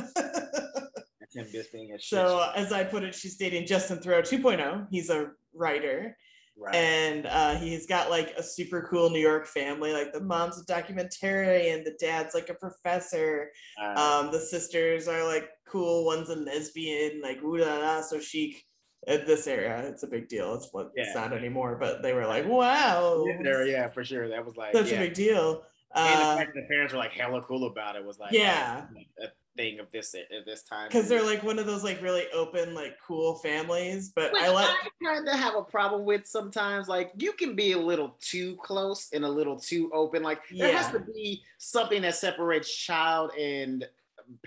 Him 1.34 1.46
just 1.52 1.72
being 1.72 1.92
a 1.92 1.98
shit. 1.98 2.02
so, 2.18 2.50
as 2.56 2.72
I 2.72 2.82
put 2.84 3.04
it, 3.04 3.14
she's 3.14 3.36
dating 3.36 3.66
Justin 3.66 3.98
Theroux 3.98 4.22
2.0. 4.28 4.86
He's 4.90 5.10
a 5.10 5.30
writer, 5.54 6.16
right. 6.60 6.74
and 6.74 7.26
uh, 7.26 7.56
he's 7.56 7.86
got 7.86 8.10
like 8.10 8.30
a 8.36 8.42
super 8.42 8.86
cool 8.90 9.10
New 9.10 9.20
York 9.20 9.46
family. 9.46 9.92
Like 9.92 10.12
the 10.12 10.20
mom's 10.20 10.60
a 10.60 10.64
documentarian, 10.66 11.84
the 11.84 11.96
dad's 11.98 12.34
like 12.34 12.48
a 12.50 12.54
professor. 12.54 13.50
Uh, 13.82 14.20
Um, 14.24 14.32
the 14.32 14.40
sisters 14.40 15.08
are 15.08 15.24
like 15.26 15.48
cool. 15.66 16.04
One's 16.04 16.28
a 16.30 16.36
lesbian, 16.36 17.20
like 17.22 17.42
ooh 17.42 17.58
la 17.58 17.78
la, 17.78 18.00
so 18.02 18.20
chic. 18.20 18.64
At 19.08 19.26
this 19.26 19.46
area, 19.46 19.78
it's 19.88 20.02
a 20.02 20.06
big 20.06 20.28
deal. 20.28 20.52
It's 20.54 20.68
what 20.72 20.90
it's 20.94 21.14
not 21.14 21.32
anymore. 21.32 21.76
But 21.80 22.02
they 22.02 22.12
were 22.12 22.26
like, 22.26 22.46
wow, 22.46 23.24
yeah, 23.26 23.38
there, 23.42 23.66
yeah, 23.66 23.88
for 23.88 24.04
sure. 24.04 24.28
That 24.28 24.44
was 24.44 24.58
like 24.58 24.74
such 24.74 24.90
yeah. 24.92 24.96
a 24.96 25.04
big 25.06 25.14
deal. 25.14 25.62
and 25.94 26.20
the 26.20 26.24
Uh, 26.26 26.36
fact 26.36 26.50
that 26.54 26.60
the 26.60 26.66
parents 26.68 26.92
were 26.92 26.98
like 26.98 27.12
hella 27.12 27.40
cool 27.42 27.66
about 27.66 27.96
it 27.96 28.04
was 28.04 28.18
like 28.18 28.32
Yeah. 28.32 28.84
a 29.22 29.28
thing 29.56 29.80
of 29.80 29.90
this 29.92 30.14
at 30.14 30.46
this 30.46 30.62
time. 30.62 30.88
because 30.88 31.08
they're 31.08 31.24
like 31.24 31.42
one 31.42 31.58
of 31.58 31.66
those 31.66 31.84
like 31.84 32.00
really 32.02 32.24
open, 32.32 32.74
like 32.74 32.96
cool 33.06 33.36
families. 33.36 34.10
But 34.14 34.32
Which 34.32 34.42
I 34.42 34.50
like 34.50 34.68
I 34.68 35.04
kind 35.04 35.28
of 35.28 35.34
have 35.38 35.54
a 35.56 35.62
problem 35.62 36.04
with 36.04 36.26
sometimes. 36.26 36.88
Like 36.88 37.12
you 37.16 37.32
can 37.32 37.54
be 37.54 37.72
a 37.72 37.78
little 37.78 38.16
too 38.20 38.56
close 38.62 39.08
and 39.12 39.24
a 39.24 39.28
little 39.28 39.58
too 39.58 39.90
open. 39.92 40.22
Like 40.22 40.40
there 40.50 40.76
has 40.76 40.90
to 40.92 41.00
be 41.00 41.42
something 41.58 42.02
that 42.02 42.14
separates 42.14 42.74
child 42.74 43.32
and 43.38 43.86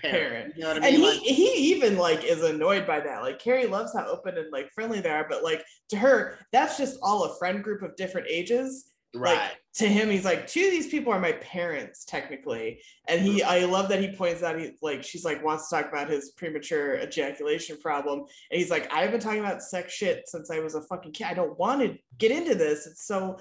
parent. 0.00 0.30
Parent. 0.30 0.54
You 0.56 0.62
know 0.62 0.68
what 0.68 0.76
I 0.78 0.80
mean? 0.80 0.94
and 0.94 1.02
mean? 1.02 1.12
he 1.12 1.18
Like, 1.18 1.36
he 1.36 1.74
even 1.74 1.96
like 1.98 2.24
is 2.24 2.42
annoyed 2.42 2.86
by 2.86 3.00
that. 3.00 3.22
Like 3.22 3.38
Carrie 3.38 3.66
loves 3.66 3.92
how 3.94 4.06
open 4.06 4.36
and 4.38 4.50
like 4.52 4.70
friendly 4.72 5.00
they 5.00 5.10
are, 5.10 5.26
but 5.28 5.42
like 5.42 5.64
to 5.90 5.96
her, 5.96 6.38
that's 6.52 6.78
just 6.78 6.98
all 7.02 7.24
a 7.24 7.38
friend 7.38 7.62
group 7.62 7.82
of 7.82 7.96
different 7.96 8.26
ages. 8.30 8.86
Right. 9.14 9.38
Like 9.38 9.50
to 9.76 9.88
him, 9.88 10.08
he's 10.08 10.24
like, 10.24 10.46
two 10.46 10.64
of 10.64 10.70
these 10.70 10.86
people 10.86 11.12
are 11.12 11.18
my 11.20 11.32
parents, 11.32 12.04
technically. 12.04 12.80
And 13.08 13.20
he 13.20 13.42
I 13.42 13.64
love 13.64 13.88
that 13.88 14.00
he 14.00 14.14
points 14.14 14.42
out 14.42 14.58
he 14.58 14.72
like 14.82 15.02
she's 15.02 15.24
like 15.24 15.44
wants 15.44 15.68
to 15.68 15.76
talk 15.76 15.88
about 15.88 16.08
his 16.08 16.32
premature 16.36 16.96
ejaculation 17.00 17.78
problem. 17.78 18.20
And 18.50 18.58
he's 18.58 18.70
like, 18.70 18.92
I've 18.92 19.10
been 19.10 19.20
talking 19.20 19.40
about 19.40 19.62
sex 19.62 19.92
shit 19.92 20.28
since 20.28 20.50
I 20.50 20.60
was 20.60 20.74
a 20.74 20.82
fucking 20.82 21.12
kid. 21.12 21.26
I 21.26 21.34
don't 21.34 21.58
want 21.58 21.80
to 21.80 21.96
get 22.18 22.30
into 22.30 22.54
this. 22.54 22.86
It's 22.86 23.06
so 23.06 23.38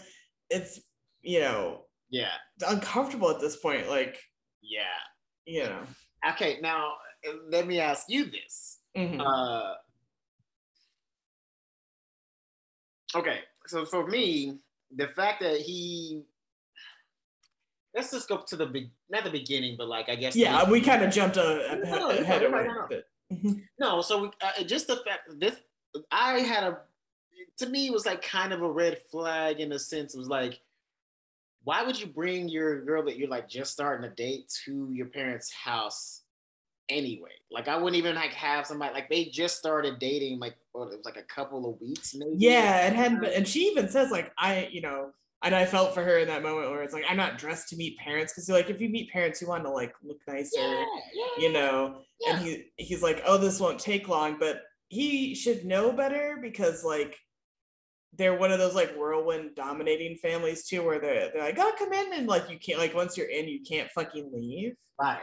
it's 0.50 0.80
you 1.22 1.40
know 1.40 1.86
yeah. 2.10 2.34
uncomfortable 2.68 3.30
at 3.30 3.40
this 3.40 3.56
point. 3.58 3.90
Like, 3.90 4.20
Yeah. 4.62 4.84
you 5.46 5.64
know. 5.64 5.80
Okay. 6.32 6.60
Now 6.62 6.94
let 7.50 7.68
me 7.68 7.80
ask 7.80 8.10
you 8.10 8.26
this. 8.26 8.80
Mhm. 8.96 9.20
Uh, 9.20 9.74
okay, 13.16 13.40
so 13.68 13.86
for 13.86 14.06
me, 14.08 14.60
the 14.95 15.08
fact 15.08 15.41
that 15.41 15.58
he 15.62 16.23
let's 17.95 18.12
just 18.12 18.27
go 18.27 18.38
to 18.47 18.56
the 18.56 18.65
big, 18.65 18.89
not 19.10 19.23
the 19.23 19.29
beginning, 19.29 19.75
but 19.77 19.88
like 19.88 20.10
I 20.10 20.15
guess 20.15 20.34
the- 20.34 20.41
yeah, 20.41 20.69
we 20.69 20.82
kind 20.82 21.03
of 21.03 21.12
jumped 21.13 21.38
a, 21.38 21.71
a, 21.73 21.75
No, 21.77 21.97
no, 21.99 22.10
ahead 22.10 22.41
no, 22.41 22.47
of 22.47 22.51
no, 22.53 22.58
it. 22.60 22.67
no, 22.67 22.73
no. 22.73 23.01
Mhm. 23.32 23.62
no. 23.79 24.01
So 24.01 24.23
we, 24.23 24.32
uh, 24.41 24.63
just 24.63 24.88
the 24.88 24.97
fact 24.97 25.21
that 25.27 25.39
this, 25.39 25.56
I 26.12 26.39
had 26.39 26.63
a, 26.63 26.79
to 27.60 27.67
me, 27.69 27.88
it 27.88 27.93
was 27.93 28.06
like 28.06 28.21
kind 28.21 28.51
of 28.53 28.62
a 28.62 28.71
red 28.71 28.97
flag 29.12 29.60
in 29.60 29.71
a 29.71 29.79
sense. 29.79 30.13
It 30.15 30.19
was 30.19 30.27
like, 30.27 30.60
why 31.63 31.84
would 31.84 31.99
you 31.99 32.08
bring 32.08 32.49
your 32.49 32.84
girl 32.84 33.03
that 33.06 33.17
you're 33.17 33.29
like 33.29 33.47
just 33.47 33.71
starting 33.71 34.06
a 34.10 34.13
date 34.13 34.51
to 34.65 34.89
your 34.91 35.08
parents' 35.08 35.51
house? 35.51 36.21
Anyway, 36.89 37.32
like 37.49 37.67
I 37.67 37.77
wouldn't 37.77 37.96
even 37.96 38.15
like 38.15 38.33
have 38.33 38.67
somebody 38.67 38.94
like 38.94 39.10
they 39.10 39.25
just 39.25 39.58
started 39.58 40.00
dating 40.00 40.39
like 40.39 40.56
what 40.74 40.92
it 40.92 40.98
was 40.98 41.06
like 41.06 41.17
a 41.17 41.24
couple 41.24 41.69
of 41.69 41.80
weeks 41.80 42.13
maybe. 42.13 42.36
Yeah, 42.38 42.86
it 42.88 42.94
hadn't 42.94 43.21
been, 43.21 43.34
and 43.34 43.48
she 43.48 43.67
even 43.67 43.90
says 43.90 44.12
like 44.12 44.32
I, 44.38 44.69
you 44.71 44.82
know, 44.82 45.12
and 45.44 45.54
I 45.54 45.65
felt 45.65 45.94
for 45.94 46.04
her 46.04 46.17
in 46.17 46.28
that 46.28 46.44
moment 46.44 46.71
where 46.71 46.84
it's 46.84 46.94
like 46.94 47.06
I'm 47.08 47.17
not 47.17 47.38
dressed 47.38 47.69
to 47.69 47.76
meet 47.76 47.98
parents 47.98 48.34
because 48.34 48.48
you're 48.48 48.58
like 48.58 48.69
if 48.69 48.82
you 48.82 48.90
meet 48.90 49.12
parents, 49.12 49.42
you 49.42 49.48
want 49.48 49.63
to 49.63 49.69
like 49.69 49.94
look 50.04 50.19
nicer, 50.28 50.60
yeah, 50.60 50.86
yeah. 51.13 51.44
you 51.44 51.52
know. 51.52 52.02
Yeah. 52.21 52.36
And 52.36 52.46
he 52.46 52.65
he's 52.78 53.04
like, 53.04 53.21
oh, 53.26 53.38
this 53.38 53.60
won't 53.60 53.80
take 53.80 54.08
long, 54.08 54.38
but 54.40 54.62
he 54.90 55.36
should 55.36 55.65
know 55.65 55.92
better 55.92 56.40
because 56.42 56.84
like 56.84 57.17
they're 58.15 58.38
one 58.38 58.52
of 58.52 58.60
those 58.60 58.76
like 58.76 58.96
whirlwind 58.96 59.56
dominating 59.56 60.17
families 60.17 60.67
too, 60.67 60.84
where 60.84 61.00
they're 61.00 61.32
they're 61.34 61.44
like, 61.44 61.58
oh, 61.60 61.74
come 61.78 61.94
in 61.94 62.13
and 62.13 62.28
like 62.28 62.50
you 62.50 62.58
can't 62.60 62.80
like 62.80 62.96
once 62.96 63.17
you're 63.17 63.30
in, 63.30 63.48
you 63.48 63.62
can't 63.67 63.92
fucking 63.92 64.32
leave. 64.34 64.76
right. 65.00 65.19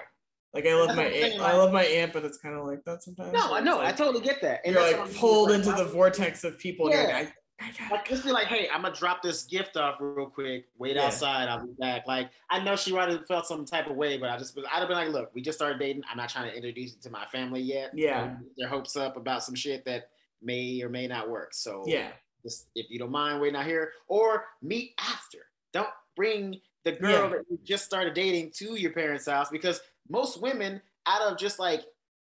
Like 0.52 0.66
I 0.66 0.74
love 0.74 0.96
my 0.96 1.04
aunt, 1.04 1.40
I 1.40 1.56
love 1.56 1.72
my 1.72 1.84
aunt, 1.84 2.12
but 2.12 2.24
it's 2.24 2.38
kind 2.38 2.56
of 2.56 2.66
like 2.66 2.84
that 2.84 3.02
sometimes. 3.02 3.32
No, 3.32 3.54
I 3.54 3.60
know, 3.60 3.80
it's 3.80 3.92
I 4.00 4.04
totally 4.04 4.24
get 4.24 4.42
that. 4.42 4.60
And 4.64 4.74
you're 4.74 4.98
like 5.02 5.14
pulled 5.16 5.52
into 5.52 5.70
the 5.72 5.84
vortex 5.84 6.42
of 6.42 6.58
people. 6.58 6.86
And 6.86 6.94
you're 6.94 7.08
Yeah. 7.08 7.18
like, 7.18 7.34
I 7.60 7.70
got 7.78 7.90
Like 7.92 8.08
just 8.08 8.24
be 8.24 8.32
like, 8.32 8.46
hey, 8.48 8.68
I'm 8.72 8.82
gonna 8.82 8.94
drop 8.94 9.22
this 9.22 9.44
gift 9.44 9.76
off 9.76 9.96
real 10.00 10.26
quick. 10.26 10.66
Wait 10.78 10.96
Yeah. 10.96 11.06
outside. 11.06 11.48
I'll 11.48 11.64
be 11.64 11.72
back. 11.78 12.04
Like 12.08 12.30
I 12.48 12.58
know 12.64 12.74
she 12.74 12.92
already 12.92 13.20
felt 13.28 13.46
some 13.46 13.64
type 13.64 13.88
of 13.88 13.94
way, 13.96 14.16
but 14.18 14.28
I 14.30 14.38
just 14.38 14.58
I'd 14.58 14.64
have 14.80 14.88
been 14.88 14.96
like, 14.96 15.10
look, 15.10 15.30
we 15.34 15.40
just 15.42 15.56
started 15.58 15.78
dating. 15.78 16.02
I'm 16.10 16.16
not 16.16 16.30
trying 16.30 16.50
to 16.50 16.56
introduce 16.56 16.94
you 16.94 17.00
to 17.02 17.10
my 17.10 17.26
family 17.26 17.60
yet. 17.60 17.92
Yeah. 17.94 18.36
Their 18.56 18.68
hopes 18.68 18.96
up 18.96 19.16
about 19.16 19.44
some 19.44 19.54
shit 19.54 19.84
that 19.84 20.08
may 20.42 20.82
or 20.82 20.88
may 20.88 21.06
not 21.06 21.28
work. 21.30 21.54
So 21.54 21.84
yeah. 21.86 22.08
just 22.42 22.68
if 22.74 22.90
you 22.90 22.98
don't 22.98 23.12
mind 23.12 23.40
waiting 23.40 23.56
out 23.56 23.66
here, 23.66 23.92
or 24.08 24.46
meet 24.62 24.94
after. 24.98 25.38
Don't 25.72 25.90
bring 26.16 26.60
the 26.82 26.92
girl 26.92 27.10
Yeah. 27.24 27.28
that 27.28 27.44
you 27.50 27.58
just 27.62 27.84
started 27.84 28.14
dating 28.14 28.52
to 28.56 28.74
your 28.74 28.92
parents' 28.92 29.26
house 29.28 29.50
because 29.50 29.80
most 30.08 30.40
women, 30.40 30.80
out 31.06 31.22
of 31.22 31.38
just 31.38 31.58
like 31.58 31.82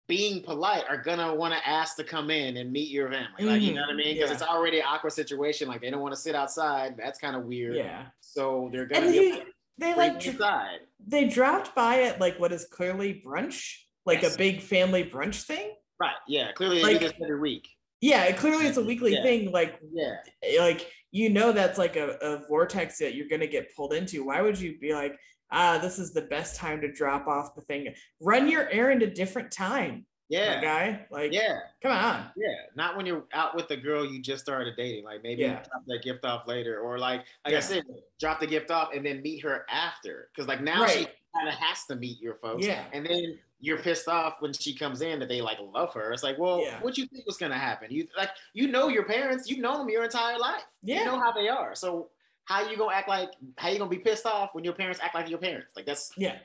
being 0.08 0.42
polite, 0.42 0.84
are 0.88 0.96
gonna 0.96 1.34
want 1.34 1.54
to 1.54 1.68
ask 1.68 1.96
to 1.96 2.04
come 2.04 2.30
in 2.30 2.56
and 2.56 2.70
meet 2.72 2.90
your 2.90 3.10
family. 3.10 3.44
Like 3.44 3.62
you 3.62 3.74
know 3.74 3.82
what 3.82 3.90
I 3.90 3.94
mean? 3.94 4.14
Because 4.14 4.18
Yeah. 4.18 4.24
Mm-hmm. 4.26 4.32
it's 4.34 4.42
already 4.42 4.78
an 4.80 4.86
awkward 4.88 5.12
situation. 5.12 5.68
Like 5.68 5.80
they 5.80 5.90
don't 5.90 6.00
want 6.00 6.14
to 6.14 6.20
sit 6.20 6.34
outside. 6.34 6.96
That's 6.98 7.18
kind 7.18 7.36
of 7.36 7.44
weird. 7.44 7.76
Yeah. 7.76 8.06
So 8.20 8.68
they're 8.72 8.86
gonna 8.86 9.06
And 9.06 9.12
be 9.14 9.18
he, 9.32 9.42
they 9.78 9.94
like 9.94 10.20
dr- 10.20 10.80
they 11.06 11.26
dropped 11.28 11.74
by 11.74 12.02
at 12.02 12.20
like 12.20 12.38
what 12.38 12.52
is 12.52 12.66
clearly 12.66 13.22
brunch, 13.24 13.76
like 14.04 14.22
Yes. 14.22 14.34
a 14.34 14.38
big 14.38 14.60
family 14.60 15.04
brunch 15.04 15.42
thing. 15.42 15.72
Right. 16.00 16.14
Yeah. 16.28 16.52
Clearly 16.52 16.76
they 16.78 16.82
Like- 16.82 17.00
this 17.00 17.12
every 17.22 17.38
week. 17.40 17.68
Yeah, 18.00 18.32
clearly 18.32 18.66
it's 18.66 18.78
a 18.78 18.82
weekly 18.84 19.14
Yeah. 19.14 19.22
thing. 19.22 19.52
Like 19.52 19.78
Yeah. 19.92 20.16
like 20.58 20.90
you 21.12 21.28
know 21.30 21.52
that's 21.52 21.78
like 21.78 21.96
a, 21.96 22.16
a 22.20 22.46
vortex 22.48 22.98
that 22.98 23.14
you're 23.14 23.28
gonna 23.28 23.46
get 23.46 23.74
pulled 23.76 23.92
into. 23.94 24.24
Why 24.24 24.40
would 24.42 24.58
you 24.58 24.78
be 24.78 24.92
like, 24.94 25.16
ah, 25.52 25.78
this 25.78 25.98
is 25.98 26.12
the 26.12 26.22
best 26.22 26.56
time 26.56 26.80
to 26.80 26.90
drop 26.90 27.26
off 27.28 27.54
the 27.54 27.60
thing? 27.62 27.94
Run 28.20 28.48
your 28.48 28.68
errand 28.70 29.02
a 29.02 29.06
different 29.06 29.52
time, 29.52 30.06
Yeah. 30.28 30.60
guy. 30.60 31.06
Like, 31.10 31.32
Yeah. 31.32 31.60
come 31.82 31.92
on. 31.92 32.30
Yeah, 32.36 32.54
not 32.74 32.96
when 32.96 33.04
you're 33.06 33.24
out 33.32 33.54
with 33.54 33.68
the 33.68 33.76
girl 33.76 34.04
you 34.04 34.20
just 34.20 34.42
started 34.42 34.74
dating. 34.76 35.04
Like 35.04 35.22
maybe 35.22 35.42
Yeah. 35.42 35.62
drop 35.62 35.84
that 35.86 36.02
gift 36.02 36.24
off 36.24 36.46
later, 36.48 36.80
or 36.80 36.98
like 36.98 37.20
like 37.44 37.52
Yeah. 37.52 37.58
I 37.58 37.60
said, 37.60 37.84
drop 38.18 38.40
the 38.40 38.46
gift 38.46 38.70
off 38.70 38.92
and 38.94 39.04
then 39.04 39.20
meet 39.22 39.40
her 39.42 39.66
after. 39.68 40.30
Because 40.34 40.48
like 40.48 40.62
now 40.62 40.86
she 40.86 41.06
kind 41.36 41.48
of 41.48 41.54
has 41.54 41.84
to 41.86 41.96
meet 41.96 42.20
your 42.20 42.34
folks. 42.36 42.66
Yeah. 42.66 42.84
And 42.92 43.04
then 43.06 43.38
you're 43.60 43.78
pissed 43.78 44.08
off 44.08 44.40
when 44.40 44.52
she 44.52 44.74
comes 44.74 45.02
in 45.02 45.20
that 45.20 45.28
they 45.28 45.40
like 45.40 45.58
love 45.60 45.92
her. 45.94 46.12
It's 46.12 46.22
like, 46.24 46.36
well, 46.38 46.60
Yeah. 46.62 46.80
what 46.80 46.98
you 46.98 47.06
think 47.06 47.24
was 47.26 47.36
gonna 47.36 47.58
happen? 47.58 47.90
You 47.90 48.08
like 48.16 48.30
you 48.54 48.68
know 48.68 48.88
your 48.88 49.04
parents, 49.04 49.48
you've 49.50 49.60
known 49.60 49.78
them 49.78 49.88
your 49.90 50.04
entire 50.04 50.38
life. 50.38 50.64
Yeah. 50.82 51.00
You 51.00 51.04
know 51.04 51.20
how 51.20 51.30
they 51.32 51.48
are. 51.48 51.74
So 51.74 52.10
how 52.44 52.68
you 52.68 52.76
gonna 52.76 52.94
act 52.94 53.08
like 53.08 53.30
how 53.56 53.68
you 53.68 53.78
gonna 53.78 53.90
be 53.90 53.98
pissed 53.98 54.26
off 54.26 54.50
when 54.52 54.64
your 54.64 54.74
parents 54.74 55.00
act 55.02 55.14
like 55.14 55.28
your 55.28 55.38
parents? 55.38 55.72
Like 55.76 55.86
that's 55.86 56.10
Yeah. 56.16 56.38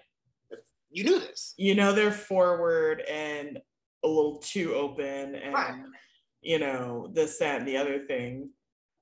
you 0.89 1.03
knew 1.03 1.19
this. 1.19 1.53
You 1.57 1.75
know 1.75 1.91
they're 1.93 2.11
forward 2.11 3.01
and 3.01 3.59
a 4.03 4.07
little 4.07 4.37
too 4.39 4.73
open 4.75 5.35
and 5.35 5.53
Right. 5.53 5.75
you 6.41 6.59
know, 6.59 7.09
this, 7.13 7.39
that, 7.39 7.59
and 7.59 7.67
the 7.67 7.77
other 7.77 8.05
thing. 8.05 8.49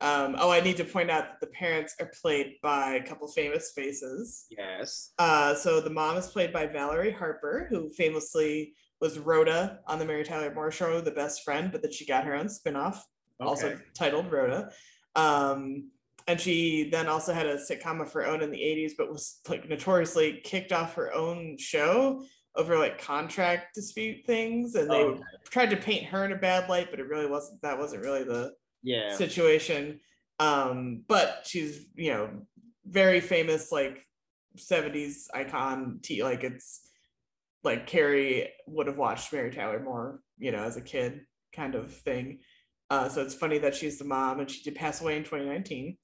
Um, 0.01 0.35
oh, 0.39 0.49
I 0.49 0.61
need 0.61 0.77
to 0.77 0.83
point 0.85 1.09
out 1.11 1.23
that 1.25 1.39
the 1.41 1.47
parents 1.47 1.95
are 1.99 2.11
played 2.21 2.55
by 2.61 2.95
a 2.95 3.03
couple 3.05 3.27
famous 3.27 3.71
faces. 3.73 4.45
Yes. 4.49 5.11
Uh, 5.19 5.53
so 5.55 5.79
the 5.79 5.89
mom 5.89 6.17
is 6.17 6.27
played 6.27 6.51
by 6.51 6.65
Valerie 6.65 7.11
Harper, 7.11 7.67
who 7.69 7.89
famously 7.91 8.73
was 8.99 9.19
Rhoda 9.19 9.79
on 9.87 9.99
the 9.99 10.05
Mary 10.05 10.23
Tyler 10.23 10.53
Moore 10.53 10.71
Show, 10.71 10.99
the 11.01 11.11
best 11.11 11.43
friend, 11.43 11.71
but 11.71 11.81
that 11.81 11.93
she 11.93 12.05
got 12.05 12.23
her 12.25 12.35
own 12.35 12.47
spinoff, 12.47 12.99
also 13.39 13.67
Okay. 13.71 13.81
titled 13.93 14.31
Rhoda. 14.31 14.71
Um, 15.15 15.91
and 16.27 16.39
she 16.41 16.89
then 16.89 17.07
also 17.07 17.33
had 17.33 17.45
a 17.45 17.57
sitcom 17.57 18.01
of 18.01 18.11
her 18.13 18.25
own 18.25 18.41
in 18.41 18.51
the 18.51 18.57
80s, 18.59 18.93
but 18.97 19.09
was 19.11 19.39
like 19.47 19.67
notoriously 19.69 20.41
kicked 20.43 20.71
off 20.71 20.95
her 20.95 21.13
own 21.13 21.57
show 21.57 22.23
over 22.55 22.77
like 22.77 22.99
contract 22.99 23.75
dispute 23.75 24.25
things. 24.25 24.75
And 24.75 24.89
they 24.89 24.95
Oh, 25.03 25.07
okay. 25.09 25.21
tried 25.51 25.69
to 25.71 25.77
paint 25.77 26.05
her 26.05 26.25
in 26.25 26.31
a 26.31 26.37
bad 26.37 26.67
light, 26.69 26.89
but 26.89 26.99
it 26.99 27.07
really 27.07 27.27
wasn't, 27.27 27.61
that 27.61 27.77
wasn't 27.77 28.01
really 28.03 28.23
the 28.23 28.53
Yeah. 28.81 29.15
situation. 29.15 29.99
Um, 30.39 31.03
but 31.07 31.41
she's, 31.45 31.85
you 31.95 32.11
know, 32.11 32.29
very 32.85 33.19
famous, 33.19 33.71
like 33.71 34.05
70s 34.57 35.27
icon. 35.33 35.99
T 36.01 36.23
like 36.23 36.43
it's 36.43 36.81
like 37.63 37.87
Carrie 37.87 38.51
would 38.67 38.87
have 38.87 38.97
watched 38.97 39.31
Mary 39.33 39.51
Tyler 39.51 39.79
Moore, 39.79 40.21
you 40.37 40.51
know, 40.51 40.63
as 40.63 40.77
a 40.77 40.81
kid 40.81 41.21
kind 41.53 41.75
of 41.75 41.93
thing. 41.93 42.39
Uh, 42.89 43.09
so 43.09 43.21
it's 43.21 43.35
funny 43.35 43.57
that 43.57 43.75
she's 43.75 43.97
the 43.97 44.05
mom 44.05 44.39
and 44.39 44.49
she 44.49 44.63
did 44.63 44.75
pass 44.75 45.01
away 45.01 45.17
in 45.17 45.23
2019. 45.23 45.97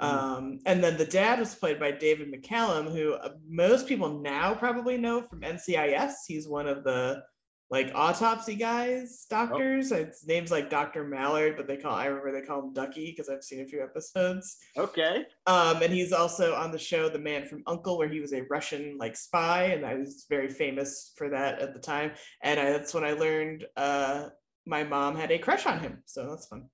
Mhm. 0.00 0.04
Um, 0.04 0.58
and 0.66 0.82
then 0.82 0.96
the 0.96 1.04
dad 1.04 1.40
was 1.40 1.54
played 1.54 1.80
by 1.80 1.90
David 1.90 2.32
McCallum, 2.32 2.92
who 2.92 3.14
uh, 3.14 3.30
most 3.48 3.86
people 3.88 4.20
now 4.20 4.54
probably 4.54 4.96
know 4.96 5.22
from 5.22 5.40
NCIS. 5.40 6.12
He's 6.26 6.48
one 6.48 6.68
of 6.68 6.84
the 6.84 7.22
like 7.70 7.92
autopsy 7.94 8.54
guys, 8.54 9.26
doctors. 9.28 9.90
His 9.90 10.24
name's 10.26 10.50
like 10.50 10.70
Dr. 10.70 11.04
Mallard, 11.04 11.56
but 11.56 11.66
they 11.66 11.76
call 11.76 11.94
I 11.94 12.06
remember 12.06 12.32
they 12.32 12.46
call 12.46 12.60
him 12.60 12.72
Ducky 12.72 13.10
because 13.10 13.28
I've 13.28 13.44
seen 13.44 13.60
a 13.60 13.66
few 13.66 13.82
episodes. 13.82 14.56
Okay. 14.76 15.26
Um, 15.46 15.82
and 15.82 15.92
he's 15.92 16.12
also 16.12 16.54
on 16.54 16.72
the 16.72 16.78
show 16.78 17.08
The 17.10 17.18
Man 17.18 17.44
from 17.46 17.62
U.N.C.L.E., 17.66 17.98
where 17.98 18.08
he 18.08 18.20
was 18.20 18.32
a 18.32 18.42
Russian 18.48 18.96
like 18.98 19.16
spy, 19.16 19.64
and 19.64 19.84
I 19.84 19.96
was 19.96 20.24
very 20.30 20.48
famous 20.48 21.12
for 21.16 21.28
that 21.28 21.58
at 21.58 21.74
the 21.74 21.80
time. 21.80 22.12
And 22.42 22.58
I, 22.58 22.70
that's 22.70 22.94
when 22.94 23.04
I 23.04 23.12
learned 23.12 23.66
uh, 23.76 24.28
my 24.68 24.84
mom 24.84 25.16
had 25.16 25.30
a 25.30 25.38
crush 25.38 25.66
on 25.66 25.80
him, 25.80 26.02
so 26.04 26.28
that's 26.28 26.46
fun. 26.46 26.68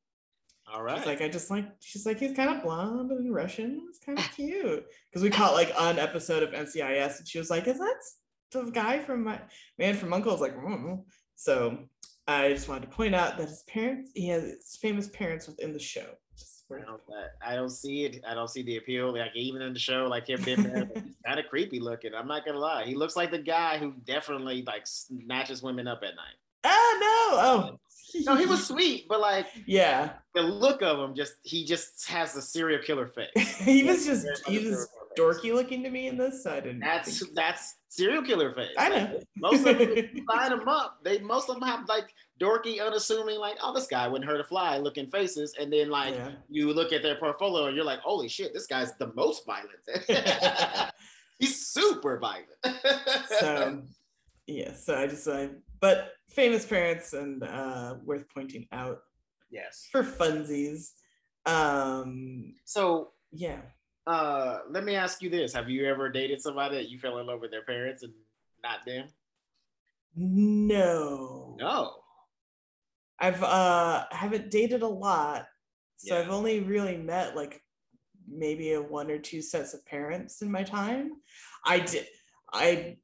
All 0.72 0.82
right. 0.82 0.99
She's 0.99 1.07
like, 1.07 1.20
I 1.20 1.28
just 1.28 1.51
like, 1.51 1.66
she's 1.80 2.07
like, 2.07 2.18
he's 2.18 2.36
kind 2.36 2.51
of 2.51 2.62
blonde 2.62 3.11
and 3.11 3.32
Russian. 3.32 3.86
It's 3.88 3.99
kind 3.99 4.18
of 4.18 4.24
cute. 4.34 4.84
Because 5.11 5.22
we 5.22 5.30
caught 5.30 5.53
like 5.53 5.72
an 5.78 5.99
episode 5.99 6.42
of 6.42 6.51
NCIS, 6.51 7.18
and 7.18 7.28
she 7.28 7.38
was 7.38 7.51
like, 7.51 7.68
is 7.68 7.78
that 7.78 7.97
the 8.51 8.70
guy 8.70 8.99
from 8.99 9.24
my 9.24 9.40
man 9.78 9.95
from 9.95 10.11
U.N.C.L.E.? 10.11 10.30
I 10.30 10.32
was 10.32 10.40
like, 10.40 10.57
mm. 10.57 11.03
so 11.36 11.78
I 12.26 12.49
just 12.49 12.68
wanted 12.68 12.90
to 12.90 12.97
point 12.97 13.14
out 13.14 13.36
that 13.38 13.49
his 13.49 13.62
parents, 13.64 14.11
he 14.14 14.28
has 14.28 14.42
his 14.42 14.78
famous 14.80 15.09
parents 15.09 15.47
within 15.47 15.72
the 15.72 15.78
show. 15.78 16.07
Just 16.36 16.64
I 16.72 16.80
don't, 16.80 17.01
I- 17.45 17.55
don't 17.55 17.70
see 17.70 18.05
it. 18.05 18.24
I 18.26 18.34
don't 18.34 18.49
see 18.49 18.62
the 18.62 18.78
appeal. 18.78 19.12
Like 19.12 19.36
even 19.36 19.61
in 19.62 19.74
the 19.74 19.78
show, 19.78 20.07
like 20.07 20.28
him 20.28 20.42
being 20.42 20.62
there, 20.62 20.90
he's 20.95 21.16
kind 21.26 21.38
of 21.38 21.47
creepy 21.47 21.78
looking. 21.78 22.14
I'm 22.14 22.26
not 22.26 22.47
gonna 22.47 22.59
lie. 22.59 22.84
He 22.84 22.95
looks 22.95 23.16
like 23.16 23.30
the 23.30 23.38
guy 23.38 23.78
who 23.78 23.92
definitely 24.05 24.62
like 24.66 24.86
snatches 24.86 25.62
women 25.62 25.86
up 25.86 26.03
at 26.03 26.16
night. 26.16 26.36
Oh 26.64 26.99
no! 27.01 27.40
Oh, 27.40 27.80
No, 28.24 28.36
he 28.36 28.46
was 28.46 28.66
sweet, 28.68 29.06
but 29.08 29.20
like 29.20 29.46
yeah. 29.66 30.12
the 30.34 30.42
look 30.42 30.82
of 30.82 30.98
him, 30.98 31.14
just 31.14 31.34
he 31.42 31.64
just 31.64 32.06
has 32.08 32.36
a 32.36 32.42
serial 32.42 32.82
killer 32.82 33.06
face. 33.08 33.56
he 33.58 33.84
was 33.84 34.04
just 34.06 34.26
he 34.46 34.58
was 34.68 34.88
dorky 35.18 35.54
looking 35.54 35.82
to 35.82 35.90
me 35.90 36.08
in 36.08 36.16
this. 36.16 36.42
So 36.44 36.52
I 36.52 36.60
didn't. 36.60 36.80
That's 36.80 37.18
think- 37.20 37.34
that's 37.34 37.76
serial 37.88 38.22
killer 38.22 38.52
face. 38.52 38.70
I 38.78 38.88
Like, 38.88 39.10
know. 39.12 39.20
most 39.36 39.66
of 39.66 39.78
them 39.78 39.88
line 40.28 40.50
them 40.50 40.68
up. 40.68 40.98
They 41.04 41.18
most 41.20 41.48
of 41.48 41.58
them 41.58 41.68
have 41.68 41.88
like 41.88 42.06
dorky, 42.40 42.84
unassuming, 42.84 43.38
like 43.38 43.56
oh 43.62 43.72
this 43.74 43.86
guy 43.86 44.08
wouldn't 44.08 44.28
hurt 44.30 44.40
a 44.40 44.44
fly 44.44 44.78
looking 44.78 45.06
faces, 45.06 45.54
and 45.60 45.72
then 45.72 45.88
like 45.90 46.14
Yeah. 46.14 46.30
you 46.50 46.72
look 46.72 46.92
at 46.92 47.02
their 47.02 47.14
portfolio 47.16 47.66
and 47.66 47.76
you're 47.76 47.84
like 47.84 48.00
holy 48.00 48.28
shit, 48.28 48.52
this 48.52 48.66
guy's 48.66 48.94
the 48.96 49.12
most 49.14 49.44
violent. 49.46 50.90
He's 51.38 51.66
super 51.66 52.18
violent. 52.18 52.48
so 53.40 53.82
yeah. 54.46 54.72
So 54.74 54.96
I 54.96 55.06
just 55.06 55.26
I 55.28 55.50
but 55.85 56.12
famous 56.30 56.64
parents 56.64 57.12
and 57.12 57.43
uh 57.43 57.97
worth 58.07 58.24
pointing 58.32 58.66
out 58.72 59.01
yes. 59.51 59.87
for 59.93 60.03
funsies. 60.03 60.93
Um. 61.45 62.55
So 62.64 63.11
Yeah. 63.32 63.61
uh 64.07 64.61
let 64.70 64.82
me 64.85 64.95
ask 64.95 65.20
you 65.22 65.28
this. 65.28 65.53
Have 65.53 65.68
you 65.68 65.85
ever 65.87 66.09
dated 66.09 66.41
somebody 66.41 66.76
that 66.76 66.89
you 66.89 66.99
fell 66.99 67.18
in 67.18 67.26
love 67.26 67.43
with 67.43 67.51
their 67.51 67.64
parents 67.64 68.03
and 68.03 68.14
not 68.62 68.78
them? 68.87 69.09
No. 70.16 71.55
No. 71.61 71.97
I've 73.18 73.43
uh 73.43 74.07
haven't 74.11 74.51
dated 74.51 74.80
a 74.80 74.89
lot, 75.07 75.47
so 75.97 76.14
Yeah. 76.14 76.20
I've 76.22 76.30
only 76.30 76.61
really 76.61 76.97
met 76.97 77.37
like 77.37 77.61
maybe 78.26 78.72
a 78.72 78.80
one 78.80 79.11
or 79.11 79.18
two 79.18 79.43
sets 79.43 79.74
of 79.74 79.85
parents 79.85 80.41
in 80.41 80.51
my 80.51 80.62
time. 80.62 81.11
I 81.66 81.80
did 81.80 82.07
I 82.51 82.97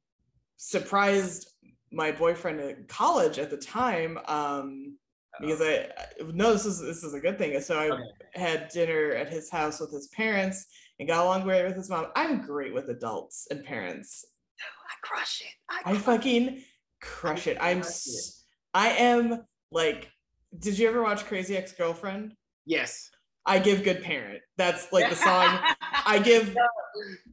surprised 0.57 1.47
my 1.91 2.11
boyfriend 2.11 2.59
in 2.59 2.85
college 2.87 3.37
at 3.39 3.49
the 3.49 3.57
time 3.57 4.17
um 4.27 4.97
because 5.39 5.61
I, 5.61 5.89
I 5.97 6.05
no 6.33 6.53
this 6.53 6.65
is 6.65 6.79
this 6.79 7.03
is 7.03 7.13
a 7.13 7.19
good 7.19 7.37
thing. 7.37 7.59
So 7.61 7.77
I 7.79 7.89
Okay. 7.89 8.03
had 8.33 8.69
dinner 8.69 9.11
at 9.13 9.29
his 9.29 9.49
house 9.49 9.79
with 9.79 9.91
his 9.91 10.07
parents 10.09 10.65
and 10.99 11.07
got 11.07 11.23
along 11.23 11.43
great 11.43 11.65
with 11.65 11.75
his 11.75 11.89
mom. 11.89 12.07
I'm 12.15 12.41
great 12.41 12.73
with 12.73 12.89
adults 12.89 13.47
and 13.49 13.63
parents. 13.63 14.25
I 14.59 15.07
crush 15.07 15.41
it. 15.41 15.53
I 15.85 15.97
fucking 15.97 16.63
crush 17.01 17.47
it. 17.47 17.57
I'm 17.59 17.81
crush 17.81 17.89
s- 17.89 18.43
I 18.73 18.89
am 18.89 19.45
like 19.71 20.11
did 20.59 20.77
you 20.77 20.87
ever 20.89 21.01
watch 21.01 21.25
Crazy 21.25 21.55
Ex-Girlfriend? 21.55 22.33
Yes. 22.65 23.09
I 23.45 23.57
give 23.57 23.83
good 23.83 24.03
parent. 24.03 24.41
That's 24.57 24.91
like 24.91 25.09
the 25.09 25.15
song 25.15 25.59
I 26.05 26.19
give 26.19 26.55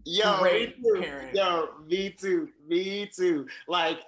Yo, 0.04 0.38
great 0.38 0.78
me 0.78 0.82
too. 0.94 1.00
parent. 1.02 1.34
Yo, 1.34 1.68
me 1.86 2.10
too. 2.10 2.48
Me 2.66 3.10
too. 3.14 3.46
Like, 3.66 4.00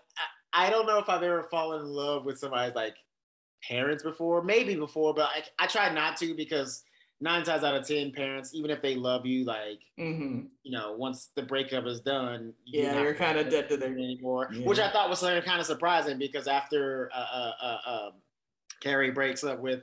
I, 0.52 0.70
don't 0.70 0.86
know 0.86 0.98
if 0.98 1.08
I've 1.08 1.22
ever 1.22 1.44
fallen 1.44 1.80
in 1.80 1.86
love 1.86 2.24
with 2.24 2.38
somebody's 2.38 2.74
like 2.74 2.96
parents 3.66 4.02
before. 4.02 4.42
Maybe 4.42 4.74
before, 4.74 5.14
but 5.14 5.28
I, 5.34 5.64
I 5.64 5.66
try 5.66 5.92
not 5.92 6.16
to 6.18 6.34
because 6.34 6.84
nine 7.20 7.44
times 7.44 7.64
out 7.64 7.74
of 7.74 7.86
ten, 7.86 8.12
parents, 8.12 8.54
even 8.54 8.70
if 8.70 8.80
they 8.82 8.94
love 8.94 9.26
you, 9.26 9.44
like 9.44 9.80
Mhm. 9.98 10.48
you 10.62 10.72
know, 10.72 10.92
once 10.92 11.30
the 11.34 11.42
breakup 11.42 11.86
is 11.86 12.00
done, 12.00 12.54
Yeah, 12.64 12.94
not 12.94 13.02
you're 13.02 13.14
kinda 13.14 13.44
dead 13.44 13.68
to 13.68 13.76
them 13.76 13.94
anymore. 13.94 14.48
Yeah. 14.52 14.66
Which 14.66 14.78
I 14.78 14.90
thought 14.90 15.10
was 15.10 15.20
kind 15.20 15.60
of 15.60 15.66
surprising 15.66 16.18
because 16.18 16.46
after 16.48 17.10
uh, 17.12 17.26
uh, 17.32 17.52
uh, 17.62 17.90
um, 17.90 18.12
Carrie 18.80 19.10
breaks 19.10 19.44
up 19.44 19.60
with 19.60 19.82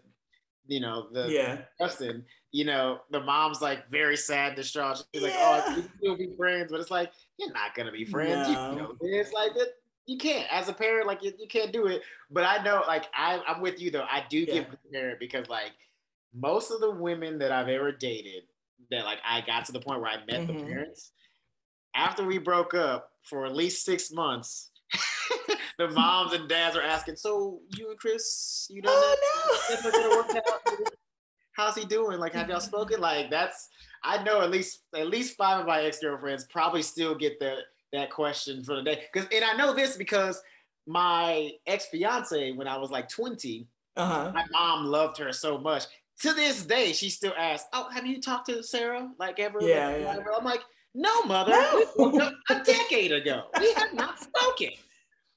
you 0.67 0.79
know, 0.81 1.07
the 1.11 1.31
yeah. 1.31 1.61
Justin, 1.79 2.25
you 2.51 2.65
know, 2.65 2.99
the 3.09 3.21
mom's 3.21 3.61
like 3.61 3.89
very 3.89 4.17
sad, 4.17 4.55
distraught. 4.55 5.03
She's 5.13 5.23
like, 5.23 5.33
"Oh, 5.35 5.87
we 6.01 6.09
will 6.09 6.17
be 6.17 6.35
friends," 6.35 6.71
but 6.71 6.79
it's 6.79 6.91
like 6.91 7.11
you're 7.37 7.53
not 7.53 7.73
gonna 7.73 7.91
be 7.91 8.05
friends. 8.05 8.49
No. 8.49 8.71
You 8.71 8.77
know, 8.77 8.97
it's 9.01 9.33
like 9.33 9.53
that. 9.53 9.75
You 10.07 10.17
can't, 10.17 10.47
as 10.51 10.69
a 10.69 10.73
parent, 10.73 11.05
like 11.05 11.21
you, 11.21 11.33
you 11.37 11.47
can't 11.47 11.73
do 11.73 11.85
it. 11.87 12.01
But 12.31 12.45
I 12.45 12.63
know, 12.63 12.81
like 12.87 13.05
I, 13.13 13.41
I'm 13.45 13.61
with 13.61 13.79
you 13.79 13.91
though. 13.91 14.05
I 14.09 14.25
do 14.29 14.45
give 14.45 14.55
Yeah. 14.55 14.71
the 14.71 14.89
parent 14.91 15.19
because 15.19 15.49
like 15.49 15.73
most 16.33 16.71
of 16.71 16.79
the 16.79 16.89
women 16.91 17.37
that 17.39 17.51
I've 17.51 17.67
ever 17.67 17.91
dated, 17.91 18.43
that 18.89 19.03
like 19.03 19.19
I 19.25 19.41
got 19.41 19.65
to 19.65 19.73
the 19.73 19.81
point 19.81 20.01
where 20.01 20.09
I 20.09 20.23
met 20.25 20.47
the 20.47 20.53
Mhm. 20.53 20.65
parents. 20.65 21.11
After 21.93 22.23
we 22.23 22.37
broke 22.37 22.73
up 22.73 23.11
for 23.23 23.45
at 23.45 23.53
least 23.55 23.83
six 23.83 24.11
months, 24.11 24.71
the 25.77 25.89
moms 25.89 26.31
and 26.33 26.47
dads 26.47 26.77
are 26.77 26.81
asking, 26.81 27.17
"So 27.17 27.61
you 27.75 27.89
and 27.89 27.99
Chris, 27.99 28.67
you 28.69 28.81
that? 28.81 28.91
Oh 28.91 29.65
That's 29.67 29.83
not 29.83 29.93
gonna 29.93 30.15
work 30.15 30.33
out. 30.35 30.61
How's 31.51 31.75
he 31.75 31.85
doing? 31.85 32.19
Like, 32.19 32.33
have 32.33 32.49
y'all 32.49 32.61
spoken? 32.61 33.01
Like, 33.01 33.29
that's 33.29 33.67
I 34.03 34.23
know 34.23 34.41
at 34.41 34.51
least 34.51 34.83
at 34.95 35.07
least 35.09 35.35
five 35.35 35.59
of 35.59 35.65
my 35.65 35.81
ex 35.81 35.99
girlfriends 35.99 36.45
probably 36.45 36.81
still 36.83 37.15
get 37.15 37.39
that 37.39 37.63
that 37.93 38.09
question 38.11 38.63
for 38.63 38.75
the 38.75 38.81
day. 38.83 39.03
Because 39.11 39.27
and 39.33 39.43
I 39.43 39.53
know 39.55 39.73
this 39.73 39.97
because 39.97 40.41
my 40.85 41.51
ex 41.65 41.85
fiance 41.87 42.51
when 42.53 42.67
I 42.67 42.77
was 42.77 42.89
like 42.91 43.09
twenty. 43.09 43.67
Uh-huh. 43.95 44.31
my 44.31 44.45
mom 44.51 44.85
loved 44.85 45.17
her 45.17 45.31
so 45.33 45.57
much. 45.57 45.85
To 46.21 46.31
this 46.33 46.63
day, 46.63 46.93
she 46.93 47.09
still 47.09 47.33
asks, 47.37 47.67
"Oh, 47.73 47.89
have 47.91 48.05
you 48.05 48.21
talked 48.21 48.47
to 48.47 48.61
Sarah? 48.61 49.09
Like 49.19 49.39
ever?" 49.39 49.57
Yeah, 49.61 49.87
Like, 49.87 49.97
yeah. 50.01 50.07
whatever?" 50.07 50.33
I'm 50.37 50.43
like, 50.45 50.61
"No, 50.93 51.23
mother. 51.23 51.51
No. 51.51 51.85
We 51.97 52.09
broke 52.11 52.21
up 52.21 52.33
a 52.51 52.63
decade 52.63 53.11
ago. 53.11 53.45
We 53.59 53.73
have 53.73 53.93
not 53.93 54.19
spoken." 54.19 54.69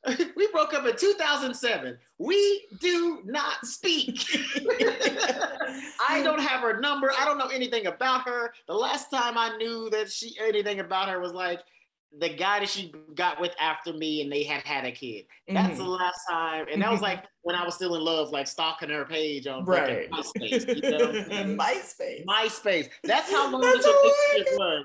we 0.37 0.47
broke 0.51 0.73
up 0.73 0.87
in 0.87 0.97
2007. 0.97 1.99
We 2.19 2.67
do 2.81 3.21
not 3.27 3.67
speak. 3.67 4.25
I 6.09 6.23
don't 6.23 6.41
have 6.41 6.61
her 6.63 6.81
number. 6.81 7.11
I 7.19 7.25
don't 7.27 7.37
know 7.39 7.49
anything 7.49 7.87
about 7.87 8.27
her. 8.27 8.53
The 8.67 8.75
last 8.75 9.11
time 9.11 9.37
I 9.37 9.57
knew 9.59 9.91
that 9.91 10.11
she 10.11 10.35
anything 10.41 10.81
about 10.81 11.09
her 11.11 11.21
was 11.21 11.33
like 11.33 11.61
the 12.19 12.29
guy 12.29 12.59
that 12.61 12.69
she 12.69 12.93
got 13.15 13.41
with 13.41 13.55
after 13.61 13.93
me 13.93 14.21
and 14.23 14.33
they 14.33 14.43
had 14.43 14.63
had 14.63 14.85
a 14.85 14.91
kid. 14.91 15.27
That's 15.49 15.79
the 15.79 15.85
Mhm. 15.85 15.99
last 16.01 16.21
time. 16.29 16.67
And 16.71 16.83
that 16.83 16.91
was 16.91 17.01
like 17.01 17.25
when 17.43 17.55
I 17.55 17.65
was 17.65 17.75
still 17.77 17.95
in 17.95 18.03
love, 18.03 18.31
like 18.31 18.47
stalking 18.49 18.91
her 18.91 19.05
page 19.05 19.47
on 19.47 19.65
Right. 19.65 20.11
MySpace. 20.11 20.67
You 20.83 20.91
know? 20.91 21.13
MySpace. 21.57 22.25
MySpace. 22.27 22.89
That's 23.05 23.31
how 23.31 23.49
long 23.51 23.61
That's 23.61 23.85
this 23.85 24.59
was. 24.59 24.85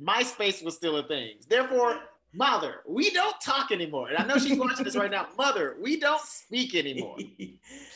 MySpace 0.00 0.62
was 0.62 0.74
still 0.76 0.98
a 0.98 1.02
thing. 1.08 1.36
Therefore, 1.48 2.00
mother, 2.34 2.82
we 2.86 3.10
don't 3.10 3.40
talk 3.40 3.72
anymore. 3.72 4.08
And 4.08 4.18
I 4.18 4.24
know 4.26 4.36
she's 4.36 4.58
watching 4.58 4.84
this 4.84 4.94
right 4.96 5.10
now. 5.10 5.26
Mother, 5.38 5.76
we 5.80 5.98
don't 5.98 6.20
speak 6.22 6.74
anymore. 6.74 7.16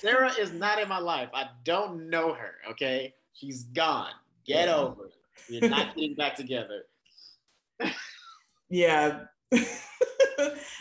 Sarah 0.00 0.32
is 0.40 0.50
not 0.52 0.80
in 0.80 0.88
my 0.88 0.98
life. 0.98 1.28
I 1.34 1.48
don't 1.64 2.08
know 2.08 2.32
her. 2.32 2.54
Okay, 2.70 3.14
she's 3.34 3.64
gone. 3.64 4.12
Get 4.46 4.66
Yeah. 4.68 4.76
over 4.76 5.06
it. 5.06 5.14
We're 5.62 5.68
not 5.68 5.94
getting 5.94 6.14
back 6.14 6.36
together. 6.36 6.86
Yeah. 8.72 9.24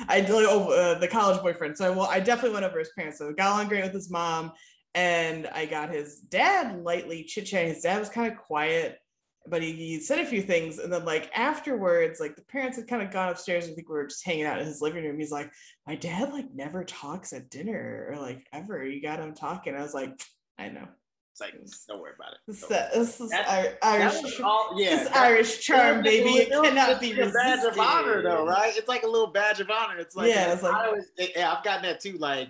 I 0.08 0.22
did 0.22 0.32
oh, 0.32 0.70
uh, 0.70 0.98
the 0.98 1.08
college 1.08 1.42
boyfriend. 1.42 1.78
So 1.78 1.92
well, 1.92 2.08
I 2.08 2.20
definitely 2.20 2.54
went 2.54 2.66
over 2.66 2.80
his 2.80 2.92
parents. 2.98 3.20
So 3.20 3.30
I 3.30 3.34
got 3.34 3.52
along 3.52 3.68
great 3.68 3.84
with 3.84 3.94
his 3.94 4.10
mom, 4.10 4.54
and 4.96 5.48
I 5.48 5.66
got 5.66 5.90
his 5.90 6.20
dad 6.20 6.84
lightly 6.84 7.24
chit 7.24 7.46
chatting. 7.46 7.74
His 7.74 7.84
dad 7.84 8.00
was 8.00 8.10
kind 8.10 8.32
of 8.32 8.40
quiet, 8.40 9.00
but 9.46 9.62
he, 9.62 9.74
he 9.74 10.00
said 10.00 10.20
a 10.20 10.26
few 10.26 10.42
things, 10.42 10.80
and 10.80 10.92
then 10.92 11.04
like 11.04 11.30
afterwards, 11.36 12.20
like 12.20 12.36
the 12.38 12.44
parents 12.44 12.78
had 12.78 12.88
kind 12.88 13.02
of 13.02 13.12
gone 13.12 13.30
upstairs. 13.30 13.66
I 13.66 13.74
think 13.74 13.90
we 13.90 13.96
were 13.96 14.08
just 14.08 14.26
hanging 14.26 14.46
out 14.46 14.60
in 14.60 14.66
his 14.66 14.82
living 14.82 15.04
room. 15.04 15.20
He's 15.20 15.32
like, 15.32 15.52
"My 15.86 15.96
dad 15.96 16.32
like 16.32 16.52
never 16.54 16.86
talks 16.86 17.34
at 17.34 17.50
dinner 17.50 18.08
or 18.10 18.18
like 18.18 18.48
ever. 18.54 18.86
You 18.86 19.02
got 19.02 19.20
him 19.20 19.34
talking." 19.34 19.76
I 19.76 19.82
was 19.82 19.94
like, 19.94 20.18
"I 20.58 20.70
know." 20.70 20.88
It's 21.32 21.40
like, 21.40 21.54
don't 21.88 22.02
worry 22.02 22.12
about 22.14 22.34
it. 22.34 22.40
This, 22.46 22.70
worry. 22.70 22.80
is 22.94 23.18
That's- 23.30 23.66
Ir- 23.66 23.78
That 23.82 24.14
Irish, 24.14 24.40
all, 24.42 24.74
yeah. 24.76 25.04
that- 25.04 25.16
Irish 25.16 25.60
charm, 25.62 26.04
baby. 26.04 26.30
It 26.30 26.50
It's 26.52 26.62
cannot 26.62 27.00
be 27.00 27.12
a 27.20 27.30
badge 27.30 27.64
of 27.64 27.80
honor, 27.80 28.22
though, 28.22 28.46
right? 28.46 28.76
It's 28.76 28.90
like 28.90 29.04
a 29.04 29.08
little 29.08 29.28
badge 29.28 29.62
of 29.62 29.70
honor. 29.70 29.98
It's 29.98 30.16
like, 30.16 30.30
Yeah, 30.30 30.54
it's 30.54 30.62
like- 30.62 30.74
I 30.74 30.88
always, 30.88 31.06
yeah, 31.18 31.54
I've 31.54 31.64
gotten 31.64 31.84
that 31.84 32.02
too. 32.02 32.18
Like, 32.18 32.50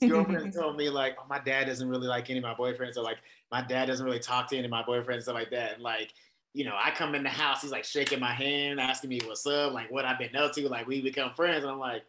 girlfriends 0.00 0.56
told 0.60 0.76
me, 0.76 0.90
like, 0.90 1.16
oh, 1.20 1.24
my 1.28 1.40
dad 1.40 1.64
doesn't 1.64 1.88
really 1.88 2.06
like 2.06 2.30
any 2.30 2.38
of 2.38 2.44
my 2.44 2.54
boyfriends, 2.54 2.96
or 2.96 3.02
like, 3.02 3.18
my 3.50 3.62
dad 3.62 3.86
doesn't 3.86 4.06
really 4.06 4.20
talk 4.20 4.48
to 4.50 4.56
any 4.56 4.64
of 4.64 4.70
my 4.70 4.84
boyfriends, 4.84 5.22
stuff 5.22 5.34
like 5.34 5.50
that. 5.50 5.74
And 5.74 5.82
like, 5.82 6.14
you 6.54 6.64
know, 6.64 6.76
I 6.80 6.92
come 6.92 7.16
in 7.16 7.24
the 7.24 7.30
house, 7.30 7.62
he's 7.62 7.72
like 7.72 7.84
shaking 7.84 8.20
my 8.20 8.32
hand, 8.32 8.80
asking 8.80 9.10
me 9.10 9.20
what's 9.26 9.44
up, 9.46 9.72
like 9.72 9.90
what 9.90 10.04
I've 10.04 10.18
been 10.20 10.36
up 10.36 10.52
to, 10.52 10.68
like 10.68 10.86
we 10.86 11.00
become 11.00 11.32
friends, 11.34 11.64
and 11.64 11.72
I'm 11.72 11.78
like. 11.80 12.02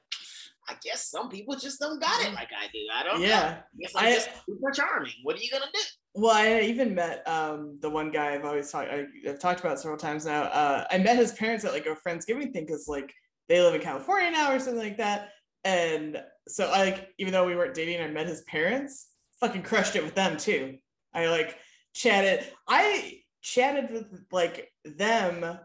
I 0.70 0.76
guess 0.84 1.10
some 1.10 1.28
people 1.28 1.56
just 1.56 1.80
don't 1.80 2.00
got 2.00 2.22
it 2.22 2.28
mm. 2.28 2.36
like 2.36 2.50
I 2.58 2.68
do. 2.72 2.80
I 2.94 3.04
don't 3.04 3.20
know. 3.20 3.28
Yeah. 3.28 3.58
I 3.62 3.78
guess 3.80 3.92
I'm 3.96 4.06
I- 4.06 4.14
just 4.14 4.30
super 4.46 4.72
charming. 4.72 5.12
What 5.24 5.36
are 5.36 5.40
you 5.40 5.50
gonna 5.52 5.66
do? 5.74 5.80
Well, 6.14 6.36
I 6.36 6.62
even 6.62 6.94
met 6.94 7.26
um 7.28 7.78
the 7.82 7.90
one 7.90 8.12
guy 8.12 8.34
I've 8.34 8.46
always 8.46 8.70
talked 8.70 8.90
I've 8.92 9.40
talked 9.40 9.62
about 9.62 9.80
several 9.80 9.98
times 9.98 10.26
now. 10.26 10.44
Uh, 10.44 10.86
I 10.92 10.98
met 10.98 11.18
his 11.18 11.34
parents 11.34 11.64
at 11.64 11.74
like 11.74 11.86
a 11.86 11.96
friendsgiving 11.96 12.52
thing 12.52 12.66
because 12.66 12.88
like 12.88 13.14
they 13.48 13.62
live 13.62 13.76
in 13.76 13.82
California 13.82 14.32
now 14.32 14.54
or 14.54 14.60
something 14.60 14.82
like 14.82 14.98
that. 14.98 15.30
And 15.64 16.22
so 16.48 16.70
I 16.70 16.84
like 16.84 17.10
even 17.18 17.32
though 17.32 17.46
we 17.46 17.56
weren't 17.56 17.76
dating, 17.76 18.02
I 18.02 18.08
met 18.08 18.28
his 18.28 18.42
parents. 18.42 19.08
Fucking 19.40 19.64
crushed 19.64 19.96
it 19.96 20.04
with 20.04 20.16
them 20.16 20.38
too. 20.38 20.78
I 21.14 21.28
like 21.28 21.58
chatted. 21.94 22.46
I 22.68 23.22
chatted 23.42 23.92
with 23.92 24.26
like 24.32 24.70
them 24.84 25.60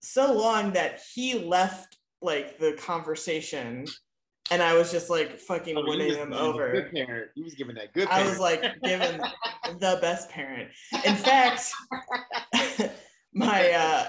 so 0.00 0.32
long 0.32 0.72
that 0.74 1.00
he 1.14 1.38
left 1.38 1.96
like 2.22 2.58
the 2.58 2.72
conversation, 2.72 3.86
and 4.50 4.62
I 4.62 4.74
was 4.74 4.92
just 4.92 5.10
like 5.10 5.38
fucking 5.38 5.76
Oh, 5.76 5.84
winning 5.86 6.08
was 6.08 6.16
him 6.16 6.32
over. 6.32 6.72
Good 6.72 6.92
parent. 6.92 7.30
He 7.34 7.42
was 7.42 7.54
giving 7.54 7.74
that 7.76 7.92
good. 7.92 8.08
I 8.08 8.26
was 8.26 8.38
like 8.38 8.62
given 8.82 9.20
the 9.80 9.98
best 10.00 10.30
parent. 10.30 10.70
In 11.04 11.16
fact, 11.16 11.70
my 13.34 13.70
uh 13.72 14.06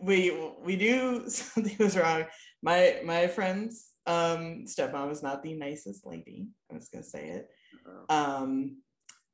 we 0.00 0.38
we 0.62 0.76
knew 0.76 1.24
something 1.30 1.76
was 1.78 1.96
wrong. 1.96 2.24
My 2.62 3.00
my 3.04 3.26
friend's 3.26 3.92
um 4.06 4.64
stepmom 4.66 5.10
is 5.12 5.22
not 5.22 5.42
the 5.42 5.54
nicest 5.54 6.06
lady. 6.06 6.48
I'm 6.70 6.78
just 6.78 6.92
gonna 6.92 7.04
say 7.04 7.28
it. 7.28 7.48
Um 8.10 8.78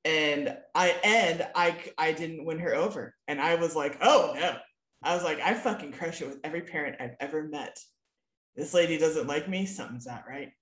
and 0.05 0.57
I 0.75 0.91
and 1.03 1.47
I 1.55 1.77
I 1.99 2.12
didn't 2.12 2.45
win 2.45 2.59
her 2.61 2.75
over. 2.75 3.15
And 3.27 3.41
I 3.41 3.57
was 3.57 3.75
like, 3.75 3.99
oh 4.03 4.35
no. 4.37 4.57
I 5.03 5.15
was 5.15 5.23
like, 5.23 5.39
I 5.41 5.53
fucking 5.53 5.93
crush 5.93 6.23
it 6.23 6.29
with 6.29 6.39
every 6.45 6.62
parent 6.62 6.97
I've 6.99 7.17
ever 7.21 7.43
met. 7.43 7.77
This 8.57 8.75
lady 8.75 8.99
doesn't 8.99 9.27
like 9.27 9.49
me, 9.49 9.67
something's 9.67 10.07
not 10.07 10.25
right. 10.29 10.53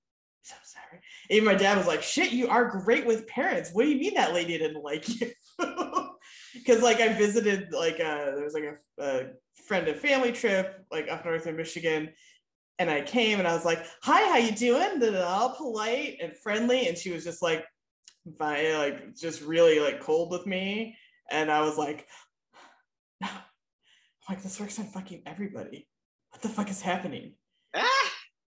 Something's 0.43 0.75
not 0.75 0.93
right. 0.93 1.03
Even 1.31 1.45
my 1.47 1.55
dad 1.55 1.77
was 1.77 1.87
like, 1.87 2.03
shit, 2.03 2.33
you 2.33 2.49
are 2.49 2.81
great 2.83 3.07
with 3.07 3.27
parents. 3.27 3.71
What 3.73 3.85
do 3.85 3.91
you 3.91 3.99
mean 3.99 4.15
that 4.15 4.35
lady 4.35 4.59
didn't 4.59 4.83
like 4.83 5.09
you? 5.21 5.31
Because 6.55 6.83
like 6.83 7.01
I 7.01 7.13
visited 7.15 7.73
like 7.73 7.95
uh 7.95 8.33
there 8.33 8.45
was 8.45 8.55
like 8.55 8.65
a, 8.65 9.03
a 9.03 9.27
friend 9.67 9.89
and 9.89 9.99
family 9.99 10.33
trip 10.33 10.85
like 10.91 11.09
up 11.11 11.25
north 11.25 11.47
in 11.47 11.57
Michigan. 11.57 12.11
And 12.79 12.91
I 12.91 13.01
came 13.03 13.39
and 13.39 13.47
I 13.47 13.55
was 13.55 13.65
like, 13.65 13.85
hi, 14.03 14.29
how 14.29 14.37
you 14.37 14.53
doing? 14.53 15.03
And 15.03 15.17
all 15.17 15.55
polite 15.55 16.19
and 16.21 16.37
friendly. 16.37 16.89
And 16.89 16.99
she 16.99 17.11
was 17.11 17.25
just 17.25 17.43
like, 17.43 17.65
vi- 18.27 18.77
like 18.77 19.15
just 19.17 19.43
really 19.43 19.79
like 19.79 20.01
cold 20.01 20.31
with 20.31 20.47
me. 20.47 20.97
And 21.31 21.51
I 21.51 21.61
was 21.61 21.79
like, 21.79 22.07
no. 23.21 23.29
I'm 23.29 24.35
like, 24.35 24.43
this 24.43 24.61
works 24.61 24.79
on 24.79 24.87
fucking 24.87 25.23
everybody. 25.27 25.89
What 26.31 26.43
the 26.43 26.49
fuck 26.49 26.71
is 26.71 26.81
happening? 26.81 27.35
Ah! 27.75 28.11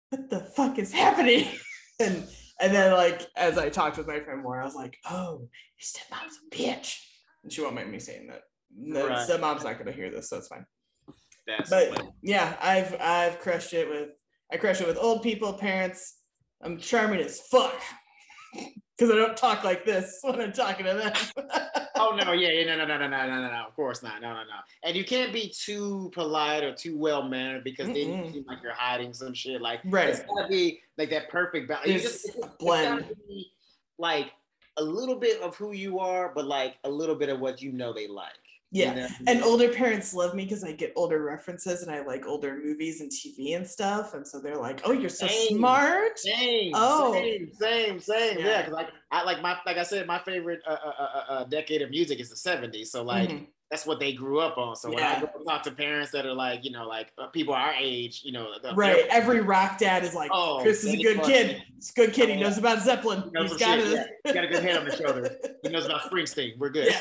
what 0.10 0.30
the 0.30 0.40
fuck 0.56 0.78
is 0.80 0.92
happening? 0.92 1.48
and 2.00 2.28
and 2.62 2.74
then 2.74 2.94
like 2.94 3.22
as 3.36 3.58
I 3.58 3.70
talked 3.70 3.98
with 3.98 4.08
my 4.08 4.20
friend 4.20 4.42
more, 4.44 4.62
I 4.62 4.66
was 4.66 4.76
like, 4.76 4.98
oh, 5.10 5.40
your 5.40 5.82
stepmom's 5.82 6.40
a 6.52 6.56
bitch. 6.56 6.98
And 7.44 7.52
she 7.52 7.62
won't 7.62 7.76
mind 7.76 7.92
me 7.92 8.00
saying 8.00 8.28
that. 8.28 8.42
The 8.78 9.08
Right. 9.08 9.28
stepmom's 9.30 9.64
not 9.64 9.78
gonna 9.78 9.92
hear 9.92 10.10
this, 10.12 10.30
so 10.30 10.38
it's 10.38 10.48
fine. 10.48 10.66
That's 11.48 11.70
But 11.70 11.90
funny. 11.96 12.10
yeah, 12.22 12.58
I've 12.62 13.00
I've 13.00 13.40
crushed 13.40 13.74
it 13.74 13.88
with 13.90 14.10
I 14.52 14.58
crushed 14.58 14.82
it 14.82 14.88
with 14.88 14.98
old 14.98 15.24
people, 15.24 15.54
parents. 15.54 16.18
I'm 16.62 16.78
charming 16.78 17.20
as 17.20 17.40
fuck. 17.42 17.80
Because 18.98 19.12
I 19.14 19.18
don't 19.18 19.36
talk 19.36 19.66
like 19.66 19.84
this 19.84 20.20
when 20.22 20.40
I'm 20.40 20.54
talking 20.54 20.86
to 20.86 20.94
them. 20.94 21.48
Oh 21.98 22.16
no, 22.16 22.34
yeah, 22.34 22.50
yeah, 22.50 22.76
no, 22.76 22.86
no, 22.86 22.86
no, 22.86 22.98
no, 22.98 23.08
no, 23.08 23.28
no, 23.28 23.42
no, 23.42 23.52
no. 23.52 23.66
Of 23.68 23.76
course 23.76 24.04
not. 24.04 24.22
No, 24.22 24.30
no, 24.30 24.42
no. 24.42 24.60
And 24.84 24.96
you 24.96 25.06
can't 25.06 25.32
be 25.32 25.50
too 25.50 26.12
polite 26.14 26.64
or 26.64 26.74
too 26.74 26.98
well 26.98 27.24
mannered 27.24 27.64
because 27.64 27.88
then 27.88 27.96
you 27.96 28.04
Mm-mm. 28.04 28.32
seem 28.34 28.46
like 28.48 28.60
you're 28.62 28.74
hiding 28.74 29.14
some 29.14 29.34
shit. 29.34 29.62
Like 29.62 29.82
Right. 29.86 30.10
it's 30.10 30.20
gotta 30.20 30.48
be 30.48 30.82
like 30.98 31.10
that 31.12 31.30
perfect 31.30 31.70
balance. 31.70 31.88
It's 31.90 32.04
just 32.04 32.28
it's, 32.28 32.38
it's 32.38 32.56
blend. 32.60 33.02
gotta 33.02 33.16
be 33.28 33.52
like 33.98 34.32
a 34.78 34.84
little 34.84 35.16
bit 35.16 35.42
of 35.42 35.56
who 35.56 35.72
you 35.72 36.00
are, 36.00 36.32
but 36.36 36.46
like 36.46 36.76
a 36.84 36.90
little 36.90 37.16
bit 37.16 37.30
of 37.30 37.40
what 37.40 37.62
you 37.62 37.72
know 37.72 37.94
they 37.94 38.08
like. 38.08 38.34
You 38.72 38.84
Yeah. 38.84 38.94
know? 38.94 39.08
And 39.28 39.44
older 39.44 39.70
parents 39.70 40.14
love 40.14 40.34
me 40.36 40.44
because 40.44 40.64
I 40.64 40.72
get 40.74 40.92
older 40.96 41.24
references 41.24 41.82
and 41.84 41.92
I 41.92 42.02
like 42.02 42.26
older 42.26 42.60
movies 42.64 43.02
and 43.02 43.12
TV 43.12 43.56
and 43.56 43.66
stuff. 43.68 44.14
And 44.14 44.28
so 44.28 44.40
they're 44.40 44.58
like, 44.58 44.82
oh, 44.86 44.92
you're 44.92 45.10
so 45.10 45.28
Same. 45.28 45.58
smart. 45.58 46.20
Same, 46.20 46.72
Oh. 46.76 47.14
same, 47.14 47.52
same, 47.54 48.00
same. 48.00 48.40
Yeah, 48.40 48.46
Yeah. 48.46 48.56
'cause 48.58 48.66
because 48.66 48.74
like 48.74 48.90
I 49.12 49.24
like 49.24 49.42
my 49.42 49.58
like 49.66 49.78
I 49.78 49.84
said, 49.84 50.08
my 50.08 50.20
favorite 50.20 50.62
uh, 50.68 50.72
uh, 50.72 50.94
uh, 51.00 51.24
uh, 51.30 51.44
decade 51.46 51.82
of 51.82 51.90
music 51.90 52.20
is 52.20 52.30
the 52.30 52.36
'70s. 52.36 52.88
So 52.92 53.04
like 53.04 53.30
Mhm. 53.30 53.48
that's 53.72 53.86
what 53.86 54.00
they 54.00 54.12
grew 54.14 54.40
up 54.40 54.58
on. 54.58 54.76
So 54.76 54.90
when 54.90 54.98
Yeah. 55.00 55.16
I 55.18 55.22
go 55.22 55.44
talk 55.44 55.64
to 55.64 55.72
parents 55.72 56.12
that 56.12 56.26
are 56.26 56.34
like, 56.34 56.64
you 56.66 56.72
know, 56.72 56.88
like 56.88 57.12
uh, 57.18 57.28
people 57.28 57.54
our 57.54 57.74
age, 57.80 58.22
you 58.24 58.32
know, 58.32 58.48
the- 58.62 58.74
Right. 58.76 59.06
Every 59.10 59.42
rock 59.42 59.78
dad 59.78 60.04
is 60.04 60.14
like, 60.14 60.32
Oh, 60.34 60.60
Chris 60.62 60.84
is 60.84 60.94
a 60.94 60.98
good 60.98 61.24
kid. 61.24 61.64
He's 61.76 61.92
a 61.92 61.94
good 61.94 62.14
kid. 62.14 62.30
He 62.30 62.36
Oh, 62.36 62.40
knows 62.42 62.58
about 62.58 62.82
Zeppelin. 62.82 63.24
He 63.24 63.30
knows 63.32 63.52
He's 63.52 63.60
got 63.60 63.80
shit, 63.80 63.88
it. 63.88 63.94
yeah. 63.94 64.06
He's 64.24 64.34
got 64.34 64.44
a 64.44 64.48
good 64.48 64.64
head 64.64 64.78
on 64.78 64.86
his 64.86 64.96
shoulder. 64.96 65.38
He 65.64 65.70
knows 65.70 65.86
about 65.86 66.02
Springsteen. 66.12 66.58
We're 66.58 66.70
good. 66.70 66.94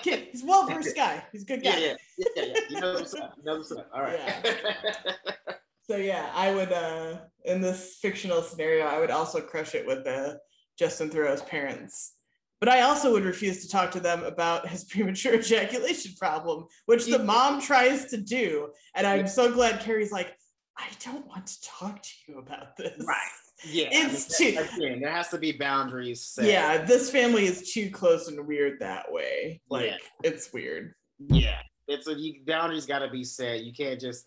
Kid, 0.02 0.28
he's 0.30 0.42
a 0.42 0.46
well 0.46 0.66
versed 0.66 0.96
guy. 0.96 1.22
He's 1.32 1.42
a 1.42 1.46
good 1.46 1.62
guy. 1.62 1.78
yeah, 1.78 1.94
yeah, 2.18 2.26
yeah, 2.36 2.44
yeah. 2.44 2.60
He 2.68 2.80
knows 2.80 3.00
what's 3.00 3.14
up. 3.14 3.34
He 3.36 3.42
knows 3.42 3.70
what's 3.70 3.80
up. 3.80 3.90
All 3.94 4.02
right. 4.02 4.20
So 5.82 5.96
yeah, 5.96 6.30
I 6.36 6.54
would 6.54 6.72
uh 6.72 7.16
in 7.44 7.60
this 7.60 7.98
fictional 8.00 8.42
scenario, 8.42 8.86
I 8.86 9.00
would 9.00 9.10
also 9.10 9.40
crush 9.40 9.74
it 9.74 9.84
with 9.84 10.06
uh, 10.06 10.34
Justin 10.78 11.10
Theroux's 11.10 11.42
parents. 11.42 12.12
But 12.60 12.68
I 12.68 12.82
also 12.82 13.10
would 13.10 13.24
refuse 13.24 13.62
to 13.62 13.68
talk 13.68 13.90
to 13.92 14.00
them 14.00 14.22
about 14.22 14.68
his 14.68 14.84
premature 14.84 15.34
ejaculation 15.34 16.12
problem, 16.16 16.66
which 16.86 17.06
the 17.06 17.18
mom 17.18 17.60
tries 17.60 18.04
to 18.10 18.18
do. 18.18 18.68
And 18.94 19.04
I'm 19.04 19.26
so 19.26 19.52
glad 19.52 19.80
Carrie's 19.80 20.12
like, 20.12 20.36
I 20.78 20.86
don't 21.04 21.26
want 21.26 21.48
to 21.48 21.62
talk 21.62 22.00
to 22.02 22.10
you 22.28 22.38
about 22.38 22.76
this. 22.76 22.94
Right. 23.04 23.16
Yeah. 23.64 23.88
It's 23.90 24.40
I 24.40 24.44
mean, 24.44 24.54
too- 24.54 24.60
again, 24.76 25.00
there 25.00 25.12
has 25.12 25.28
to 25.28 25.38
be 25.38 25.52
boundaries 25.52 26.20
set. 26.22 26.44
Yeah, 26.46 26.84
this 26.84 27.10
family 27.10 27.46
is 27.46 27.72
too 27.72 27.90
close 27.90 28.28
and 28.28 28.46
weird 28.46 28.78
that 28.80 29.10
way. 29.10 29.60
Like 29.68 29.86
Yeah. 29.86 29.96
it's 30.22 30.52
weird. 30.52 30.94
Yeah, 31.28 31.60
it's 31.88 32.06
a 32.08 32.14
you, 32.14 32.40
boundaries 32.46 32.86
got 32.86 33.00
to 33.00 33.10
be 33.10 33.24
set. 33.24 33.62
You 33.64 33.72
can't 33.72 34.00
just. 34.00 34.26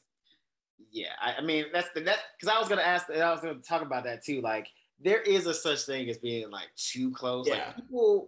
Yeah, 0.92 1.14
I, 1.20 1.36
I 1.38 1.42
mean 1.42 1.66
that's 1.74 1.90
the 1.94 2.02
that 2.02 2.20
because 2.40 2.54
I 2.56 2.60
was 2.60 2.70
gonna 2.70 2.82
ask. 2.84 3.08
That 3.08 3.20
I 3.22 3.32
was 3.32 3.42
gonna 3.42 3.56
talk 3.56 3.82
about 3.82 4.04
that 4.04 4.24
too. 4.24 4.42
Like 4.42 4.68
there 5.00 5.22
is 5.22 5.48
a 5.48 5.54
such 5.54 5.82
thing 5.84 6.08
as 6.10 6.18
being 6.20 6.52
like 6.52 6.68
too 6.76 7.10
close. 7.12 7.48
Yeah. 7.48 7.56
Like 7.56 7.76
people, 7.78 8.28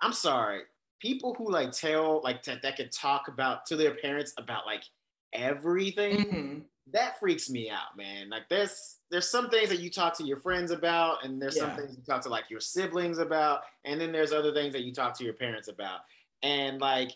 I'm 0.00 0.12
sorry, 0.12 0.60
people 1.00 1.34
who 1.34 1.50
like 1.50 1.72
tell 1.72 2.20
like 2.22 2.42
t- 2.42 2.54
that 2.62 2.76
can 2.76 2.90
talk 2.90 3.26
about 3.28 3.66
to 3.66 3.76
their 3.76 3.94
parents 3.96 4.32
about 4.38 4.66
like 4.66 4.84
everything. 5.32 6.16
Mhm. 6.18 6.62
That 6.88 7.18
freaks 7.18 7.48
me 7.48 7.70
out, 7.70 7.96
man. 7.96 8.28
Like 8.28 8.48
there's 8.50 8.98
there's 9.10 9.30
some 9.30 9.48
things 9.48 9.70
that 9.70 9.80
you 9.80 9.90
talk 9.90 10.16
to 10.18 10.24
your 10.24 10.38
friends 10.38 10.70
about, 10.70 11.24
and 11.24 11.40
there's 11.40 11.58
some 11.58 11.74
things 11.74 11.96
you 11.96 12.02
talk 12.04 12.22
to 12.24 12.28
like 12.28 12.50
your 12.50 12.60
siblings 12.60 13.18
about, 13.18 13.62
and 13.84 13.98
then 13.98 14.12
there's 14.12 14.32
other 14.32 14.52
things 14.52 14.74
that 14.74 14.82
you 14.82 14.92
talk 14.92 15.16
to 15.18 15.24
your 15.24 15.32
parents 15.32 15.68
about. 15.68 16.00
And 16.42 16.80
like, 16.82 17.12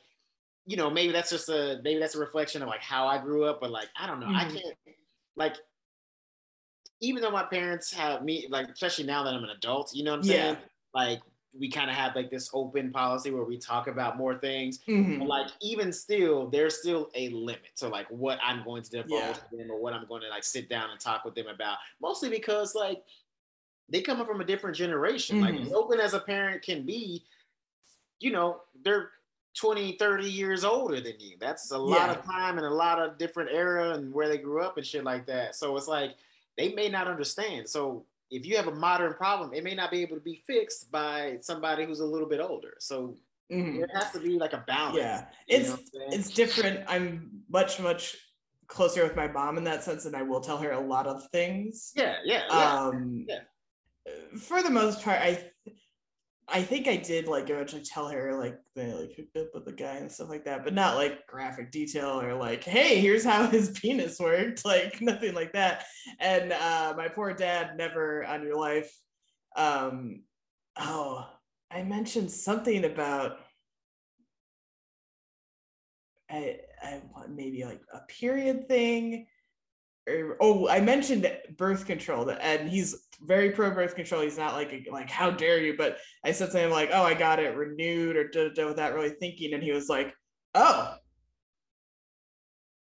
you 0.66 0.76
know, 0.76 0.90
maybe 0.90 1.12
that's 1.12 1.30
just 1.30 1.48
a 1.50 1.80
maybe 1.84 2.00
that's 2.00 2.14
a 2.14 2.20
reflection 2.20 2.62
of 2.62 2.68
like 2.68 2.82
how 2.82 3.06
I 3.08 3.18
grew 3.18 3.44
up, 3.44 3.60
but 3.60 3.70
like 3.70 3.88
I 3.96 4.06
don't 4.06 4.20
know, 4.20 4.30
I 4.34 4.44
Mhm. 4.44 4.52
can't 4.52 4.76
like 5.36 5.56
even 7.00 7.22
though 7.22 7.30
my 7.30 7.44
parents 7.44 7.92
have 7.92 8.22
me 8.24 8.46
like 8.50 8.68
especially 8.68 9.04
now 9.04 9.22
that 9.24 9.34
I'm 9.34 9.44
an 9.44 9.50
adult, 9.50 9.94
you 9.94 10.04
know 10.04 10.10
what 10.10 10.18
I'm 10.18 10.22
saying? 10.22 10.56
Like 10.94 11.20
we 11.52 11.70
kind 11.70 11.90
of 11.90 11.96
have 11.96 12.14
like 12.14 12.30
this 12.30 12.50
open 12.52 12.90
policy 12.90 13.30
where 13.30 13.44
we 13.44 13.56
talk 13.58 13.86
about 13.86 14.16
more 14.16 14.36
things. 14.38 14.80
Mhm. 14.86 15.18
But 15.18 15.28
like 15.28 15.48
even 15.60 15.92
still, 15.92 16.48
there's 16.48 16.78
still 16.78 17.10
a 17.14 17.30
limit 17.30 17.74
to 17.76 17.88
like 17.88 18.06
what 18.10 18.38
I'm 18.42 18.62
going 18.64 18.82
to 18.82 18.90
divulge 18.90 19.10
Yeah. 19.10 19.32
to 19.50 19.56
them 19.56 19.70
or 19.70 19.80
what 19.80 19.92
I'm 19.94 20.06
going 20.06 20.22
to 20.22 20.28
like 20.28 20.44
sit 20.44 20.68
down 20.68 20.90
and 20.90 21.00
talk 21.00 21.24
with 21.24 21.34
them 21.34 21.46
about. 21.46 21.78
Mostly 22.00 22.28
because 22.28 22.74
like 22.74 23.02
they 23.88 24.02
come 24.02 24.24
from 24.26 24.40
a 24.40 24.44
different 24.44 24.76
generation. 24.76 25.40
Like 25.40 25.54
Mhm. 25.54 25.66
as 25.66 25.72
open 25.72 26.00
as 26.00 26.12
a 26.14 26.20
parent 26.20 26.62
can 26.62 26.84
be, 26.84 27.24
you 28.20 28.30
know, 28.30 28.62
they're 28.84 29.12
20, 29.54 29.92
30 29.96 30.30
years 30.30 30.62
older 30.64 31.00
than 31.00 31.18
you. 31.18 31.36
That's 31.40 31.70
a 31.72 31.78
lot 31.78 32.10
of 32.10 32.24
time 32.24 32.58
and 32.58 32.66
a 32.66 32.70
lot 32.70 33.00
of 33.00 33.16
different 33.18 33.50
era 33.50 33.94
and 33.94 34.12
where 34.12 34.28
they 34.28 34.38
grew 34.38 34.60
up 34.60 34.76
and 34.76 34.86
shit 34.86 35.02
like 35.02 35.26
that. 35.26 35.56
So 35.56 35.76
it's 35.76 35.88
like 35.88 36.16
they 36.56 36.74
may 36.74 36.88
not 36.88 37.08
understand. 37.08 37.68
So 37.68 38.04
if 38.30 38.44
you 38.46 38.56
have 38.56 38.66
a 38.68 38.74
modern 38.74 39.14
problem, 39.14 39.52
it 39.54 39.64
may 39.64 39.74
not 39.74 39.90
be 39.90 40.02
able 40.02 40.16
to 40.16 40.22
be 40.22 40.42
fixed 40.46 40.90
by 40.90 41.38
somebody 41.40 41.84
who's 41.84 42.00
a 42.00 42.06
little 42.06 42.28
bit 42.28 42.40
older. 42.40 42.74
So 42.78 43.16
Mhm. 43.50 43.78
there 43.78 43.88
has 43.94 44.12
to 44.12 44.20
be 44.20 44.38
like 44.38 44.52
a 44.52 44.64
balance. 44.66 44.98
Yeah. 44.98 45.26
It's 45.46 45.68
know 45.68 45.72
what 45.72 45.80
I'm 45.80 45.86
saying? 45.86 46.12
it's 46.20 46.30
different. 46.30 46.84
I'm 46.88 47.42
much, 47.48 47.80
much 47.80 48.16
closer 48.66 49.02
with 49.02 49.16
my 49.16 49.26
mom 49.28 49.56
in 49.56 49.64
that 49.64 49.82
sense, 49.82 50.04
and 50.04 50.14
I 50.14 50.22
will 50.22 50.40
tell 50.42 50.58
her 50.58 50.72
a 50.72 50.80
lot 50.80 51.06
of 51.06 51.26
things. 51.30 51.92
yeah, 51.96 52.16
yeah, 52.24 52.44
yeah. 52.50 52.74
Um 52.78 53.24
Yeah. 53.26 53.40
for 54.38 54.62
the 54.62 54.70
most 54.70 55.02
part, 55.02 55.20
I 55.20 55.50
I 56.50 56.62
think 56.62 56.88
I 56.88 56.96
did 56.96 57.28
like 57.28 57.50
eventually 57.50 57.82
tell 57.82 58.08
her 58.08 58.38
like 58.38 58.58
they 58.74 58.92
like 58.92 59.14
hooked 59.14 59.36
up 59.36 59.48
with 59.54 59.66
the 59.66 59.72
guy 59.72 59.96
and 59.96 60.10
stuff 60.10 60.30
like 60.30 60.44
that, 60.46 60.64
but 60.64 60.72
not 60.72 60.96
like 60.96 61.26
graphic 61.26 61.70
detail 61.70 62.20
or 62.20 62.34
like, 62.34 62.64
hey, 62.64 63.00
here's 63.00 63.24
how 63.24 63.46
his 63.50 63.70
penis 63.70 64.18
worked, 64.18 64.64
like 64.64 65.00
nothing 65.02 65.34
like 65.34 65.52
that. 65.52 65.84
And 66.20 66.52
uh 66.52 66.94
my 66.96 67.08
poor 67.08 67.34
dad 67.34 67.76
never 67.76 68.24
on 68.24 68.42
your 68.42 68.56
life. 68.56 68.90
Um 69.56 70.22
oh, 70.78 71.28
I 71.70 71.82
mentioned 71.82 72.30
something 72.30 72.84
about 72.84 73.38
I 76.30 76.60
I 76.82 77.00
maybe 77.28 77.64
like 77.64 77.82
a 77.92 78.00
period 78.08 78.68
thing. 78.68 79.26
Oh, 80.40 80.68
I 80.68 80.80
mentioned 80.80 81.30
birth 81.56 81.86
control, 81.86 82.30
and 82.30 82.68
he's 82.68 83.06
very 83.22 83.50
pro 83.50 83.70
birth 83.70 83.94
control. 83.94 84.22
He's 84.22 84.38
not 84.38 84.54
like 84.54 84.86
like 84.90 85.10
how 85.10 85.30
dare 85.30 85.60
you, 85.60 85.76
but 85.76 85.98
I 86.24 86.32
said 86.32 86.52
something 86.52 86.70
like, 86.70 86.90
"Oh, 86.92 87.02
I 87.02 87.14
got 87.14 87.40
it 87.40 87.56
renewed," 87.56 88.16
or 88.16 88.28
da, 88.28 88.48
da, 88.50 88.66
without 88.66 88.94
really 88.94 89.10
thinking, 89.10 89.54
and 89.54 89.62
he 89.62 89.72
was 89.72 89.88
like, 89.88 90.14
"Oh, 90.54 90.96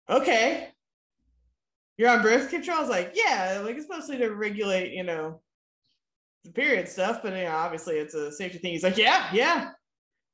okay, 0.10 0.74
you're 1.98 2.10
on 2.10 2.22
birth 2.22 2.50
control." 2.50 2.78
I 2.78 2.82
was 2.82 2.90
like, 2.90 3.12
"Yeah, 3.16 3.62
like 3.64 3.76
it's 3.78 3.90
mostly 3.90 4.18
to 4.18 4.30
regulate, 4.30 4.94
you 4.94 5.04
know, 5.04 5.42
the 6.44 6.52
period 6.52 6.88
stuff, 6.88 7.22
but 7.22 7.34
you 7.34 7.44
know, 7.44 7.52
obviously 7.56 7.96
it's 7.98 8.14
a 8.14 8.32
safety 8.32 8.58
thing." 8.60 8.72
He's 8.74 8.84
like, 8.84 8.98
"Yeah, 8.98 9.30
yeah, 9.34 9.72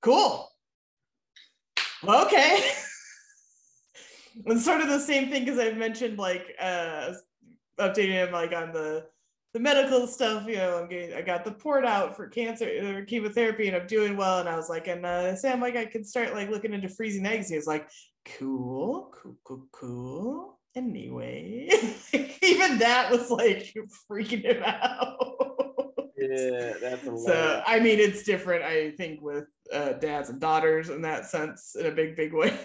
cool, 0.02 0.50
okay." 2.04 2.72
it's 4.46 4.66
sort 4.66 4.82
of 4.82 4.88
the 4.88 5.00
same 5.00 5.30
thing 5.30 5.46
because 5.46 5.60
I've 5.60 5.78
mentioned 5.78 6.18
like 6.18 6.56
uh 6.60 7.14
updating 7.80 8.14
him 8.14 8.32
like 8.32 8.54
on 8.54 8.74
the 8.74 9.06
the 9.54 9.60
medical 9.62 10.06
stuff, 10.06 10.46
you 10.48 10.58
know, 10.58 10.80
I'm 10.80 10.90
getting 10.90 11.16
I 11.16 11.22
got 11.22 11.46
the 11.46 11.52
port 11.52 11.86
out 11.86 12.16
for 12.16 12.28
cancer 12.28 12.68
or 12.84 13.06
chemotherapy 13.06 13.68
and 13.68 13.78
I'm 13.78 13.88
doing 13.88 14.18
well. 14.18 14.40
And 14.40 14.50
I 14.50 14.58
was 14.58 14.70
like, 14.70 14.88
and 14.88 15.06
uh 15.06 15.36
Sam, 15.36 15.62
like 15.62 15.78
I 15.78 15.86
could 15.86 16.06
start 16.06 16.34
like 16.34 16.50
looking 16.50 16.74
into 16.74 16.90
freezing 16.90 17.26
eggs. 17.26 17.50
He 17.50 17.56
was 17.56 17.68
like, 17.68 17.88
cool, 18.38 19.14
cool, 19.16 19.38
cool, 19.46 19.68
cool. 19.72 20.60
Anyway, 20.76 21.70
even 22.42 22.80
that 22.80 23.10
was 23.10 23.32
like 23.32 23.74
freaking 24.12 24.44
him 24.44 24.62
out. 24.62 25.16
yeah, 26.18 26.74
that's 26.82 27.08
a 27.08 27.18
So 27.18 27.64
I 27.66 27.80
mean, 27.80 28.00
it's 28.00 28.24
different. 28.24 28.64
I 28.64 28.92
think 28.92 29.22
with 29.22 29.46
uh, 29.74 29.94
dads 29.94 30.30
and 30.30 30.40
daughters 30.40 30.90
in 30.90 31.02
that 31.02 31.26
sense, 31.26 31.76
in 31.76 31.86
a 31.86 31.92
big, 31.92 32.16
big 32.16 32.34
way. 32.34 32.58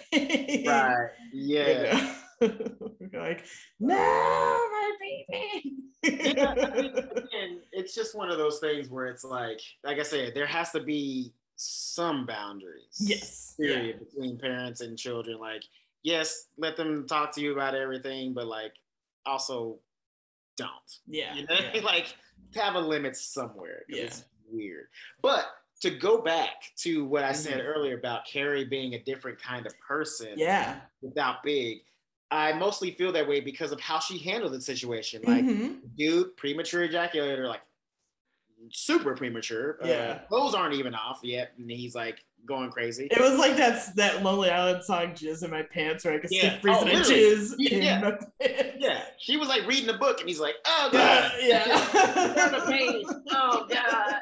right. 0.66 1.08
Yeah. 1.32 2.12
You 2.40 2.48
know? 2.48 3.20
like, 3.20 3.44
no, 3.78 3.96
my 3.96 4.92
baby. 5.00 5.76
Yeah, 6.02 6.54
I 6.56 6.80
mean, 6.80 6.96
again, 6.96 7.60
it's 7.72 7.94
just 7.94 8.16
one 8.16 8.30
of 8.30 8.38
those 8.38 8.58
things 8.58 8.88
where 8.88 9.06
it's 9.06 9.24
like, 9.24 9.60
like 9.84 9.98
I 9.98 10.02
said, 10.02 10.32
there 10.34 10.46
has 10.46 10.70
to 10.72 10.80
be 10.80 11.32
some 11.56 12.24
boundaries. 12.24 12.96
yes. 12.98 13.54
Period 13.58 14.00
between 14.00 14.38
parents 14.38 14.80
and 14.80 14.98
children. 14.98 15.38
Like, 15.38 15.62
yes, 16.02 16.46
let 16.56 16.76
them 16.76 17.06
talk 17.06 17.34
to 17.34 17.40
you 17.40 17.52
about 17.52 17.74
everything, 17.74 18.32
but 18.32 18.46
like, 18.46 18.72
also 19.26 19.78
don't. 20.56 20.70
Yeah. 21.06 21.34
You 21.34 21.46
know, 21.46 21.56
yeah. 21.74 21.80
like 21.82 22.14
have 22.54 22.74
a 22.74 22.80
limit 22.80 23.16
somewhere 23.16 23.82
Yeah. 23.88 24.04
It's 24.04 24.24
weird. 24.50 24.86
But 25.22 25.46
to 25.80 25.90
go 25.90 26.20
back 26.20 26.72
to 26.76 27.04
what 27.06 27.24
I 27.24 27.32
said 27.32 27.60
Mhm. 27.60 27.64
earlier 27.66 27.96
about 27.98 28.26
Carrie 28.26 28.64
being 28.64 28.94
a 28.94 28.98
different 29.02 29.38
kind 29.40 29.66
of 29.66 29.72
person 29.80 30.38
Yeah. 30.38 30.80
without 31.00 31.42
Big, 31.42 31.82
I 32.30 32.52
mostly 32.52 32.92
feel 32.92 33.10
that 33.12 33.26
way 33.26 33.40
because 33.40 33.72
of 33.72 33.80
how 33.80 33.98
she 33.98 34.18
handled 34.18 34.52
the 34.52 34.60
situation. 34.60 35.22
Like, 35.22 35.44
Mhm. 35.44 35.80
dude, 35.96 36.36
premature 36.36 36.86
ejaculator, 36.86 37.48
like 37.48 37.62
super 38.70 39.14
premature. 39.16 39.78
Yeah. 39.82 39.94
Uh, 39.94 40.18
clothes 40.28 40.54
aren't 40.54 40.74
even 40.74 40.94
off 40.94 41.20
yet. 41.22 41.52
And 41.58 41.70
he's 41.70 41.94
like 41.94 42.22
going 42.46 42.70
crazy. 42.70 43.06
It 43.10 43.18
was 43.20 43.38
like 43.38 43.56
that's 43.56 43.92
that 43.94 44.22
Lonely 44.22 44.48
Island 44.50 44.84
song 44.84 45.12
"Jizz 45.14 45.42
in 45.44 45.50
My 45.50 45.62
Pants" 45.62 46.04
where 46.04 46.14
I 46.14 46.18
could 46.18 46.30
Yeah. 46.30 46.50
stick 46.50 46.60
freezing 46.60 46.82
Oh, 46.84 46.86
and 46.90 46.98
literally. 46.98 47.22
jizz 47.22 47.54
in 47.72 47.82
Yeah. 47.82 48.00
my 48.00 48.10
pants. 48.38 48.76
Yeah. 48.78 49.04
She 49.18 49.36
was 49.38 49.48
like 49.48 49.66
reading 49.66 49.88
a 49.90 49.94
book 49.98 50.20
and 50.20 50.28
he's 50.28 50.40
like, 50.40 50.56
oh, 50.66 50.88
God. 50.92 51.32
yeah. 51.40 51.64
Turn 52.34 52.52
the 52.52 52.66
page. 52.66 53.06
Oh, 53.30 53.66
God. 53.68 54.19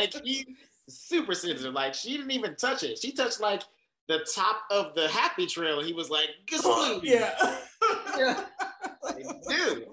Like, 0.00 0.24
he 0.24 0.56
super 0.88 1.34
sensitive. 1.34 1.72
Like, 1.74 1.94
she 1.94 2.16
didn't 2.16 2.32
even 2.32 2.56
touch 2.56 2.82
it. 2.82 2.98
She 2.98 3.12
touched 3.12 3.40
like 3.40 3.62
the 4.08 4.26
top 4.34 4.62
of 4.70 4.94
the 4.94 5.08
happy 5.08 5.46
trail 5.46 5.78
and 5.78 5.86
he 5.86 5.94
was 5.94 6.10
like, 6.10 6.28
good 6.46 7.02
yeah. 7.02 7.56
Yeah. 8.18 8.44
Like, 9.02 9.24
dude, 9.48 9.86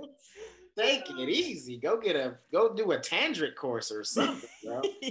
take 0.78 1.10
it 1.10 1.30
easy. 1.30 1.78
Go 1.78 2.00
get 2.00 2.16
a, 2.16 2.36
go 2.52 2.74
do 2.74 2.92
a 2.92 2.98
tantric 2.98 3.56
course 3.56 3.92
or 3.92 4.04
something, 4.04 4.50
bro. 4.64 4.82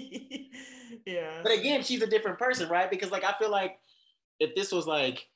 yeah. 1.06 1.40
But 1.42 1.52
again, 1.52 1.82
she's 1.82 2.02
a 2.02 2.06
different 2.06 2.38
person, 2.38 2.68
right? 2.68 2.90
Because 2.90 3.10
like 3.10 3.24
I 3.24 3.32
feel 3.38 3.50
like 3.50 3.78
if 4.40 4.54
this 4.54 4.72
was 4.72 4.86
like 4.86 5.28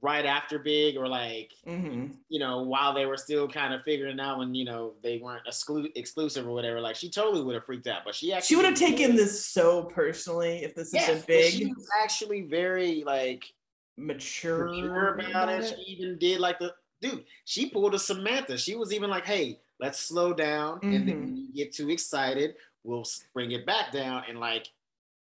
right 0.00 0.24
after 0.26 0.58
Big 0.58 0.96
or 0.96 1.06
like 1.06 1.52
Mhm. 1.66 2.16
you 2.28 2.40
know 2.40 2.62
while 2.62 2.92
they 2.92 3.06
were 3.06 3.16
still 3.16 3.46
kind 3.46 3.72
of 3.72 3.82
figuring 3.84 4.18
out 4.18 4.38
when 4.38 4.54
you 4.54 4.64
know 4.64 4.94
they 5.02 5.18
weren't 5.18 5.46
exclu- 5.46 5.92
exclusive 5.94 6.46
or 6.46 6.52
whatever. 6.52 6.80
Like 6.80 6.96
she 6.96 7.08
totally 7.10 7.42
would 7.44 7.54
have 7.54 7.64
freaked 7.64 7.86
out, 7.86 8.02
but 8.04 8.14
she 8.14 8.32
actually 8.32 8.46
She 8.48 8.56
would 8.56 8.64
have 8.64 8.74
taken 8.74 9.14
this 9.14 9.44
so 9.44 9.84
personally 9.84 10.64
if 10.64 10.74
this 10.74 10.92
Yes, 10.92 11.08
but 11.20 11.26
been 11.26 11.50
She 11.50 11.64
big, 11.64 11.76
was 11.76 11.88
actually 12.02 12.42
very 12.42 13.04
like 13.04 13.52
mature, 13.96 14.66
mature 14.66 15.18
about 15.18 15.48
it. 15.50 15.74
She 15.76 15.92
even 15.92 16.18
did 16.18 16.40
like 16.40 16.58
the 16.58 16.74
dude. 17.00 17.24
She 17.44 17.68
pulled 17.68 17.94
a 17.94 17.98
Samantha. 17.98 18.56
She 18.58 18.74
was 18.74 18.92
even 18.92 19.10
like, 19.10 19.24
"Hey, 19.26 19.60
let's 19.78 19.98
slow 19.98 20.32
down, 20.32 20.80
and 20.82 21.06
then 21.06 21.20
when 21.20 21.36
you 21.36 21.52
get 21.52 21.72
too 21.72 21.90
excited, 21.90 22.56
we'll 22.84 23.04
bring 23.34 23.52
it 23.52 23.66
back 23.66 23.92
down." 23.92 24.24
And 24.28 24.40
like, 24.40 24.68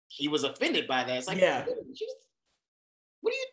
he 0.08 0.28
was 0.28 0.44
offended 0.44 0.88
by 0.88 1.04
that. 1.04 1.18
It's 1.18 1.28
like, 1.28 1.38
Yeah. 1.38 1.66
What 3.22 3.32
are 3.34 3.36
you, 3.36 3.46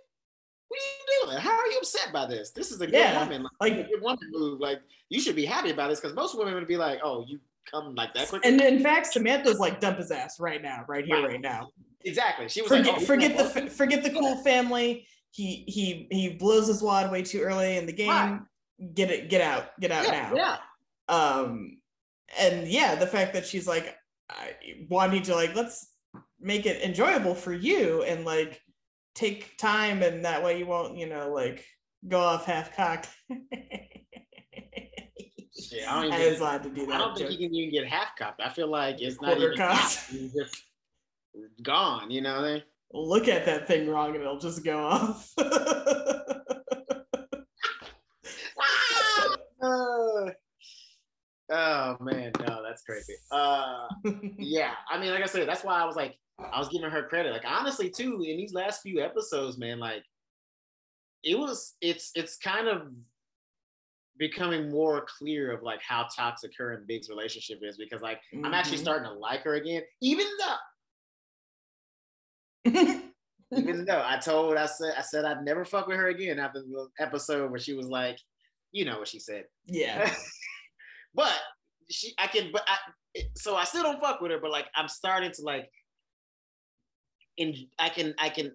are 0.74 1.24
you 1.24 1.26
doing? 1.30 1.38
How 1.38 1.52
are 1.52 1.66
you 1.68 1.78
upset 1.78 2.12
by 2.12 2.26
this? 2.26 2.50
This 2.50 2.70
is 2.70 2.80
a 2.80 2.86
good 2.86 2.94
Yeah, 2.94 3.20
woman. 3.22 3.42
Like, 3.60 3.72
like- 3.72 3.86
a 3.86 3.88
good 3.88 4.02
woman 4.02 4.30
move. 4.30 4.60
Like, 4.60 4.80
you 5.08 5.20
should 5.20 5.36
be 5.36 5.44
happy 5.44 5.70
about 5.70 5.90
this 5.90 6.00
because 6.00 6.14
most 6.14 6.36
women 6.36 6.54
would 6.54 6.66
be 6.68 6.76
like, 6.76 7.00
"Oh, 7.02 7.24
you 7.26 7.38
come 7.70 7.94
like 7.94 8.14
that 8.14 8.28
quickly." 8.28 8.50
And 8.50 8.60
in 8.60 8.80
fact, 8.82 9.06
Samantha's 9.12 9.58
like 9.58 9.80
dump 9.80 9.98
his 9.98 10.10
ass 10.10 10.40
right 10.40 10.60
now, 10.62 10.84
right 10.88 11.04
here, 11.04 11.16
Right. 11.16 11.28
right 11.32 11.40
now. 11.40 11.68
exactly. 12.04 12.48
She 12.48 12.60
was 12.62 12.68
Forget, 12.70 12.86
like, 12.94 13.02
oh, 13.02 13.04
forget 13.04 13.36
the 13.38 13.44
fa- 13.44 13.70
forget 13.70 14.02
the 14.02 14.10
cool 14.10 14.36
family. 14.42 15.06
He 15.30 15.64
he 15.66 16.06
he 16.10 16.30
blows 16.30 16.66
his 16.66 16.82
wad 16.82 17.10
way 17.10 17.22
too 17.22 17.40
early 17.40 17.76
in 17.76 17.86
the 17.86 17.92
game. 17.92 18.08
Right. 18.10 18.40
Get 18.94 19.10
it, 19.10 19.30
get 19.30 19.40
out, 19.40 19.78
get 19.80 19.90
out 19.92 20.04
yeah, 20.04 20.10
now. 20.30 20.34
yeah. 20.34 20.56
Um, 21.08 21.78
and 22.38 22.66
yeah, 22.68 22.94
the 22.96 23.06
fact 23.06 23.32
that 23.34 23.46
she's 23.46 23.66
like 23.66 23.94
I, 24.30 24.52
wanting 24.88 25.22
to 25.24 25.34
like 25.34 25.54
let's 25.54 25.90
make 26.40 26.66
it 26.66 26.82
enjoyable 26.82 27.34
for 27.34 27.52
you 27.52 28.02
and 28.02 28.24
like 28.24 28.60
take 29.14 29.56
time, 29.58 30.02
and 30.02 30.24
that 30.24 30.42
way 30.42 30.58
you 30.58 30.66
won't 30.66 30.96
you 30.96 31.06
know 31.06 31.30
like 31.32 31.64
go 32.06 32.20
off 32.20 32.44
half 32.46 32.74
cocked. 32.76 33.08
Yeah, 35.70 35.92
I 35.92 36.02
don't 36.02 36.12
I 36.12 36.16
even- 36.20 36.30
was 36.32 36.40
allowed 36.40 36.62
to 36.64 36.70
do 36.70 36.86
that. 36.86 36.94
I 36.94 36.98
don't 36.98 37.16
think 37.16 37.30
joke. 37.30 37.40
you 37.40 37.48
can 37.48 37.54
even 37.54 37.72
get 37.72 37.86
half 37.90 38.16
cocked. 38.18 38.40
I 38.40 38.48
feel 38.48 38.68
like 38.68 39.00
it's 39.00 39.20
not 39.20 39.36
Quarter 39.36 39.52
even 39.52 39.66
cocked. 39.66 40.10
Just 40.12 40.62
gone. 41.62 42.10
You 42.10 42.20
know 42.20 42.34
what 42.36 42.44
I 42.44 42.52
mean? 42.54 42.62
Look 42.92 43.28
at 43.28 43.44
that 43.46 43.66
thing 43.66 43.88
wrong, 43.88 44.08
and 44.14 44.20
it'll 44.22 44.38
just 44.38 44.64
go 44.64 44.78
off. 44.86 45.32
Uh, 45.38 45.42
oh 51.50 51.96
man, 52.00 52.32
no, 52.46 52.62
that's 52.62 52.82
crazy. 52.82 53.14
Uh, 53.30 53.86
yeah, 54.38 54.72
I 54.90 54.98
mean, 55.00 55.10
like 55.10 55.22
I 55.22 55.26
said, 55.26 55.48
that's 55.48 55.64
why 55.64 55.80
I 55.80 55.84
was 55.84 55.96
like, 55.96 56.16
I 56.38 56.58
was 56.58 56.68
giving 56.68 56.90
her 56.90 57.04
credit. 57.04 57.32
Like 57.32 57.44
honestly, 57.46 57.88
too, 57.90 58.14
in 58.26 58.36
these 58.36 58.52
last 58.54 58.82
few 58.82 59.00
episodes, 59.00 59.56
man, 59.58 59.78
like 59.78 60.02
it 61.22 61.38
was, 61.38 61.74
it's, 61.80 62.10
it's 62.14 62.36
kind 62.36 62.68
of 62.68 62.88
becoming 64.18 64.70
more 64.70 65.06
clear 65.18 65.50
of 65.52 65.62
like 65.62 65.80
how 65.82 66.06
toxic 66.14 66.52
her 66.58 66.72
and 66.72 66.86
Big's 66.86 67.08
relationship 67.08 67.58
is 67.62 67.76
because 67.76 68.00
like 68.02 68.20
I'm 68.44 68.54
actually 68.54 68.78
Mhm. 68.78 68.82
starting 68.82 69.08
to 69.08 69.14
like 69.14 69.42
her 69.42 69.54
again, 69.54 69.82
even 70.00 70.26
though 70.38 70.56
even 73.56 73.84
though 73.84 74.02
I 74.04 74.18
told 74.18 74.56
I 74.56 74.66
said 74.66 74.94
I 74.96 75.02
said 75.02 75.24
I'd 75.24 75.44
never 75.44 75.64
fuck 75.64 75.86
with 75.86 75.96
her 75.96 76.08
again 76.08 76.38
after 76.38 76.60
the 76.62 76.88
episode 76.98 77.50
where 77.50 77.60
she 77.60 77.74
was 77.74 77.86
like, 77.88 78.18
you 78.72 78.84
know 78.84 78.98
what 78.98 79.08
she 79.08 79.18
said. 79.18 79.44
yeah. 79.66 80.12
but 81.14 81.34
she 81.90 82.14
I 82.18 82.26
can 82.28 82.50
but 82.52 82.62
I 82.66 82.76
so 83.36 83.54
I 83.56 83.64
still 83.64 83.82
don't 83.82 84.00
fuck 84.00 84.20
with 84.20 84.30
her, 84.30 84.38
but 84.38 84.50
like 84.50 84.66
I'm 84.74 84.88
starting 84.88 85.30
to 85.32 85.42
like 85.42 85.70
in 87.36 87.54
I 87.78 87.88
can 87.88 88.14
I 88.18 88.28
can 88.28 88.52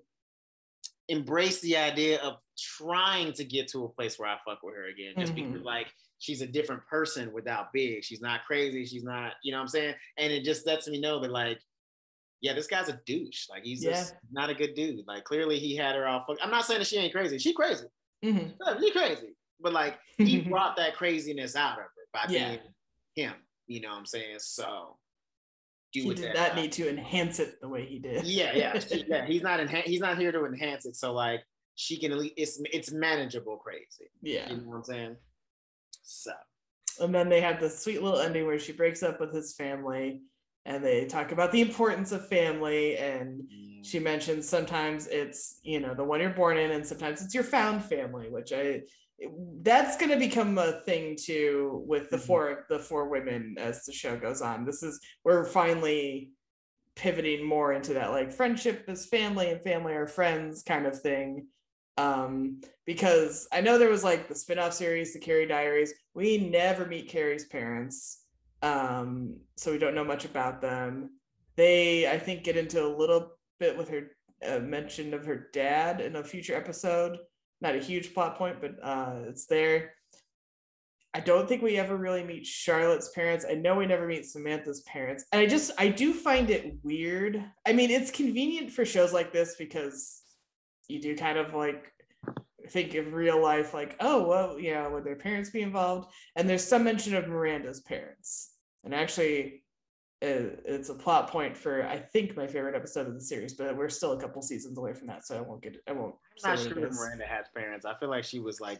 embrace 1.07 1.59
the 1.61 1.75
idea 1.77 2.19
of 2.21 2.37
trying 2.57 3.33
to 3.33 3.43
get 3.43 3.67
to 3.69 3.85
a 3.85 3.89
place 3.89 4.19
where 4.19 4.29
I 4.29 4.37
fuck 4.45 4.59
with 4.63 4.75
her 4.75 4.87
again. 4.89 5.15
Just 5.17 5.33
Mhm. 5.33 5.51
because 5.51 5.63
like 5.63 5.87
she's 6.19 6.41
a 6.41 6.47
different 6.47 6.85
person 6.87 7.31
without 7.33 7.71
big. 7.73 8.03
She's 8.03 8.21
not 8.21 8.45
crazy. 8.45 8.85
She's 8.85 9.03
not, 9.03 9.33
you 9.43 9.51
know 9.51 9.57
what 9.57 9.63
I'm 9.63 9.67
saying? 9.69 9.95
And 10.17 10.31
it 10.31 10.43
just 10.43 10.65
lets 10.67 10.87
me 10.87 10.99
know 10.99 11.19
that 11.19 11.31
like 11.31 11.59
yeah, 12.41 12.53
this 12.53 12.67
guy's 12.67 12.87
a 12.87 12.97
douche. 13.05 13.49
Like 13.49 13.63
he's 13.65 13.83
just 13.83 14.13
not 14.31 14.49
a 14.49 14.53
good 14.55 14.73
dude. 14.73 15.05
Like 15.07 15.25
clearly 15.25 15.59
he 15.59 15.75
had 15.75 15.95
her 15.95 16.07
all 16.07 16.21
fucked. 16.25 16.39
I'm 16.41 16.51
not 16.51 16.63
saying 16.65 16.79
that 16.79 16.85
she 16.87 16.97
ain't 16.97 17.11
crazy. 17.13 17.37
She 17.37 17.53
crazy. 17.53 17.85
Mhm. 18.23 18.55
Yeah, 18.65 18.79
She 18.79 18.91
crazy. 18.91 19.35
But 19.59 19.73
like 19.73 19.99
he 20.17 20.39
brought 20.49 20.77
that 20.77 20.95
craziness 20.95 21.55
out 21.55 21.73
of 21.79 21.85
her 21.85 21.91
by 22.13 22.25
Yeah. 22.29 22.49
being 22.51 22.73
him. 23.15 23.33
You 23.67 23.81
know 23.81 23.89
what 23.89 23.97
I'm 23.97 24.05
saying? 24.05 24.39
So 24.39 24.97
do 25.93 26.01
He 26.01 26.13
did 26.13 26.25
that. 26.25 26.35
not 26.35 26.51
uh, 26.51 26.61
need 26.61 26.71
to 26.73 26.89
enhance 26.89 27.39
it 27.39 27.59
the 27.61 27.67
way 27.69 27.85
he 27.85 27.99
did. 27.99 28.25
Yeah, 28.25 28.53
yeah, 28.55 28.79
she- 28.79 29.05
yeah. 29.07 29.25
He's 29.25 29.41
not 29.41 29.59
enha- 29.59 29.83
he's 29.83 30.01
not 30.01 30.17
here 30.17 30.31
to 30.31 30.45
enhance 30.45 30.85
it. 30.85 30.95
So 30.95 31.13
like 31.13 31.41
she 31.75 31.97
can 31.97 32.11
at 32.11 32.17
least 32.19 32.33
it's 32.37 32.61
it's 32.73 32.91
manageable 32.91 33.57
crazy. 33.57 34.09
yeah. 34.21 34.49
You 34.49 34.57
know 34.57 34.63
what 34.63 34.75
I'm 34.77 34.83
saying? 34.83 35.15
So 36.01 36.31
And 36.99 37.13
then 37.13 37.29
they 37.29 37.41
have 37.41 37.59
the 37.59 37.69
sweet 37.69 38.01
little 38.03 38.19
ending 38.19 38.45
where 38.45 38.59
she 38.59 38.73
breaks 38.73 39.03
up 39.03 39.19
with 39.19 39.33
his 39.33 39.53
family 39.53 40.21
and 40.65 40.83
they 40.83 41.05
talk 41.05 41.31
about 41.31 41.51
the 41.51 41.61
importance 41.61 42.11
of 42.11 42.27
family 42.27 42.97
and 42.97 43.41
mm. 43.43 43.85
she 43.85 43.99
mentions 43.99 44.47
sometimes 44.47 45.07
it's 45.07 45.59
you 45.63 45.79
know 45.79 45.93
the 45.93 46.03
one 46.03 46.19
you're 46.19 46.29
born 46.31 46.57
in 46.57 46.71
and 46.71 46.85
sometimes 46.85 47.21
it's 47.21 47.33
your 47.33 47.43
found 47.43 47.83
family 47.83 48.29
which 48.29 48.51
i 48.51 48.81
that's 49.61 49.97
going 49.97 50.11
to 50.11 50.17
become 50.17 50.57
a 50.57 50.81
thing 50.81 51.15
too 51.19 51.83
with 51.87 52.09
the 52.09 52.17
Mhm. 52.17 52.21
four 52.27 52.65
the 52.69 52.79
four 52.79 53.09
women 53.09 53.55
as 53.57 53.83
the 53.85 53.93
show 53.93 54.17
goes 54.17 54.41
on. 54.41 54.65
This 54.65 54.83
is 54.83 54.99
we're 55.23 55.45
finally 55.45 56.31
pivoting 56.95 57.45
more 57.45 57.73
into 57.73 57.93
that 57.93 58.11
like 58.11 58.31
friendship 58.31 58.83
is 58.89 59.05
family 59.05 59.49
and 59.51 59.61
family 59.61 59.93
are 59.93 60.07
friends 60.07 60.63
kind 60.63 60.85
of 60.85 60.99
thing. 61.01 61.47
Um 61.97 62.61
because 62.85 63.47
i 63.51 63.61
know 63.61 63.77
there 63.77 63.89
was 63.89 64.03
like 64.03 64.27
the 64.27 64.35
spin-off 64.35 64.73
series 64.73 65.13
the 65.13 65.19
carrie 65.19 65.45
diaries. 65.47 65.93
We 66.13 66.37
never 66.37 66.85
meet 66.85 67.09
carrie's 67.09 67.45
parents 67.45 68.25
um 68.61 69.37
so 69.57 69.71
we 69.71 69.77
don't 69.77 69.95
know 69.95 70.03
much 70.03 70.25
about 70.25 70.61
them. 70.61 71.11
They 71.55 72.09
i 72.09 72.17
think 72.17 72.43
get 72.43 72.57
into 72.57 72.85
a 72.85 72.95
little 72.95 73.31
bit 73.59 73.77
with 73.77 73.89
her 73.89 74.11
uh, 74.47 74.59
mention 74.59 75.13
of 75.13 75.25
her 75.25 75.49
dad 75.51 75.99
in 75.99 76.15
a 76.15 76.23
future 76.23 76.55
episode 76.55 77.17
not 77.61 77.75
a 77.75 77.79
huge 77.79 78.13
plot 78.13 78.37
point 78.37 78.57
but 78.61 78.75
uh 78.83 79.21
it's 79.27 79.45
there. 79.45 79.93
I 81.13 81.21
don't 81.21 81.49
think 81.49 81.63
we 81.63 81.77
ever 81.77 81.97
really 81.97 82.23
meet 82.23 82.45
charlotte's 82.45 83.09
parents. 83.09 83.43
I 83.49 83.55
know 83.55 83.75
we 83.75 83.87
never 83.87 84.05
meet 84.05 84.25
samantha's 84.25 84.81
parents. 84.81 85.25
And 85.31 85.41
i 85.41 85.45
just 85.45 85.71
i 85.77 85.87
do 85.87 86.13
find 86.13 86.49
it 86.49 86.75
weird. 86.83 87.43
I 87.65 87.73
mean 87.73 87.89
it's 87.89 88.11
convenient 88.11 88.71
for 88.71 88.85
shows 88.85 89.13
like 89.13 89.33
this 89.33 89.55
because 89.57 90.21
you 90.87 91.01
do 91.01 91.15
kind 91.15 91.37
of 91.37 91.53
like 91.53 91.91
think 92.69 92.93
of 92.95 93.13
real 93.13 93.41
life 93.41 93.73
like 93.73 93.95
oh 93.99 94.27
well 94.27 94.59
yeah 94.59 94.87
would 94.87 95.03
their 95.03 95.15
parents 95.15 95.49
be 95.49 95.61
involved? 95.61 96.11
And 96.35 96.47
there's 96.47 96.65
some 96.65 96.83
mention 96.83 97.15
of 97.15 97.27
miranda's 97.27 97.81
parents. 97.81 98.51
And 98.83 98.95
actually 98.95 99.63
it's 100.21 100.89
a 100.89 100.93
plot 100.93 101.29
point 101.29 101.55
for 101.55 101.85
I 101.87 101.97
think 101.97 102.35
my 102.35 102.45
favorite 102.45 102.75
episode 102.75 103.07
of 103.07 103.13
the 103.13 103.21
series, 103.21 103.53
but 103.53 103.75
we're 103.75 103.89
still 103.89 104.13
a 104.13 104.19
couple 104.19 104.41
seasons 104.41 104.77
away 104.77 104.93
from 104.93 105.07
that, 105.07 105.25
so 105.25 105.37
I 105.37 105.41
won't 105.41 105.61
get 105.61 105.77
I 105.87 105.93
won't. 105.93 106.15
I'm 106.43 106.55
not 106.55 106.59
sure. 106.59 106.75
Miranda 106.75 107.25
has 107.25 107.45
parents. 107.55 107.85
I 107.85 107.93
feel 107.95 108.09
like 108.09 108.23
she 108.23 108.39
was 108.39 108.59
like 108.59 108.79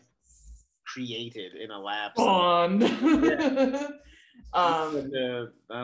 created 0.86 1.56
in 1.56 1.72
a 1.72 1.80
lab. 1.80 2.14
Bond. 2.16 2.82
Yeah. 2.82 2.88
um, 4.54 4.96
I 4.96 4.98
don't 4.98 5.12
know. 5.12 5.48
I 5.70 5.78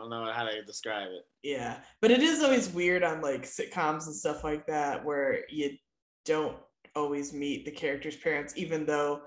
don't 0.00 0.10
know 0.10 0.32
how 0.32 0.44
to 0.44 0.62
describe 0.62 1.08
it. 1.08 1.26
yeah, 1.42 1.78
but 2.00 2.10
it 2.10 2.22
is 2.22 2.42
always 2.42 2.70
weird 2.70 3.02
on 3.02 3.20
like 3.20 3.42
sitcoms 3.42 4.06
and 4.06 4.14
stuff 4.14 4.44
like 4.44 4.66
that 4.66 5.04
where 5.04 5.40
you 5.50 5.76
don't 6.24 6.56
always 6.94 7.32
meet 7.32 7.64
the 7.64 7.70
characters' 7.70 8.16
parents, 8.16 8.54
even 8.56 8.86
though 8.86 9.22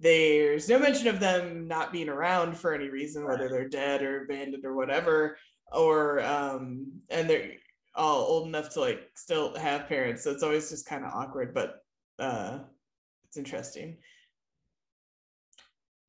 there's 0.00 0.68
no 0.68 0.78
mention 0.78 1.08
of 1.08 1.20
them 1.20 1.68
not 1.68 1.92
being 1.92 2.08
around 2.08 2.56
for 2.56 2.72
any 2.74 2.88
reason, 2.88 3.24
whether 3.26 3.48
they're 3.48 3.68
dead 3.68 4.02
or 4.02 4.24
abandoned 4.24 4.64
or 4.64 4.74
whatever, 4.74 5.36
or 5.72 6.20
um, 6.24 6.86
and 7.10 7.28
they're 7.28 7.52
all 7.94 8.22
old 8.22 8.48
enough 8.48 8.70
to 8.70 8.80
like 8.80 9.10
still 9.14 9.54
have 9.56 9.88
parents. 9.88 10.24
So 10.24 10.30
it's 10.30 10.42
always 10.42 10.70
just 10.70 10.86
kind 10.86 11.04
of 11.04 11.12
awkward, 11.12 11.52
but 11.54 11.84
uh, 12.18 12.60
it's 13.28 13.36
interesting. 13.36 13.98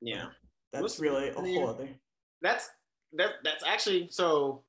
Yeah. 0.02 0.28
That's 0.72 0.82
What's- 0.82 1.00
really 1.00 1.30
a 1.30 1.34
whole 1.34 1.68
other. 1.70 1.90
that's 2.42 2.70
that 3.14 3.32
that's 3.44 3.64
actually 3.68 4.08
so 4.10 4.64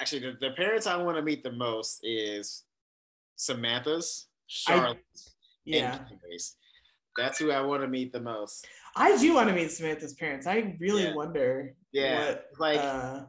actually 0.00 0.20
the, 0.20 0.36
the 0.40 0.52
parents 0.52 0.86
I 0.86 0.96
want 0.96 1.18
to 1.18 1.22
meet 1.22 1.42
the 1.42 1.52
most 1.52 2.00
is 2.02 2.64
Samantha's, 3.36 4.28
I- 4.66 4.96
Yeah, 5.66 5.96
and 5.96 6.20
Carrie's. 6.20 6.56
That's 7.16 7.38
who 7.38 7.50
I 7.50 7.60
want 7.60 7.82
to 7.82 7.88
meet 7.88 8.12
the 8.12 8.20
most. 8.20 8.66
I 8.96 9.16
do 9.16 9.34
want 9.34 9.48
to 9.48 9.54
meet 9.54 9.70
Samantha's 9.70 10.14
parents. 10.14 10.46
I 10.46 10.76
really 10.80 11.04
Yeah. 11.04 11.14
wonder. 11.14 11.74
Yeah. 11.92 12.26
what, 12.28 12.46
like 12.58 12.78
uh, 12.80 13.24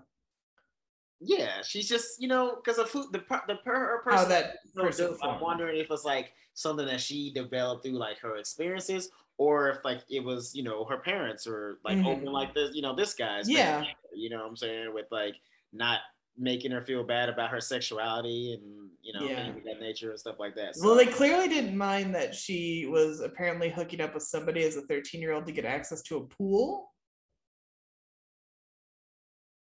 yeah, 1.20 1.62
she's 1.62 1.88
just, 1.88 2.22
you 2.22 2.28
know, 2.28 2.56
because 2.56 2.80
of 2.80 2.90
who 2.92 3.10
the 3.12 3.20
per- 3.20 3.44
the 3.48 3.56
per 3.58 3.74
her 3.74 4.02
person 4.04 4.30
that 4.30 4.56
So 4.74 4.82
person. 4.84 5.18
I'm 5.24 5.40
wondering 5.40 5.78
if 5.80 5.92
it's 5.92 6.04
like 6.04 6.34
something 6.54 6.86
that 6.86 7.00
she 7.02 7.32
developed 7.34 7.84
through 7.86 7.98
like 8.00 8.18
her 8.20 8.38
experiences, 8.38 9.10
or 9.38 9.70
if 9.70 9.86
like 9.86 10.02
it 10.10 10.24
was, 10.24 10.56
you 10.56 10.64
know, 10.64 10.84
her 10.86 10.98
parents 10.98 11.46
or 11.48 11.80
like 11.84 11.98
Mhm. 11.98 12.06
open 12.06 12.26
like 12.32 12.54
this, 12.54 12.74
you 12.76 12.82
know, 12.82 12.96
this 12.96 13.14
guy's 13.14 13.50
Yeah. 13.50 13.78
family, 13.82 13.96
you 14.14 14.30
know 14.30 14.38
what 14.42 14.48
I'm 14.50 14.58
saying, 14.58 14.94
with 14.94 15.08
like 15.12 15.36
not 15.74 16.02
making 16.38 16.72
her 16.72 16.82
feel 16.82 17.04
bad 17.04 17.30
about 17.30 17.50
her 17.52 17.60
sexuality 17.62 18.54
and 18.54 18.90
you 19.02 19.14
know 19.14 19.26
Yeah. 19.28 19.36
things 19.46 19.58
of 19.58 19.64
that 19.66 19.80
nature 19.80 20.10
and 20.12 20.20
stuff 20.20 20.38
like 20.40 20.56
that. 20.56 20.76
Well, 20.82 20.96
they 20.96 21.06
clearly 21.08 21.48
didn't 21.48 21.78
mind 21.78 22.14
that 22.16 22.34
she 22.36 22.86
was 22.90 23.20
apparently 23.20 23.70
hooking 23.70 24.02
up 24.02 24.14
with 24.14 24.24
somebody 24.24 24.64
as 24.64 24.76
a 24.78 24.82
13 24.84 25.22
year 25.22 25.34
old 25.34 25.46
to 25.48 25.52
get 25.52 25.66
access 25.66 26.02
to 26.04 26.18
a 26.18 26.28
pool. 26.28 26.92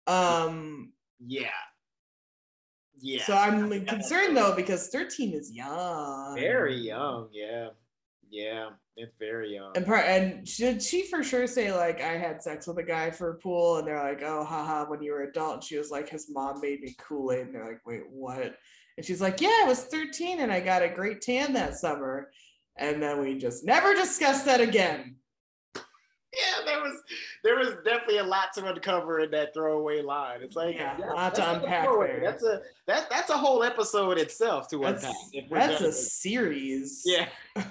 Um, 0.06 0.92
yeah, 1.24 1.50
yeah, 3.00 3.22
so 3.24 3.34
I'm 3.36 3.72
Yeah. 3.72 3.84
concerned 3.84 4.36
though 4.36 4.54
because 4.56 4.88
13 4.88 5.32
is 5.34 5.52
young. 5.52 6.34
very 6.36 6.76
young. 6.76 7.28
Yeah, 7.32 7.70
yeah, 8.30 8.68
it's 8.96 9.14
very 9.18 9.54
young. 9.54 9.72
And 9.76 9.84
part 9.84 10.06
and 10.06 10.46
should 10.46 10.82
she 10.82 11.02
for 11.02 11.22
sure 11.22 11.46
say 11.46 11.72
like 11.72 12.00
I 12.00 12.16
had 12.16 12.42
sex 12.42 12.66
with 12.66 12.78
a 12.78 12.82
guy 12.82 13.10
for 13.10 13.30
a 13.30 13.34
pool 13.34 13.78
and 13.78 13.86
they're 13.86 14.02
like 14.02 14.22
oh 14.22 14.44
haha 14.44 14.84
when 14.86 15.02
you 15.02 15.12
were 15.12 15.22
adult 15.22 15.54
and 15.54 15.64
she 15.64 15.76
was 15.76 15.90
like 15.90 16.08
his 16.08 16.28
mom 16.30 16.60
made 16.60 16.80
me 16.80 16.94
Kool 16.98 17.32
Aid 17.32 17.46
and 17.46 17.54
they're 17.54 17.66
like 17.66 17.84
wait 17.84 18.02
what 18.08 18.54
and 18.96 19.04
she's 19.04 19.20
like 19.20 19.40
yeah 19.40 19.62
I 19.62 19.64
was 19.66 19.84
13 19.84 20.40
and 20.40 20.52
I 20.52 20.60
got 20.60 20.82
a 20.82 20.88
great 20.88 21.20
tan 21.20 21.52
that 21.54 21.74
summer 21.76 22.30
and 22.76 23.02
then 23.02 23.20
we 23.20 23.36
just 23.36 23.64
never 23.64 23.94
discussed 23.94 24.46
that 24.46 24.60
again. 24.60 25.16
yeah, 25.76 26.64
that 26.64 26.80
was 26.80 26.94
there 27.44 27.56
was 27.58 27.70
definitely 27.84 28.18
a 28.18 28.24
lot 28.24 28.52
to 28.54 28.66
uncover 28.66 29.20
in 29.20 29.30
that 29.30 29.54
throwaway 29.54 30.02
line. 30.02 30.40
It's 30.42 30.56
like 30.56 30.76
Yeah, 30.76 30.96
a 30.98 31.00
lot 31.14 31.34
to 31.34 31.40
that's 31.40 31.50
a 31.50 31.54
unpack 31.60 31.88
there. 31.88 32.20
That's 32.24 32.42
a 32.44 32.60
that 32.86 33.08
that's 33.10 33.30
a 33.30 33.36
whole 33.38 33.62
episode 33.62 34.18
itself 34.18 34.68
to 34.68 34.78
That's 34.80 35.04
unpack. 35.04 35.48
that's 35.50 35.80
a 35.80 35.92
series. 35.92 37.02
yeah. 37.06 37.28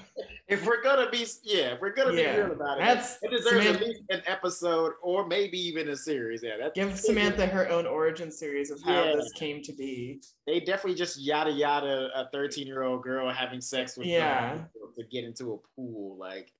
if 0.47 0.65
we're 0.65 0.82
gonna 0.84 1.09
be 1.09 1.26
yeah, 1.43 1.74
if 1.74 1.82
we're 1.82 1.93
gonna 1.93 2.13
Yeah, 2.13 2.36
be 2.36 2.41
real 2.41 2.51
about 2.53 2.80
it, 2.80 2.86
that's 2.86 3.17
it 3.22 3.32
deserves 3.32 3.65
Samantha- 3.65 3.82
at 3.84 3.88
least 3.88 4.01
an 4.09 4.22
episode 4.26 4.93
or 5.01 5.28
maybe 5.28 5.59
even 5.59 5.89
a 5.89 5.95
series. 5.97 6.41
Yeah, 6.43 6.57
that's 6.59 6.74
Give 6.76 6.97
Samantha 6.97 7.45
her 7.47 7.70
own 7.70 7.86
origin 7.86 8.32
series 8.32 8.72
of 8.72 8.82
how 8.82 9.03
Yeah. 9.05 9.15
this 9.15 9.32
came 9.34 9.61
to 9.63 9.74
be. 9.74 10.22
they 10.47 10.59
definitely 10.59 10.95
just 10.95 11.20
yada 11.20 11.51
yada 11.51 12.09
a 12.15 12.28
13 12.32 12.65
year 12.65 12.84
old 12.84 13.03
girl 13.03 13.30
having 13.32 13.61
sex 13.61 13.95
with 13.97 14.07
Yeah. 14.07 14.57
to 14.97 15.03
get 15.05 15.24
into 15.24 15.53
a 15.53 15.57
pool 15.76 16.17
like 16.17 16.51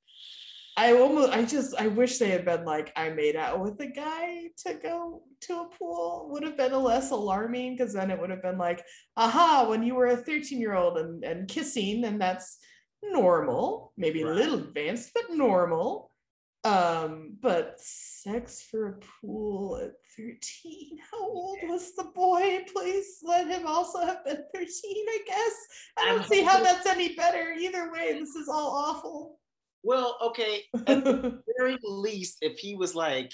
I 0.80 0.94
almost, 0.94 1.34
I 1.34 1.44
just, 1.44 1.76
I 1.76 1.88
wish 1.88 2.20
they 2.20 2.30
had 2.30 2.46
been 2.46 2.64
like, 2.64 2.94
I 2.96 3.10
made 3.10 3.36
out 3.36 3.60
with 3.60 3.78
a 3.82 3.88
guy 3.88 4.50
to 4.66 4.76
go 4.76 5.24
to 5.42 5.54
a 5.64 5.70
pool. 5.78 6.30
Would 6.32 6.44
have 6.44 6.56
been 6.56 6.72
a 6.72 6.80
less 6.80 7.12
alarming 7.12 7.76
because 7.76 7.92
then 7.94 8.10
it 8.10 8.18
would 8.18 8.30
have 8.30 8.42
been 8.42 8.58
like, 8.58 8.82
aha, 9.18 9.66
when 9.70 9.84
you 9.84 9.96
were 9.96 10.06
a 10.08 10.16
13 10.16 10.58
year 10.62 10.76
old 10.76 10.98
and, 10.98 11.22
and 11.26 11.50
kissing, 11.50 12.06
and 12.06 12.22
that's 12.22 12.60
normal, 13.04 13.92
maybe 13.98 14.24
Right. 14.24 14.32
a 14.32 14.36
little 14.36 14.60
advanced, 14.60 15.12
but 15.14 15.36
normal. 15.36 16.12
Um, 16.64 17.36
but 17.42 17.76
sex 17.78 18.66
for 18.72 18.88
a 18.88 19.00
pool 19.22 19.82
at 19.84 19.92
13. 20.16 20.98
How 21.12 21.20
old 21.22 21.60
was 21.64 21.94
the 21.96 22.06
boy? 22.16 22.64
Please 22.72 23.20
let 23.24 23.48
him 23.48 23.68
also 23.68 24.00
have 24.06 24.24
been 24.24 24.44
13, 24.56 24.70
I 25.10 25.20
guess. 25.28 25.56
I 25.98 26.06
don't 26.06 26.26
see 26.26 26.42
how 26.42 26.64
that's 26.64 26.86
any 26.86 27.16
better. 27.16 27.52
Either 27.52 27.92
way, 27.92 28.18
this 28.18 28.36
is 28.36 28.48
all 28.48 28.72
awful. 28.72 29.40
Well 29.84 30.18
okay 30.22 30.64
at 30.88 31.04
the 31.04 31.42
very 31.58 31.78
least 31.84 32.38
if 32.42 32.58
he 32.60 32.76
was 32.76 32.96
like 32.96 33.32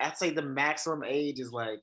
i'd 0.00 0.16
say 0.16 0.30
the 0.30 0.42
maximum 0.42 1.02
age 1.06 1.40
is 1.40 1.52
like 1.52 1.80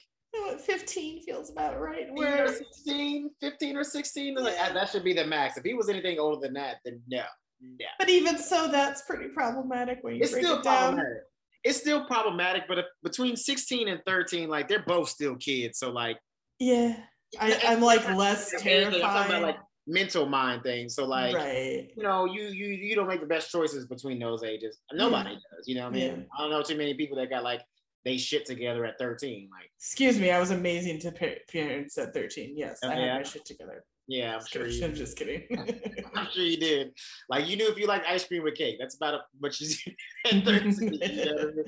15 0.66 1.24
feels 1.24 1.50
about 1.50 1.80
right. 1.82 2.08
15 2.08 2.16
Where 2.16 2.48
16 2.48 3.30
15 3.42 3.78
or 3.78 3.84
16 3.84 4.36
like, 4.36 4.54
Yeah. 4.54 4.74
that 4.74 4.90
should 4.90 5.04
be 5.04 5.14
the 5.14 5.26
max 5.26 5.58
if 5.58 5.64
he 5.64 5.74
was 5.74 5.90
anything 5.90 6.20
older 6.20 6.40
than 6.40 6.54
that 6.54 6.78
then 6.86 7.02
no 7.08 7.24
no 7.62 7.86
but 7.98 8.10
even 8.10 8.38
so, 8.38 8.68
that's 8.68 9.02
pretty 9.04 9.28
problematic 9.30 10.00
when 10.02 10.16
you 10.16 10.22
it's 10.22 10.32
break 10.32 10.44
still 10.46 10.60
it 10.60 10.64
down. 10.64 10.94
problematic 10.96 11.24
it's 11.64 11.80
still 11.80 12.06
problematic 12.06 12.64
but 12.68 12.78
if, 12.80 12.86
between 13.04 13.36
16 13.36 13.88
and 13.88 14.00
13 14.06 14.48
like 14.50 14.68
they're 14.68 14.84
both 14.86 15.10
still 15.10 15.36
kids 15.36 15.80
so 15.80 15.90
like 15.92 16.18
Yeah. 16.60 16.96
I, 17.40 17.60
I'm 17.68 17.82
like 17.82 18.08
less 18.16 18.52
terrified. 18.62 19.02
about 19.02 19.42
like 19.42 19.58
mental 19.92 20.26
mind 20.28 20.62
things 20.62 20.94
so 20.94 21.04
like 21.06 21.36
right. 21.36 21.90
you 21.98 22.04
know, 22.04 22.26
you 22.26 22.44
you 22.44 22.68
you 22.68 22.96
don't 22.96 23.08
make 23.08 23.20
the 23.22 23.26
best 23.26 23.52
choices 23.52 23.86
between 23.88 24.20
those 24.20 24.44
ages. 24.44 24.78
Nobody 24.94 25.32
does. 25.34 25.68
You 25.68 25.76
know 25.76 25.86
what 25.86 25.94
I 25.94 26.00
mean? 26.00 26.16
Yeah. 26.18 26.24
I 26.38 26.42
don't 26.42 26.52
know 26.52 26.62
too 26.62 26.78
many 26.78 26.94
people 26.94 27.18
that 27.18 27.30
got 27.30 27.44
like 27.44 27.62
they 28.06 28.18
shit 28.18 28.46
together 28.46 28.86
at 28.86 28.98
13. 28.98 29.50
Like, 29.52 29.70
Excuse 29.78 30.18
me, 30.20 30.32
I 30.32 30.40
was 30.40 30.52
amazing 30.52 31.00
to 31.00 31.12
pa- 31.12 31.42
parents 31.52 31.98
at 31.98 32.14
13. 32.14 32.54
Yes, 32.56 32.80
I 32.82 32.88
Oh, 32.88 32.92
had 32.92 33.18
my 33.18 33.24
shit 33.24 33.44
together. 33.46 33.84
yeah, 34.08 34.36
I'm 34.36 34.40
Just 34.40 34.52
sure 34.54 34.64
kidding. 34.66 34.80
you 34.80 34.86
I'm 34.88 34.96
just 34.96 35.18
kidding. 35.18 36.06
I'm 36.16 36.28
sure 36.32 36.44
you 36.44 36.58
did. 36.58 36.92
Like 37.30 37.48
you 37.50 37.58
knew 37.58 37.68
if 37.70 37.78
you 37.78 37.88
like 37.88 38.04
ice 38.06 38.26
cream 38.26 38.44
with 38.44 38.56
cake, 38.56 38.78
that's 38.80 38.96
about 38.96 39.22
what 39.40 39.60
you 39.60 39.68
did 39.68 39.96
at 40.38 40.46
13. 40.46 40.94
you 40.94 41.26
know 41.26 41.42
I 41.42 41.46
mean? 41.46 41.66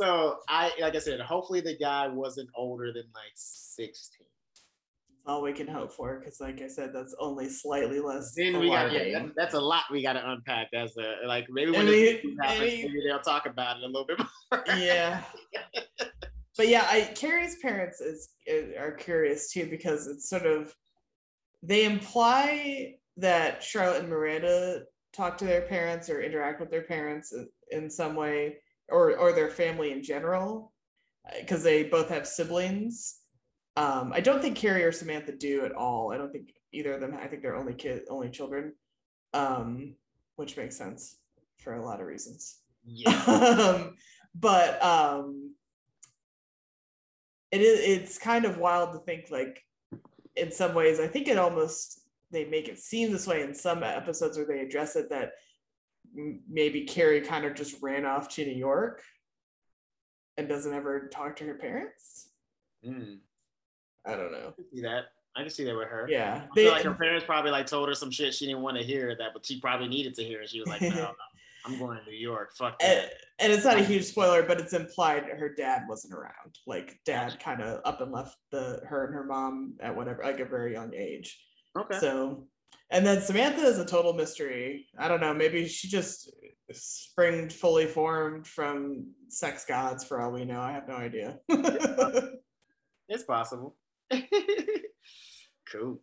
So 0.00 0.36
I 0.48 0.72
like 0.80 0.94
I 0.94 0.98
said, 1.00 1.20
hopefully 1.20 1.60
the 1.60 1.76
guy 1.76 2.06
wasn't 2.08 2.48
older 2.56 2.92
than 2.92 3.04
like 3.14 3.32
16. 3.34 4.26
All 5.26 5.42
we 5.42 5.52
can 5.52 5.66
hope 5.66 5.92
for, 5.92 6.18
because 6.20 6.40
like 6.40 6.62
I 6.62 6.68
said, 6.68 6.90
that's 6.94 7.14
only 7.18 7.48
slightly 7.48 8.00
less. 8.00 8.32
Then 8.34 8.58
we 8.58 8.68
got 8.68 8.90
alarming. 8.90 9.12
that, 9.12 9.32
that's 9.36 9.54
a 9.54 9.60
lot 9.60 9.84
we 9.90 10.02
got 10.02 10.12
to 10.14 10.30
unpack. 10.30 10.68
That's 10.72 10.96
a 10.96 11.26
like 11.26 11.46
maybe 11.50 11.72
when 11.72 11.86
we- 11.86 12.36
happens, 12.40 12.60
maybe 12.60 13.00
they'll 13.06 13.18
talk 13.20 13.46
about 13.46 13.78
it 13.78 13.82
a 13.82 13.86
little 13.86 14.06
bit 14.06 14.18
more. 14.52 14.64
yeah 14.78 15.22
but 16.56 16.68
yeah 16.68 16.86
i 16.90 17.10
carrie's 17.14 17.56
parents 17.56 18.00
is, 18.00 18.30
is 18.46 18.74
are 18.78 18.92
curious 18.92 19.52
too 19.52 19.66
because 19.68 20.06
it's 20.06 20.28
sort 20.30 20.46
of 20.46 20.74
they 21.62 21.84
imply 21.84 22.94
that 23.18 23.62
charlotte 23.62 24.00
and 24.00 24.08
miranda 24.08 24.82
talk 25.12 25.36
to 25.36 25.44
their 25.44 25.62
parents 25.62 26.08
or 26.08 26.22
interact 26.22 26.58
with 26.60 26.70
their 26.70 26.82
parents 26.82 27.32
in, 27.34 27.46
in 27.72 27.90
some 27.90 28.14
way 28.16 28.56
or 28.88 29.16
or 29.18 29.32
their 29.32 29.50
family 29.50 29.92
in 29.92 30.02
general 30.02 30.72
because 31.40 31.62
they 31.62 31.82
both 31.84 32.08
have 32.08 32.26
siblings 32.26 33.18
um 33.76 34.12
i 34.12 34.20
don't 34.20 34.40
think 34.40 34.56
carrie 34.56 34.84
or 34.84 34.92
samantha 34.92 35.32
do 35.32 35.64
at 35.64 35.72
all. 35.72 36.12
I 36.12 36.16
don't 36.16 36.32
think 36.32 36.52
either 36.72 36.94
of 36.94 37.00
them 37.00 37.16
i 37.20 37.26
think 37.26 37.42
they're 37.42 37.56
only 37.56 37.74
kid 37.74 38.02
only 38.08 38.30
children. 38.30 38.72
Um 39.34 39.94
which 40.36 40.56
makes 40.56 40.76
sense 40.76 41.16
for 41.58 41.74
a 41.74 41.84
lot 41.84 42.00
of 42.00 42.06
reasons. 42.06 42.58
Yeah. 42.84 43.10
um, 43.26 43.96
but 44.34 44.82
um 44.82 45.54
it 47.50 47.60
is 47.60 47.80
it's 47.80 48.18
kind 48.18 48.44
of 48.44 48.58
wild 48.58 48.92
to 48.92 48.98
think 49.00 49.30
like 49.30 49.62
in 50.34 50.52
some 50.52 50.74
ways 50.74 51.00
i 51.00 51.06
think 51.06 51.28
it 51.28 51.38
almost 51.38 52.00
they 52.30 52.44
make 52.44 52.68
it 52.68 52.78
seem 52.78 53.10
this 53.10 53.26
way 53.26 53.42
in 53.42 53.54
some 53.54 53.82
episodes 53.82 54.36
where 54.36 54.46
they 54.46 54.60
address 54.60 54.96
it 54.96 55.08
that 55.08 55.32
m- 56.18 56.40
maybe 56.48 56.84
carrie 56.84 57.20
kind 57.22 57.46
of 57.46 57.54
just 57.54 57.80
ran 57.80 58.04
off 58.04 58.28
to 58.28 58.44
new 58.44 58.52
york 58.52 59.02
and 60.36 60.48
doesn't 60.48 60.74
ever 60.74 61.08
talk 61.08 61.36
to 61.36 61.44
her 61.44 61.54
parents. 61.54 62.28
Mm, 62.86 63.18
i 64.06 64.14
don't 64.14 64.32
know 64.32 64.48
I 64.48 64.52
can 64.52 64.64
see 64.72 64.82
that. 64.82 65.04
I 65.36 65.40
can 65.42 65.50
see 65.50 65.64
that 65.64 65.76
with 65.76 65.88
her. 65.88 66.06
yeah 66.08 66.42
I 66.44 66.48
they, 66.54 66.64
feel 66.64 66.72
like 66.72 66.84
her 66.84 66.94
parents 66.94 67.26
probably 67.26 67.50
like 67.50 67.66
told 67.66 67.88
her 67.88 67.94
some 67.94 68.10
shit 68.10 68.32
she 68.32 68.46
didn't 68.46 68.62
want 68.62 68.78
to 68.78 68.82
hear 68.82 69.14
that, 69.18 69.30
but 69.34 69.44
she 69.44 69.60
probably 69.60 69.88
needed 69.88 70.14
to 70.14 70.24
hear. 70.24 70.40
And 70.40 70.48
she 70.48 70.60
was 70.60 70.68
like, 70.68 70.80
"No, 70.80 70.88
no, 70.88 71.10
I'm 71.66 71.78
going 71.78 71.98
to 71.98 72.10
New 72.10 72.16
York. 72.16 72.54
Fuck 72.56 72.76
and, 72.82 73.10
and 73.38 73.52
it's 73.52 73.64
not 73.64 73.78
a 73.78 73.84
huge 73.84 74.04
spoiler, 74.04 74.42
but 74.42 74.60
it's 74.60 74.72
implied 74.72 75.24
her 75.24 75.48
dad 75.48 75.82
wasn't 75.88 76.14
around. 76.14 76.58
Like 76.66 76.98
dad 77.04 77.38
kind 77.40 77.60
of 77.60 77.80
up 77.84 78.00
and 78.00 78.12
left 78.12 78.36
the 78.50 78.80
her 78.86 79.06
and 79.06 79.14
her 79.14 79.24
mom 79.24 79.74
at 79.80 79.94
whatever 79.94 80.22
like 80.22 80.40
a 80.40 80.44
very 80.44 80.72
young 80.72 80.94
age. 80.94 81.38
Okay. 81.78 81.98
So, 81.98 82.46
and 82.90 83.04
then 83.04 83.20
Samantha 83.20 83.62
is 83.62 83.78
a 83.78 83.84
total 83.84 84.12
mystery. 84.12 84.86
I 84.98 85.08
don't 85.08 85.20
know. 85.20 85.34
Maybe 85.34 85.66
she 85.66 85.88
just 85.88 86.30
springed 86.72 87.52
fully 87.52 87.86
formed 87.86 88.46
from 88.46 89.08
sex 89.28 89.64
gods 89.64 90.04
for 90.04 90.20
all 90.20 90.32
we 90.32 90.44
know. 90.44 90.60
I 90.60 90.72
have 90.72 90.88
no 90.88 90.94
idea. 90.94 91.38
it's 93.08 93.24
possible. 93.24 93.76
cool. 95.70 96.00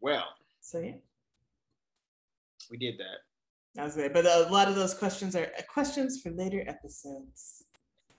Well, 0.00 0.24
so 0.60 0.78
yeah, 0.80 0.92
we 2.70 2.76
did 2.78 2.98
that. 2.98 3.18
that 3.74 3.84
was 3.84 3.96
it. 3.96 4.12
But 4.12 4.26
a 4.26 4.48
lot 4.50 4.68
of 4.68 4.74
those 4.74 4.94
questions 4.94 5.34
are 5.34 5.50
questions 5.68 6.20
for 6.20 6.30
later 6.30 6.64
episodes. 6.66 7.64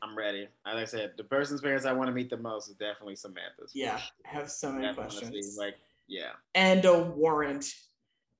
I'm 0.01 0.17
ready. 0.17 0.47
Like 0.65 0.75
I 0.75 0.85
said, 0.85 1.13
the 1.17 1.23
person's 1.25 1.61
parents 1.61 1.85
I 1.85 1.91
want 1.91 2.07
to 2.07 2.13
meet 2.13 2.29
the 2.29 2.37
most 2.37 2.69
is 2.69 2.75
definitely 2.75 3.15
Samantha's. 3.15 3.71
Yeah, 3.73 3.99
I 4.25 4.29
have 4.29 4.49
so 4.49 4.71
many 4.71 4.87
Definitely 4.87 5.19
questions. 5.19 5.57
Like, 5.57 5.75
yeah. 6.07 6.31
and 6.55 6.85
a 6.85 7.01
warrant. 7.01 7.65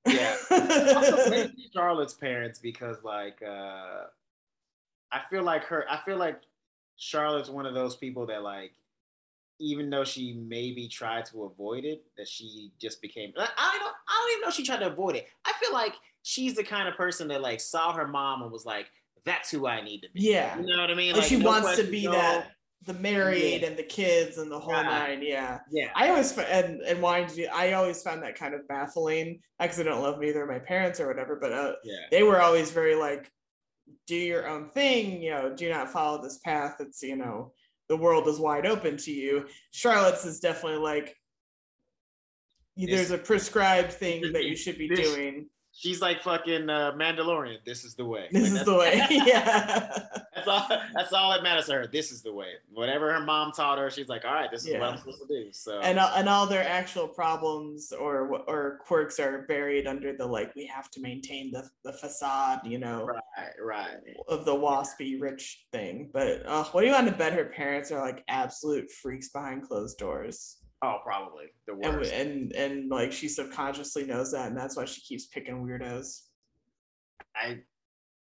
Yeah. 0.08 0.36
Also, 0.52 1.48
Charlotte's 1.74 2.14
parents 2.14 2.60
because 2.60 2.98
like 3.04 3.42
uh 3.42 4.06
I 5.12 5.22
feel 5.30 5.44
like 5.44 5.64
her 5.66 5.86
I 5.90 6.00
feel 6.06 6.18
like 6.18 6.42
Charlotte's 6.98 7.50
one 7.50 7.66
of 7.66 7.74
those 7.74 7.96
people 7.96 8.26
that 8.28 8.44
like 8.44 8.74
even 9.60 9.90
though 9.90 10.04
she 10.04 10.34
maybe 10.48 10.88
tried 10.88 11.26
to 11.26 11.44
avoid 11.44 11.86
it, 11.86 12.04
that 12.18 12.28
she 12.28 12.72
just 12.82 13.02
became 13.02 13.32
I 13.38 13.48
I 13.58 13.78
don't 13.80 13.96
I 14.08 14.22
don't 14.22 14.32
even 14.32 14.42
know 14.42 14.48
if 14.50 14.54
she 14.56 14.64
tried 14.64 14.80
to 14.80 14.88
avoid 14.92 15.16
it. 15.16 15.28
I 15.46 15.54
feel 15.62 15.74
like 15.74 15.94
she's 16.24 16.56
the 16.56 16.64
kind 16.64 16.88
of 16.88 16.96
person 16.96 17.28
that 17.30 17.42
like 17.42 17.60
saw 17.60 17.94
her 17.94 18.08
mom 18.08 18.42
and 18.44 18.52
was 18.52 18.66
like, 18.66 18.88
that's 19.26 19.52
who 19.52 19.68
I 19.68 19.82
need 19.82 20.02
to 20.02 20.08
be. 20.14 20.22
yeah. 20.22 20.58
You 20.60 20.66
know 20.76 20.82
what 20.82 20.90
I 20.92 20.96
mean? 20.96 21.14
Like, 21.16 21.24
she 21.26 21.38
no 21.38 21.46
wants 21.48 21.76
to 21.78 21.84
be 21.84 22.06
no- 22.06 22.14
that 22.14 22.52
the 22.84 22.94
married 22.94 23.62
Yeah. 23.62 23.68
and 23.68 23.78
the 23.78 23.84
kids 23.84 24.38
and 24.38 24.50
the 24.50 24.58
whole 24.58 24.72
Right. 24.72 24.86
nine. 24.86 25.22
Yeah. 25.22 25.60
Yeah. 25.70 25.92
I 25.96 26.10
always 26.10 26.38
and 26.38 26.82
and 26.82 27.02
wanting 27.02 27.28
to 27.28 27.36
do, 27.36 27.48
I 27.54 27.74
always 27.74 28.02
found 28.02 28.24
that 28.24 28.36
kind 28.36 28.54
of 28.54 28.66
baffling 28.70 29.42
because 29.60 29.80
I 29.80 29.84
don't 29.84 30.02
love 30.02 30.24
either 30.24 30.46
my 30.46 30.60
parents 30.60 31.02
or 31.02 31.08
whatever, 31.08 31.36
but 31.36 31.52
uh, 31.52 31.74
Yeah. 31.84 31.98
they 32.12 32.24
were 32.24 32.40
always 32.42 32.72
very 32.72 32.96
like, 32.96 33.30
do 34.08 34.16
your 34.16 34.48
own 34.48 34.70
thing, 34.70 35.22
you 35.22 35.32
know, 35.32 35.54
do 35.54 35.70
not 35.70 35.92
follow 35.92 36.22
this 36.22 36.38
path. 36.38 36.78
It's 36.80 37.04
you 37.04 37.18
know, 37.18 37.52
the 37.90 37.98
world 37.98 38.28
is 38.28 38.40
wide 38.40 38.66
open 38.66 38.96
to 38.98 39.12
you. 39.12 39.48
Charlotte's 39.72 40.26
is 40.26 40.40
definitely 40.40 40.80
like 40.80 41.18
there's 42.78 43.12
a 43.12 43.18
prescribed 43.18 43.92
thing 43.92 44.32
that 44.32 44.46
you 44.46 44.56
should 44.56 44.78
be 44.78 44.88
This- 44.88 45.12
doing. 45.14 45.50
She's 45.80 46.02
like 46.02 46.22
fucking 46.22 46.70
uh, 46.70 46.92
Mandalorian. 46.98 47.64
This 47.66 47.86
is 47.86 47.96
the 47.96 48.04
way. 48.04 48.28
This 48.34 48.52
Like, 48.52 48.60
is 48.60 48.66
the 48.66 48.76
way. 48.76 49.02
yeah. 49.10 49.98
That's 50.36 50.46
all. 50.46 50.68
That's 50.94 51.14
all 51.14 51.32
that 51.32 51.42
matters 51.42 51.68
to 51.68 51.74
her. 51.74 51.88
This 51.88 52.12
is 52.12 52.22
the 52.22 52.34
way. 52.34 52.48
Whatever 52.74 53.14
her 53.14 53.22
mom 53.22 53.54
taught 53.54 53.78
her, 53.78 53.90
she's 53.90 54.10
like, 54.10 54.26
all 54.26 54.34
right, 54.34 54.52
this 54.52 54.66
is 54.68 54.74
what 54.74 54.84
I'm 54.84 54.98
supposed 54.98 55.22
to 55.22 55.28
do. 55.28 55.50
So 55.54 55.80
and 55.80 55.98
all- 55.98 56.12
and 56.18 56.28
all 56.28 56.46
their 56.48 56.68
actual 56.68 57.08
problems 57.08 57.94
or 57.94 58.42
or 58.50 58.80
quirks 58.86 59.22
are 59.22 59.44
buried 59.48 59.88
under 59.88 60.12
the 60.18 60.26
like 60.26 60.54
we 60.54 60.66
have 60.66 60.92
to 60.92 61.00
maintain 61.02 61.50
the 61.50 61.70
the 61.86 61.94
facade, 61.94 62.60
you 62.66 62.78
know, 62.78 63.06
right, 63.06 63.54
right. 63.64 63.98
of 64.28 64.44
the 64.44 64.54
waspy 64.54 65.20
rich 65.22 65.66
thing. 65.72 66.10
But 66.12 66.46
uh, 66.46 66.66
what 66.66 66.82
do 66.82 66.88
you 66.88 66.94
want 66.94 67.08
to 67.08 67.16
bet 67.16 67.32
her 67.32 67.46
parents 67.46 67.90
are 67.92 68.02
like 68.02 68.26
absolute 68.28 68.92
freaks 68.92 69.30
behind 69.30 69.64
closed 69.64 69.98
doors? 69.98 70.58
Oh, 70.82 71.00
probably 71.04 71.46
the 71.68 71.74
And, 71.74 71.98
worst. 71.98 72.14
and 72.14 72.54
and 72.54 72.90
like 72.90 73.12
she 73.12 73.28
subconsciously 73.28 74.06
knows 74.06 74.32
that, 74.32 74.48
and 74.48 74.58
that's 74.58 74.78
why 74.78 74.86
she 74.86 75.02
keeps 75.02 75.26
picking 75.28 75.64
weirdos. 75.66 76.22
I 77.36 77.60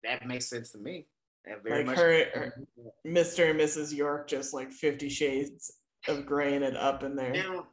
that 0.05 0.27
makes 0.27 0.49
sense 0.49 0.73
to 0.73 0.79
me. 0.79 1.07
That 1.47 1.63
very 1.65 1.79
Like 1.79 1.87
much. 1.87 1.97
her, 1.99 2.25
her 2.35 2.67
Mr. 3.07 3.51
and 3.51 3.59
Mrs. 3.59 3.95
York, 3.95 4.29
just 4.29 4.53
like 4.53 4.71
Fifty 4.71 5.09
Shades 5.09 5.73
of 6.09 6.27
Grey 6.27 6.55
and 6.55 6.65
it 6.65 6.77
up 6.77 7.03
in 7.03 7.17
there. 7.17 7.35
Ew. 7.35 7.67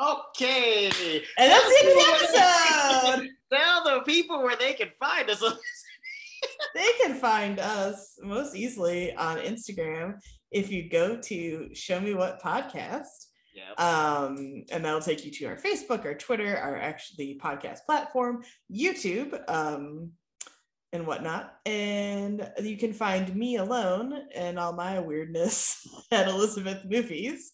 Okay. 0.00 0.86
And 1.38 1.50
that's 1.50 1.64
the 1.68 1.88
end 1.88 1.88
of 1.88 1.94
the 1.94 3.20
episode. 3.20 3.28
Tell 3.52 3.84
the 3.84 4.02
people 4.04 4.42
where 4.42 4.56
they 4.56 4.72
can 4.74 4.90
find 4.98 5.28
us. 5.30 5.42
they 6.74 6.88
can 7.02 7.14
find 7.14 7.58
us 7.58 8.16
most 8.22 8.54
easily 8.56 9.14
on 9.14 9.38
Instagram 9.38 10.14
if 10.52 10.70
you 10.70 10.88
go 10.88 11.16
to 11.20 11.68
Show 11.74 12.00
Me 12.00 12.14
What 12.14 12.40
Podcast. 12.42 13.26
Yeah. 13.54 13.72
Um, 13.74 14.64
and 14.70 14.84
that'll 14.84 15.00
take 15.00 15.24
you 15.24 15.30
to 15.32 15.46
our 15.46 15.56
Facebook, 15.56 16.04
our 16.04 16.14
Twitter, 16.14 16.56
our 16.56 16.76
actually 16.76 17.38
podcast 17.42 17.84
platform, 17.84 18.42
YouTube, 18.72 19.40
um, 19.48 20.12
and 20.92 21.06
whatnot. 21.06 21.54
And 21.66 22.50
you 22.60 22.76
can 22.76 22.92
find 22.92 23.34
me 23.34 23.56
alone 23.56 24.14
and 24.34 24.58
all 24.58 24.72
my 24.72 24.98
weirdness 24.98 25.86
at 26.12 26.28
Elizabeth 26.28 26.84
Movies. 26.88 27.52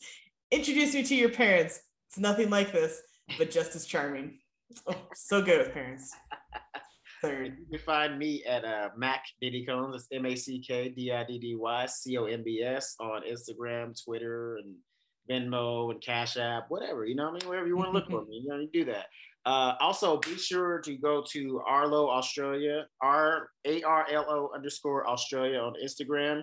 Introduce 0.50 0.94
me 0.94 1.02
to 1.02 1.14
your 1.14 1.30
parents. 1.30 1.80
It's 2.08 2.18
nothing 2.18 2.50
like 2.50 2.72
this, 2.72 3.00
but 3.38 3.50
just 3.50 3.74
as 3.74 3.86
charming. 3.86 4.38
Oh, 4.86 4.96
so 5.14 5.42
good 5.42 5.58
with 5.58 5.72
parents. 5.72 6.12
Third. 7.22 7.56
You 7.58 7.78
can 7.78 7.84
find 7.84 8.18
me 8.18 8.44
at 8.44 8.64
uh, 8.64 8.90
Mack 8.96 9.24
Diddy 9.40 9.64
Combs. 9.64 9.92
That's 9.92 10.08
M 10.12 10.26
A 10.26 10.36
C 10.36 10.60
K 10.60 10.90
D 10.90 11.10
I 11.12 11.24
D 11.24 11.38
D 11.38 11.56
Y 11.56 11.86
C 11.86 12.18
O 12.18 12.26
M 12.26 12.42
B 12.44 12.62
S 12.62 12.94
on 13.00 13.22
Instagram, 13.22 13.98
Twitter, 14.04 14.58
and 14.58 14.74
Venmo 15.30 15.90
and 15.90 16.00
Cash 16.00 16.36
App, 16.36 16.66
whatever. 16.68 17.04
You 17.04 17.14
know 17.14 17.30
what 17.30 17.42
I 17.42 17.44
mean? 17.44 17.50
Wherever 17.50 17.66
you 17.66 17.76
want 17.76 17.88
to 17.88 17.92
look 17.92 18.08
for 18.10 18.24
me, 18.28 18.42
you 18.42 18.48
know, 18.48 18.58
you 18.58 18.68
do 18.72 18.84
that. 18.86 19.06
Uh, 19.44 19.74
also, 19.80 20.18
be 20.18 20.36
sure 20.36 20.80
to 20.80 20.96
go 20.96 21.22
to 21.30 21.60
Arlo 21.66 22.10
Australia, 22.10 22.86
R 23.00 23.50
A 23.64 23.82
R 23.82 24.06
L 24.10 24.26
O 24.28 24.50
underscore 24.54 25.08
Australia 25.08 25.58
on 25.60 25.74
Instagram, 25.82 26.42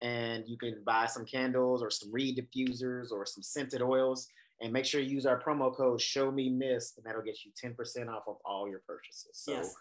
and 0.00 0.42
you 0.48 0.58
can 0.58 0.82
buy 0.84 1.06
some 1.06 1.24
candles 1.24 1.82
or 1.82 1.90
some 1.90 2.10
reed 2.12 2.36
diffusers 2.36 3.12
or 3.12 3.24
some 3.24 3.42
scented 3.42 3.80
oils. 3.82 4.26
And 4.60 4.72
make 4.72 4.84
sure 4.84 5.00
you 5.00 5.10
use 5.10 5.26
our 5.26 5.40
promo 5.42 5.74
code 5.74 6.00
Show 6.00 6.30
Me 6.30 6.48
Miss, 6.48 6.94
and 6.96 7.04
that'll 7.04 7.22
get 7.22 7.36
you 7.44 7.50
10% 7.60 8.08
off 8.08 8.22
of 8.28 8.36
all 8.44 8.68
your 8.68 8.80
purchases. 8.86 9.30
So 9.32 9.52
Yes. 9.52 9.74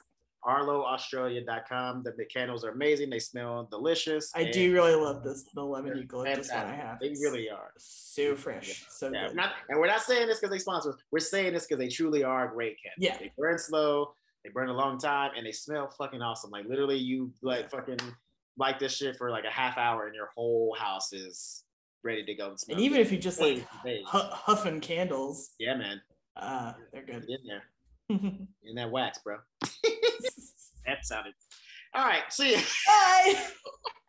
arloaustralia.com. 0.46 2.04
The, 2.04 2.12
the 2.18 2.26
candles 2.26 2.64
are 2.66 2.70
amazing. 2.72 3.10
They 3.10 3.20
smell 3.20 3.68
delicious. 3.70 4.32
I 4.36 4.46
do 4.52 4.74
really 4.74 4.96
love 4.96 5.24
this, 5.24 5.46
the 5.54 5.64
lemon 5.64 5.98
eucalyptus 5.98 6.50
one 6.50 6.58
I 6.66 6.76
have. 6.76 7.00
They 7.00 7.10
really 7.10 7.50
are. 7.50 7.72
so 7.78 8.36
fresh. 8.36 8.86
So 8.90 9.10
Yeah, 9.12 9.28
good. 9.28 9.36
not, 9.36 9.54
and 9.70 9.80
we're 9.80 9.88
not 9.88 10.02
saying 10.02 10.28
this 10.28 10.40
because 10.40 10.52
they 10.52 10.60
sponsor 10.60 10.90
us. 10.90 10.96
We're 11.12 11.20
saying 11.20 11.54
this 11.54 11.66
because 11.68 11.80
they 11.80 11.90
truly 11.90 12.24
are 12.24 12.48
great 12.48 12.78
candles. 12.82 12.98
Yeah. 12.98 13.18
They 13.20 13.32
burn 13.38 13.58
slow, 13.58 14.14
they 14.44 14.50
burn 14.50 14.70
a 14.70 14.74
long 14.74 14.98
time, 14.98 15.32
and 15.38 15.46
they 15.46 15.52
smell 15.52 15.90
fucking 15.98 16.22
awesome. 16.22 16.52
Like 16.52 16.66
literally, 16.68 16.98
you 16.98 17.32
like 17.42 17.70
fucking 17.70 18.00
like 18.58 18.80
this 18.80 18.96
shit 18.96 19.16
for 19.18 19.30
like 19.30 19.46
a 19.46 19.52
half 19.52 19.78
hour, 19.78 20.08
and 20.08 20.16
your 20.16 20.30
whole 20.36 20.76
house 20.78 21.14
is 21.14 21.64
ready 22.04 22.24
to 22.26 22.34
go 22.34 22.50
and 22.50 22.60
smell. 22.60 22.76
and 22.78 22.84
even 22.84 22.98
good. 22.98 23.06
if 23.06 23.12
you 23.12 23.18
just 23.20 23.40
like 23.40 23.64
days. 23.84 24.04
huffing 24.06 24.80
candles, 24.82 25.52
yeah, 25.60 25.76
man, 25.76 26.02
uh, 26.36 26.74
they're 26.92 27.04
get 27.04 27.22
good. 27.22 27.30
in 27.30 27.38
there, 27.48 27.64
in 28.64 28.76
that 28.76 28.90
wax, 28.92 29.20
bro. 29.20 29.38
that 30.86 31.06
sounded. 31.06 31.34
All 31.94 32.06
right, 32.06 32.24
see 32.30 32.52
you. 32.52 32.62
Bye. 32.88 33.36